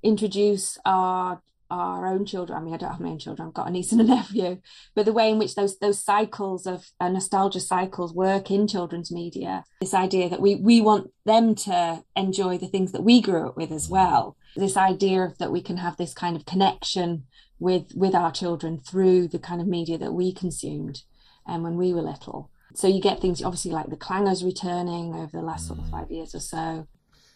introduce 0.02 0.78
our 0.84 1.42
our 1.70 2.06
own 2.06 2.24
children. 2.24 2.58
I 2.58 2.62
mean, 2.62 2.72
I 2.72 2.78
don't 2.78 2.92
have 2.92 3.00
my 3.00 3.10
own 3.10 3.18
children. 3.18 3.48
I've 3.48 3.54
got 3.54 3.68
a 3.68 3.70
niece 3.70 3.92
and 3.92 4.00
a 4.00 4.04
nephew, 4.16 4.60
but 4.94 5.04
the 5.04 5.12
way 5.12 5.30
in 5.30 5.38
which 5.38 5.54
those 5.54 5.78
those 5.78 6.02
cycles 6.02 6.66
of 6.66 6.86
uh, 6.98 7.08
nostalgia 7.08 7.60
cycles 7.60 8.14
work 8.14 8.50
in 8.50 8.66
children's 8.66 9.12
media, 9.12 9.64
this 9.80 9.94
idea 9.94 10.28
that 10.30 10.40
we 10.40 10.54
we 10.56 10.80
want 10.80 11.10
them 11.26 11.54
to 11.56 12.02
enjoy 12.16 12.56
the 12.58 12.68
things 12.68 12.92
that 12.92 13.04
we 13.04 13.20
grew 13.20 13.48
up 13.48 13.56
with 13.56 13.70
as 13.70 13.88
well. 13.88 14.36
This 14.56 14.76
idea 14.76 15.22
of 15.22 15.38
that 15.38 15.52
we 15.52 15.60
can 15.60 15.76
have 15.76 15.96
this 15.96 16.14
kind 16.14 16.36
of 16.36 16.46
connection 16.46 17.24
with 17.58 17.92
with 17.94 18.14
our 18.14 18.32
children 18.32 18.80
through 18.80 19.28
the 19.28 19.38
kind 19.38 19.60
of 19.60 19.66
media 19.66 19.98
that 19.98 20.14
we 20.14 20.32
consumed, 20.32 21.02
and 21.46 21.56
um, 21.56 21.62
when 21.62 21.76
we 21.76 21.92
were 21.92 22.02
little. 22.02 22.50
So 22.74 22.86
you 22.86 23.00
get 23.00 23.20
things 23.20 23.42
obviously 23.42 23.70
like 23.70 23.88
the 23.88 23.96
clangers 23.96 24.44
returning 24.44 25.14
over 25.14 25.30
the 25.32 25.42
last 25.42 25.66
sort 25.66 25.78
of 25.78 25.86
mm. 25.86 25.90
five 25.90 26.10
years 26.10 26.34
or 26.34 26.40
so. 26.40 26.86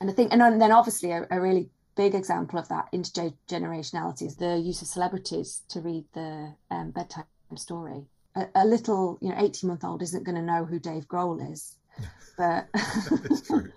And 0.00 0.10
I 0.10 0.12
think, 0.12 0.32
and 0.32 0.60
then 0.60 0.72
obviously 0.72 1.12
a, 1.12 1.26
a 1.30 1.40
really 1.40 1.70
big 1.96 2.14
example 2.14 2.58
of 2.58 2.68
that 2.68 2.88
intergenerationality 2.92 4.22
is 4.22 4.36
the 4.36 4.58
use 4.58 4.82
of 4.82 4.88
celebrities 4.88 5.62
to 5.68 5.80
read 5.80 6.04
the 6.14 6.54
um, 6.70 6.90
bedtime 6.90 7.24
story. 7.56 8.06
A, 8.34 8.46
a, 8.54 8.66
little, 8.66 9.18
you 9.20 9.28
know, 9.28 9.36
18 9.38 9.68
month 9.68 9.84
old 9.84 10.02
isn't 10.02 10.24
going 10.24 10.36
to 10.36 10.42
know 10.42 10.64
who 10.64 10.78
Dave 10.78 11.06
Grohl 11.06 11.52
is, 11.52 11.76
but 12.38 12.68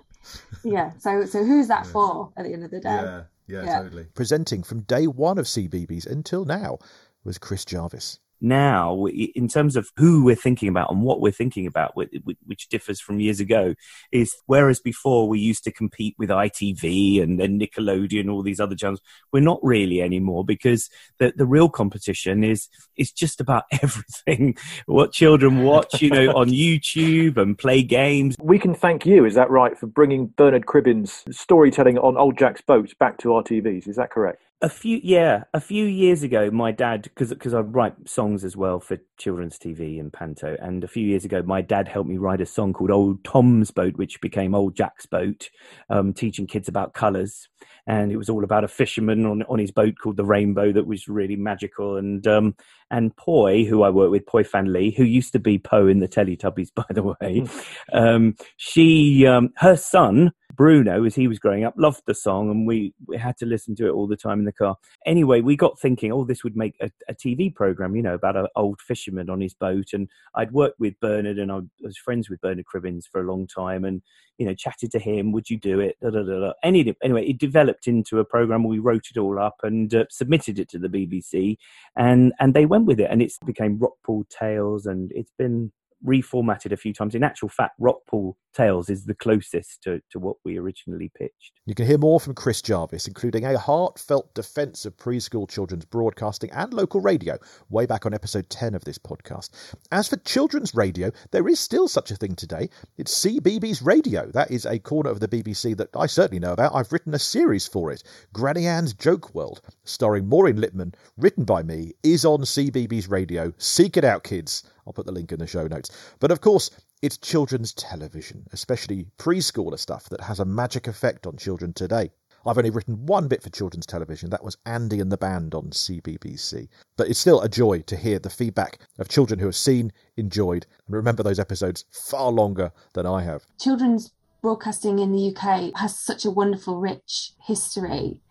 Yeah. 0.63 0.91
So 0.97 1.25
so 1.25 1.43
who's 1.43 1.67
that 1.67 1.85
for 1.85 2.31
at 2.37 2.45
the 2.45 2.53
end 2.53 2.63
of 2.63 2.71
the 2.71 2.79
day? 2.79 2.89
Yeah, 2.89 3.23
yeah, 3.47 3.63
Yeah. 3.63 3.81
totally. 3.83 4.05
Presenting 4.13 4.63
from 4.63 4.81
day 4.81 5.07
one 5.07 5.37
of 5.37 5.45
CBeebies 5.45 6.07
until 6.07 6.45
now 6.45 6.79
was 7.23 7.37
Chris 7.37 7.65
Jarvis. 7.65 8.19
Now 8.41 9.05
in 9.07 9.47
terms 9.47 9.75
of 9.75 9.89
who 9.97 10.23
we're 10.23 10.35
thinking 10.35 10.69
about 10.69 10.91
and 10.91 11.01
what 11.01 11.21
we're 11.21 11.31
thinking 11.31 11.67
about 11.67 11.93
wh- 11.95 12.15
wh- 12.25 12.47
which 12.47 12.67
differs 12.69 12.99
from 12.99 13.19
years 13.19 13.39
ago 13.39 13.75
is 14.11 14.35
whereas 14.45 14.79
before 14.79 15.27
we 15.27 15.39
used 15.39 15.63
to 15.63 15.71
compete 15.71 16.15
with 16.17 16.29
ITV 16.29 17.21
and 17.21 17.39
then 17.39 17.59
Nickelodeon 17.59 18.31
all 18.31 18.43
these 18.43 18.59
other 18.59 18.75
channels 18.75 19.01
we're 19.31 19.39
not 19.39 19.59
really 19.63 20.01
anymore 20.01 20.45
because 20.45 20.89
the 21.17 21.33
the 21.35 21.45
real 21.45 21.69
competition 21.69 22.43
is 22.43 22.69
is 22.97 23.11
just 23.11 23.39
about 23.39 23.63
everything 23.81 24.55
what 24.85 25.11
children 25.11 25.63
watch 25.63 26.01
you 26.01 26.09
know 26.09 26.31
on 26.35 26.49
YouTube 26.65 27.37
and 27.37 27.57
play 27.57 27.81
games 27.81 28.35
We 28.41 28.59
can 28.59 28.73
thank 28.73 29.05
you, 29.05 29.25
is 29.25 29.35
that 29.35 29.49
right, 29.49 29.77
for 29.77 29.87
bringing 29.87 30.27
Bernard 30.27 30.65
Cribbins' 30.65 31.23
storytelling 31.33 31.97
on 31.97 32.17
Old 32.17 32.37
Jack's 32.37 32.61
boats 32.61 32.93
back 32.93 33.17
to 33.19 33.33
our 33.33 33.43
TVs? 33.43 33.87
Is 33.87 33.95
that 33.95 34.11
correct? 34.11 34.44
A 34.61 34.69
few, 34.69 35.01
yeah, 35.03 35.43
a 35.53 35.59
few 35.59 35.83
years 35.83 36.23
ago, 36.23 36.49
my 36.49 36.71
dad, 36.71 37.03
because 37.03 37.29
because 37.29 37.53
I 37.53 37.59
write 37.59 38.07
songs 38.07 38.45
as 38.45 38.55
well 38.55 38.79
for 38.79 38.97
children's 39.17 39.59
TV 39.59 39.99
and 39.99 40.13
Panto, 40.13 40.55
and 40.61 40.81
a 40.81 40.87
few 40.87 41.05
years 41.05 41.25
ago, 41.25 41.43
my 41.45 41.61
dad 41.61 41.89
helped 41.89 42.09
me 42.09 42.17
write 42.17 42.39
a 42.39 42.45
song 42.45 42.71
called 42.71 42.89
"Old 42.89 43.21
Tom's 43.25 43.71
Boat," 43.71 43.97
which 43.97 44.21
became 44.21 44.55
"Old 44.55 44.73
Jack's 44.73 45.05
Boat," 45.05 45.49
um, 45.89 46.13
teaching 46.13 46.47
kids 46.47 46.69
about 46.69 46.93
colours, 46.93 47.49
and 47.85 48.13
it 48.13 48.17
was 48.17 48.29
all 48.29 48.45
about 48.45 48.63
a 48.63 48.69
fisherman 48.69 49.25
on 49.25 49.43
on 49.43 49.59
his 49.59 49.71
boat 49.71 49.95
called 50.01 50.15
the 50.15 50.23
Rainbow 50.23 50.71
that 50.71 50.87
was 50.87 51.09
really 51.09 51.35
magical, 51.35 51.97
and 51.97 52.25
um, 52.25 52.55
and 52.89 53.13
Pui, 53.17 53.67
who 53.67 53.83
I 53.83 53.89
work 53.89 54.09
with, 54.09 54.25
Pui 54.25 54.47
Fan 54.47 54.71
Lee, 54.71 54.91
who 54.91 55.03
used 55.03 55.33
to 55.33 55.39
be 55.39 55.57
Po 55.57 55.85
in 55.85 55.99
the 55.99 56.07
Teletubbies, 56.07 56.71
by 56.75 56.85
the 56.91 57.03
way, 57.03 57.45
um, 57.91 58.35
she, 58.55 59.27
um, 59.27 59.49
her 59.57 59.75
son 59.75 60.31
Bruno, 60.55 61.03
as 61.03 61.15
he 61.15 61.27
was 61.27 61.39
growing 61.39 61.63
up, 61.63 61.73
loved 61.77 62.03
the 62.05 62.13
song, 62.13 62.49
and 62.49 62.67
we, 62.67 62.93
we 63.07 63.17
had 63.17 63.37
to 63.37 63.45
listen 63.45 63.75
to 63.75 63.87
it 63.87 63.91
all 63.91 64.07
the 64.07 64.15
time 64.15 64.39
in 64.39 64.45
the 64.45 64.51
car. 64.51 64.77
Anyway, 65.05 65.41
we 65.41 65.55
got 65.55 65.79
thinking, 65.79 66.11
oh, 66.11 66.23
this 66.23 66.43
would 66.43 66.55
make 66.55 66.75
a, 66.81 66.89
a 67.09 67.13
TV 67.13 67.53
program, 67.53 67.95
you 67.95 68.01
know, 68.01 68.13
about 68.13 68.37
an 68.37 68.47
old 68.55 68.79
fisherman 68.81 69.29
on 69.29 69.41
his 69.41 69.53
boat. 69.53 69.93
And 69.93 70.09
I'd 70.35 70.51
worked 70.51 70.79
with 70.79 70.99
Bernard, 70.99 71.37
and 71.37 71.51
I 71.51 71.59
was 71.81 71.97
friends 71.97 72.29
with 72.29 72.41
Bernard 72.41 72.65
Cribbins 72.65 73.05
for 73.11 73.21
a 73.21 73.29
long 73.29 73.47
time, 73.47 73.85
and 73.85 74.01
you 74.37 74.45
know, 74.45 74.53
chatted 74.53 74.91
to 74.91 74.99
him. 74.99 75.31
Would 75.31 75.49
you 75.49 75.57
do 75.57 75.79
it? 75.79 75.97
Da, 76.01 76.09
da, 76.09 76.23
da. 76.23 76.53
Any, 76.63 76.93
anyway, 77.03 77.25
it 77.25 77.37
developed 77.37 77.87
into 77.87 78.19
a 78.19 78.25
program. 78.25 78.63
We 78.63 78.79
wrote 78.79 79.07
it 79.09 79.17
all 79.17 79.39
up 79.39 79.55
and 79.63 79.93
uh, 79.93 80.05
submitted 80.09 80.59
it 80.59 80.69
to 80.69 80.79
the 80.79 80.89
BBC, 80.89 81.57
and 81.95 82.33
and 82.39 82.53
they 82.53 82.65
went 82.65 82.85
with 82.85 82.99
it, 82.99 83.07
and 83.09 83.21
it 83.21 83.33
became 83.45 83.79
Rockpool 83.79 84.27
Tales, 84.29 84.85
and 84.85 85.11
it's 85.13 85.31
been 85.37 85.71
reformatted 86.03 86.71
a 86.71 86.77
few 86.77 86.93
times. 86.93 87.15
In 87.15 87.23
actual 87.23 87.49
fact, 87.49 87.79
Rockpool 87.79 88.33
Tales 88.55 88.89
is 88.89 89.05
the 89.05 89.13
closest 89.13 89.83
to, 89.83 90.01
to 90.11 90.19
what 90.19 90.37
we 90.45 90.57
originally 90.57 91.11
pitched. 91.17 91.53
You 91.65 91.75
can 91.75 91.85
hear 91.85 91.97
more 91.97 92.19
from 92.19 92.35
Chris 92.35 92.61
Jarvis, 92.61 93.07
including 93.07 93.45
a 93.45 93.57
heartfelt 93.57 94.33
defence 94.33 94.85
of 94.85 94.95
preschool 94.95 95.49
children's 95.49 95.85
broadcasting 95.85 96.51
and 96.51 96.73
local 96.73 97.01
radio, 97.01 97.37
way 97.69 97.85
back 97.85 98.05
on 98.05 98.13
episode 98.13 98.49
10 98.49 98.73
of 98.73 98.85
this 98.85 98.97
podcast. 98.97 99.49
As 99.91 100.07
for 100.07 100.17
children's 100.17 100.73
radio, 100.73 101.11
there 101.31 101.47
is 101.47 101.59
still 101.59 101.87
such 101.87 102.11
a 102.11 102.15
thing 102.15 102.35
today. 102.35 102.69
It's 102.97 103.25
CBeebies 103.25 103.85
Radio. 103.85 104.31
That 104.31 104.51
is 104.51 104.65
a 104.65 104.79
corner 104.79 105.09
of 105.09 105.19
the 105.19 105.27
BBC 105.27 105.75
that 105.77 105.89
I 105.95 106.05
certainly 106.05 106.39
know 106.39 106.53
about. 106.53 106.73
I've 106.73 106.93
written 106.93 107.13
a 107.13 107.19
series 107.19 107.67
for 107.67 107.91
it, 107.91 108.03
Granny 108.31 108.67
Anne's 108.67 108.93
Joke 108.93 109.35
World, 109.35 109.61
starring 109.83 110.27
Maureen 110.27 110.57
Lipman, 110.57 110.93
written 111.17 111.43
by 111.43 111.61
me, 111.61 111.93
is 112.03 112.23
on 112.23 112.41
CBeebies 112.41 113.09
Radio. 113.09 113.53
Seek 113.57 113.97
it 113.97 114.05
out, 114.05 114.23
kids. 114.23 114.63
I'll 114.85 114.93
put 114.93 115.05
the 115.05 115.11
link 115.11 115.31
in 115.31 115.39
the 115.39 115.47
show 115.47 115.67
notes. 115.67 116.15
But 116.19 116.31
of 116.31 116.41
course, 116.41 116.69
it's 117.01 117.17
children's 117.17 117.73
television, 117.73 118.45
especially 118.51 119.07
preschooler 119.17 119.79
stuff, 119.79 120.09
that 120.09 120.21
has 120.21 120.39
a 120.39 120.45
magic 120.45 120.87
effect 120.87 121.27
on 121.27 121.37
children 121.37 121.73
today. 121.73 122.11
I've 122.47 122.59
only 122.59 122.69
written 122.69 123.05
one 123.05 123.27
bit 123.27 123.41
for 123.41 123.49
children's 123.49 123.87
television. 123.87 124.29
That 124.29 124.43
was 124.43 124.57
Andy 124.65 124.99
and 124.99 125.11
the 125.11 125.17
Band 125.17 125.55
on 125.55 125.71
CBBC. 125.71 126.67
But 126.95 127.09
it's 127.09 127.19
still 127.19 127.41
a 127.41 127.49
joy 127.49 127.81
to 127.81 127.95
hear 127.95 128.19
the 128.19 128.29
feedback 128.29 128.79
of 128.99 129.09
children 129.09 129.39
who 129.39 129.47
have 129.47 129.55
seen, 129.55 129.91
enjoyed, 130.15 130.67
and 130.85 130.95
remember 130.95 131.23
those 131.23 131.39
episodes 131.39 131.85
far 131.91 132.31
longer 132.31 132.71
than 132.93 133.07
I 133.07 133.23
have. 133.23 133.45
children's 133.59 134.11
broadcasting 134.43 134.99
in 134.99 135.11
the 135.11 135.35
UK 135.35 135.71
has 135.79 135.97
such 135.97 136.23
a 136.23 136.29
wonderful, 136.29 136.79
rich 136.79 137.31
history 137.47 138.21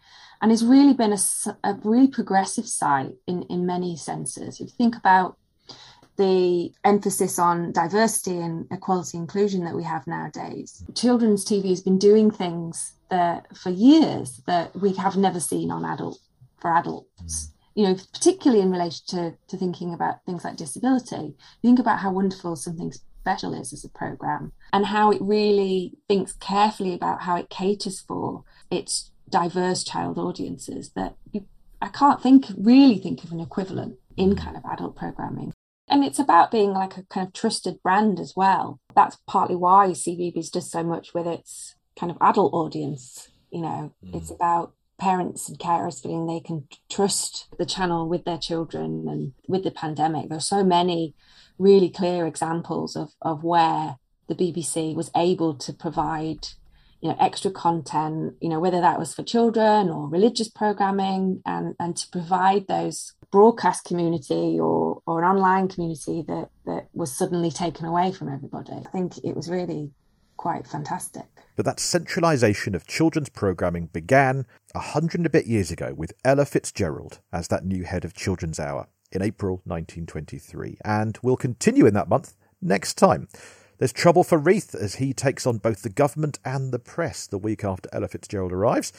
and 0.41 0.53
has 0.53 0.65
really 0.65 0.95
been 0.95 1.13
a 1.65 1.75
really 1.83 2.07
progressive 2.07 2.69
site 2.69 3.15
in, 3.27 3.43
in 3.45 3.67
many 3.67 3.97
senses. 3.97 4.61
If 4.61 4.69
you 4.69 4.75
think 4.79 4.95
about 4.95 5.37
the 6.17 6.73
emphasis 6.85 7.39
on 7.39 7.73
diversity 7.73 8.39
and 8.39 8.67
equality 8.71 9.19
inclusion 9.19 9.65
that 9.65 9.75
we 9.75 9.83
have 9.83 10.07
nowadays, 10.07 10.85
children's 10.95 11.45
TV 11.45 11.71
has 11.71 11.81
been 11.81 11.99
doing 11.99 12.31
things 12.31 12.95
that 13.11 13.57
for 13.57 13.71
years 13.71 14.43
that 14.47 14.75
we 14.77 14.93
have 14.95 15.17
never 15.17 15.41
seen 15.41 15.71
on 15.71 15.85
adult 15.85 16.19
for 16.61 16.73
adults. 16.73 17.51
You 17.75 17.89
know, 17.89 17.95
particularly 18.13 18.63
in 18.63 18.71
relation 18.71 19.05
to, 19.09 19.35
to 19.49 19.57
thinking 19.57 19.93
about 19.93 20.25
things 20.25 20.45
like 20.45 20.57
disability. 20.57 21.35
Think 21.61 21.81
about 21.81 21.99
how 21.99 22.13
wonderful 22.13 22.55
something 22.55 22.93
special 22.93 23.55
is 23.55 23.73
as 23.73 23.85
a 23.85 23.89
program 23.89 24.53
and 24.73 24.85
how 24.85 25.11
it 25.11 25.21
really 25.21 25.95
thinks 26.09 26.35
carefully 26.35 26.95
about 26.95 27.23
how 27.23 27.37
it 27.37 27.49
caters 27.49 27.99
for 28.01 28.45
its 28.71 29.11
diverse 29.31 29.83
child 29.83 30.19
audiences 30.19 30.91
that 30.91 31.17
you, 31.33 31.47
I 31.81 31.89
can't 31.89 32.23
think 32.23 32.47
really 32.57 32.99
think 32.99 33.25
of 33.25 33.33
an 33.33 33.41
equivalent 33.41 33.97
in 34.17 34.37
kind 34.37 34.57
of 34.57 34.63
adult 34.71 34.95
programming. 34.95 35.54
And 35.95 36.03
it's 36.03 36.19
about 36.19 36.51
being 36.51 36.73
like 36.73 36.97
a 36.97 37.05
kind 37.05 37.25
of 37.25 37.33
trusted 37.33 37.81
brand 37.81 38.19
as 38.19 38.33
well. 38.35 38.81
That's 38.97 39.17
partly 39.29 39.55
why 39.55 39.91
CBeebies 39.91 40.51
does 40.51 40.69
so 40.69 40.83
much 40.83 41.15
with 41.15 41.25
its 41.25 41.77
kind 41.97 42.11
of 42.11 42.19
adult 42.21 42.53
audience. 42.53 43.29
You 43.53 43.63
know, 43.63 43.93
hmm. 44.03 44.17
it's 44.17 44.29
about 44.29 44.73
parents 44.99 45.49
and 45.49 45.57
carers 45.57 46.03
feeling 46.03 46.27
they 46.27 46.41
can 46.41 46.67
trust 46.91 47.47
the 47.59 47.65
channel 47.65 48.09
with 48.09 48.25
their 48.25 48.39
children. 48.39 49.07
And 49.09 49.35
with 49.47 49.63
the 49.63 49.71
pandemic, 49.71 50.29
there 50.29 50.39
are 50.39 50.41
so 50.41 50.65
many 50.65 51.15
really 51.61 51.91
clear 51.91 52.27
examples 52.27 52.97
of, 52.97 53.11
of 53.23 53.45
where 53.45 53.99
the 54.27 54.35
BBC 54.35 54.97
was 54.97 55.13
able 55.15 55.55
to 55.55 55.73
provide 55.73 56.49
you 57.05 57.11
know 57.11 57.17
extra 57.21 57.51
content 57.51 58.35
you 58.41 58.49
know 58.49 58.59
whether 58.59 58.81
that 58.81 58.99
was 58.99 59.15
for 59.15 59.23
children 59.23 59.91
or 59.91 60.09
religious 60.09 60.49
programming 60.49 61.43
and 61.45 61.75
and 61.79 61.97
to 61.97 62.09
provide 62.11 62.67
those 62.67 63.13
broadcast 63.35 63.85
community 63.85 64.59
or 64.61 65.03
or 65.07 65.23
an 65.23 65.29
online 65.29 65.69
community 65.69 66.25
that 66.27 66.49
that 66.67 66.89
was 66.93 67.13
suddenly 67.13 67.51
taken 67.51 67.85
away 67.85 68.13
from 68.13 68.29
everybody. 68.29 68.73
I 68.73 68.89
think 68.91 69.19
it 69.25 69.35
was 69.35 69.51
really 69.51 69.91
quite 70.37 70.69
fantastic. 70.69 71.25
But 71.57 71.65
that 71.65 71.81
centralisation 71.81 72.77
of 72.77 72.87
children's 72.87 73.29
programming 73.29 73.87
began 73.87 74.47
a 74.73 74.79
hundred 74.79 75.19
and 75.19 75.27
a 75.27 75.31
bit 75.31 75.47
years 75.47 75.73
ago 75.73 75.95
with 75.95 76.13
Ella 76.25 76.45
Fitzgerald 76.45 77.19
as 77.33 77.49
that 77.49 77.65
new 77.65 77.83
head 77.83 78.05
of 78.05 78.15
Children's 78.15 78.61
Hour 78.61 78.87
in 79.11 79.21
April 79.21 79.63
1923, 79.65 80.79
and 80.85 81.19
will 81.23 81.37
continue 81.37 81.87
in 81.87 81.95
that 81.95 82.09
month 82.09 82.35
next 82.63 82.95
time. 82.95 83.27
There's 83.79 83.93
trouble 83.93 84.23
for 84.23 84.39
Reith 84.39 84.73
as 84.77 84.97
he 84.97 85.13
takes 85.13 85.49
on 85.49 85.59
both 85.59 85.83
the 85.83 85.89
government 85.89 86.39
and 86.45 86.73
the 86.73 86.79
press 86.79 87.27
the 87.27 87.39
week 87.39 87.65
after 87.65 87.89
Ella 87.93 88.07
Fitzgerald 88.07 88.53
arrives. 88.53 88.93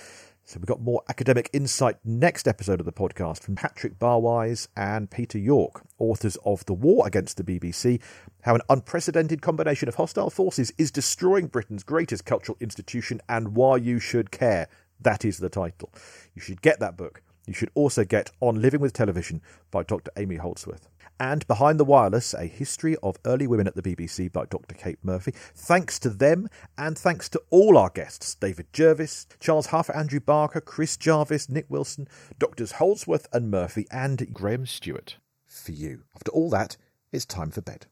So 0.44 0.60
we've 0.60 0.66
got 0.66 0.82
more 0.82 1.02
academic 1.08 1.50
insight 1.54 1.96
next 2.04 2.46
episode 2.46 2.82
of 2.82 2.86
the 2.86 2.92
podcast 2.92 3.42
from 3.42 3.56
Patrick 3.56 3.98
Barwise 3.98 4.68
and 4.76 5.10
Peter 5.10 5.38
York, 5.38 5.82
authors 5.98 6.38
of 6.44 6.66
The 6.66 6.74
War 6.74 7.08
Against 7.08 7.38
the 7.38 7.44
BBC, 7.44 8.02
how 8.42 8.54
an 8.54 8.62
unprecedented 8.70 9.42
combination 9.42 9.88
of 9.88 9.96
hostile 9.96 10.30
forces 10.30 10.74
is 10.78 10.92
destroying 10.92 11.48
Britain's 11.48 11.84
greatest 11.84 12.26
cultural 12.26 12.58
institution 12.60 13.22
and 13.30 13.56
why 13.56 13.78
you 13.78 13.98
should 13.98 14.30
care. 14.30 14.68
That 15.00 15.24
is 15.24 15.38
the 15.38 15.50
title. 15.50 15.90
You 16.36 16.42
should 16.42 16.62
get 16.62 16.82
that 16.82 16.98
book. 16.98 17.22
You 17.48 17.54
should 17.54 17.72
also 17.76 18.04
get 18.04 18.30
On 18.42 18.62
Living 18.62 18.82
with 18.82 18.92
Television 18.92 19.42
by 19.72 19.84
Dr. 19.84 20.12
Amy 20.18 20.36
Holdsworth. 20.36 20.90
And 21.20 21.48
Behind 21.48 21.80
the 21.80 21.86
Wireless, 21.86 22.34
a 22.34 22.46
history 22.46 22.98
of 23.02 23.18
early 23.26 23.48
women 23.48 23.68
at 23.68 23.76
the 23.76 23.82
BBC 23.82 24.32
by 24.32 24.46
Dr. 24.46 24.76
Kate 24.76 25.00
Murphy. 25.02 25.32
Thanks 25.32 25.98
to 26.00 26.10
them, 26.10 26.50
and 26.78 26.98
thanks 26.98 27.30
to 27.30 27.42
all 27.50 27.78
our 27.78 27.90
guests 27.90 28.36
David 28.36 28.68
Jervis, 28.74 29.26
Charles 29.40 29.68
Huff, 29.68 29.90
Andrew 29.96 30.20
Barker, 30.20 30.60
Chris 30.60 30.98
Jarvis, 30.98 31.48
Nick 31.48 31.68
Wilson, 31.70 32.08
Doctors 32.38 32.74
Holdsworth 32.74 33.28
and 33.32 33.50
Murphy, 33.50 33.88
and 33.92 34.34
Graham 34.34 34.66
Stewart. 34.66 35.18
For 35.46 35.72
you. 35.72 36.04
After 36.16 36.32
all 36.32 36.50
that, 36.50 36.76
it's 37.14 37.26
time 37.26 37.50
for 37.52 37.62
bed. 37.62 37.86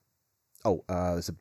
Oh, 0.66 0.84
uh, 0.90 1.14
there's 1.14 1.30
a 1.30 1.36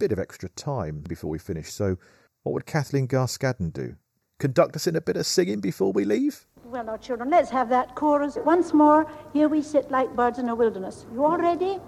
bit 0.00 0.10
of 0.10 0.18
extra 0.18 0.48
time 0.48 1.04
before 1.08 1.30
we 1.30 1.38
finish, 1.38 1.70
so 1.72 1.98
what 2.42 2.52
would 2.52 2.66
Kathleen 2.66 3.06
Garscadden 3.06 3.72
do? 3.72 3.94
Conduct 4.38 4.74
us 4.74 4.86
in 4.86 4.96
a 4.96 5.00
bit 5.00 5.16
of 5.16 5.26
singing 5.26 5.60
before 5.60 5.92
we 5.92 6.04
leave? 6.04 6.46
Well, 6.70 6.84
now, 6.84 6.98
children, 6.98 7.30
let's 7.30 7.48
have 7.48 7.70
that 7.70 7.94
chorus 7.94 8.36
once 8.44 8.74
more. 8.74 9.10
Here 9.32 9.48
we 9.48 9.62
sit 9.62 9.90
like 9.90 10.14
birds 10.14 10.38
in 10.38 10.50
a 10.50 10.54
wilderness. 10.54 11.06
You 11.14 11.24
all 11.24 11.38
ready? 11.38 11.78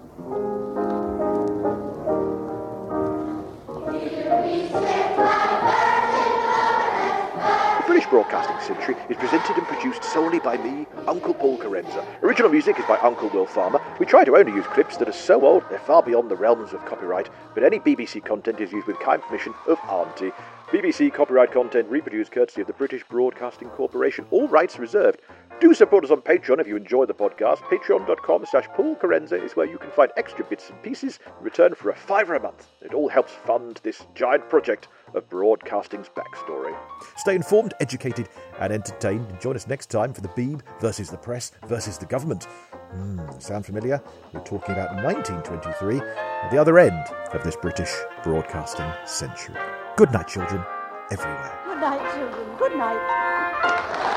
The 7.76 7.84
British 7.86 8.08
Broadcasting 8.08 8.74
Century 8.74 8.96
is 9.10 9.18
presented 9.18 9.58
and 9.58 9.66
produced 9.66 10.02
solely 10.02 10.38
by 10.38 10.56
me, 10.56 10.86
Uncle 11.06 11.34
Paul 11.34 11.58
Kerensa. 11.58 12.02
Original 12.22 12.48
music 12.48 12.78
is 12.78 12.86
by 12.86 12.96
Uncle 13.00 13.28
Will 13.28 13.44
Farmer. 13.44 13.82
We 13.98 14.06
try 14.06 14.24
to 14.24 14.34
only 14.34 14.52
use 14.52 14.66
clips 14.68 14.96
that 14.96 15.10
are 15.10 15.12
so 15.12 15.44
old 15.44 15.62
they're 15.68 15.78
far 15.80 16.02
beyond 16.02 16.30
the 16.30 16.36
realms 16.36 16.72
of 16.72 16.82
copyright, 16.86 17.28
but 17.52 17.64
any 17.64 17.80
BBC 17.80 18.24
content 18.24 18.60
is 18.60 18.72
used 18.72 18.86
with 18.86 18.98
kind 19.00 19.20
permission 19.20 19.52
of 19.66 19.78
Auntie. 19.90 20.32
BBC 20.70 21.12
copyright 21.12 21.50
content 21.50 21.88
reproduced 21.90 22.30
courtesy 22.30 22.60
of 22.60 22.68
the 22.68 22.72
British 22.72 23.02
Broadcasting 23.02 23.68
Corporation. 23.70 24.24
All 24.30 24.46
rights 24.46 24.78
reserved. 24.78 25.20
Do 25.60 25.74
support 25.74 26.04
us 26.04 26.12
on 26.12 26.22
Patreon 26.22 26.60
if 26.60 26.68
you 26.68 26.76
enjoy 26.76 27.06
the 27.06 27.12
podcast. 27.12 27.58
Patreon.com 27.62 28.46
slash 28.46 28.68
Paul 28.74 28.94
Kerensa 28.94 29.44
is 29.44 29.56
where 29.56 29.66
you 29.66 29.78
can 29.78 29.90
find 29.90 30.12
extra 30.16 30.44
bits 30.44 30.70
and 30.70 30.80
pieces 30.80 31.18
in 31.26 31.44
return 31.44 31.74
for 31.74 31.90
a 31.90 31.96
fiver 31.96 32.36
a 32.36 32.40
month. 32.40 32.68
It 32.82 32.94
all 32.94 33.08
helps 33.08 33.32
fund 33.32 33.80
this 33.82 34.06
giant 34.14 34.48
project 34.48 34.86
of 35.12 35.28
broadcasting's 35.28 36.08
backstory. 36.08 36.72
Stay 37.16 37.34
informed, 37.34 37.74
educated, 37.80 38.28
and 38.60 38.72
entertained. 38.72 39.28
And 39.28 39.40
join 39.40 39.56
us 39.56 39.66
next 39.66 39.90
time 39.90 40.14
for 40.14 40.20
the 40.20 40.28
Beeb 40.28 40.62
versus 40.80 41.10
the 41.10 41.18
press 41.18 41.50
versus 41.66 41.98
the 41.98 42.06
government. 42.06 42.46
Mm, 42.94 43.42
sound 43.42 43.66
familiar? 43.66 44.00
We're 44.32 44.44
talking 44.44 44.74
about 44.76 44.94
1923 45.02 45.98
at 45.98 46.50
the 46.52 46.58
other 46.58 46.78
end 46.78 47.08
of 47.32 47.42
this 47.42 47.56
British 47.56 47.92
broadcasting 48.22 48.88
century. 49.04 49.56
Good 49.96 50.12
night, 50.12 50.28
children, 50.28 50.64
everywhere. 51.10 51.58
Good 51.66 51.80
night, 51.80 52.14
children. 52.14 52.56
Good 52.58 52.76
night. 52.76 54.09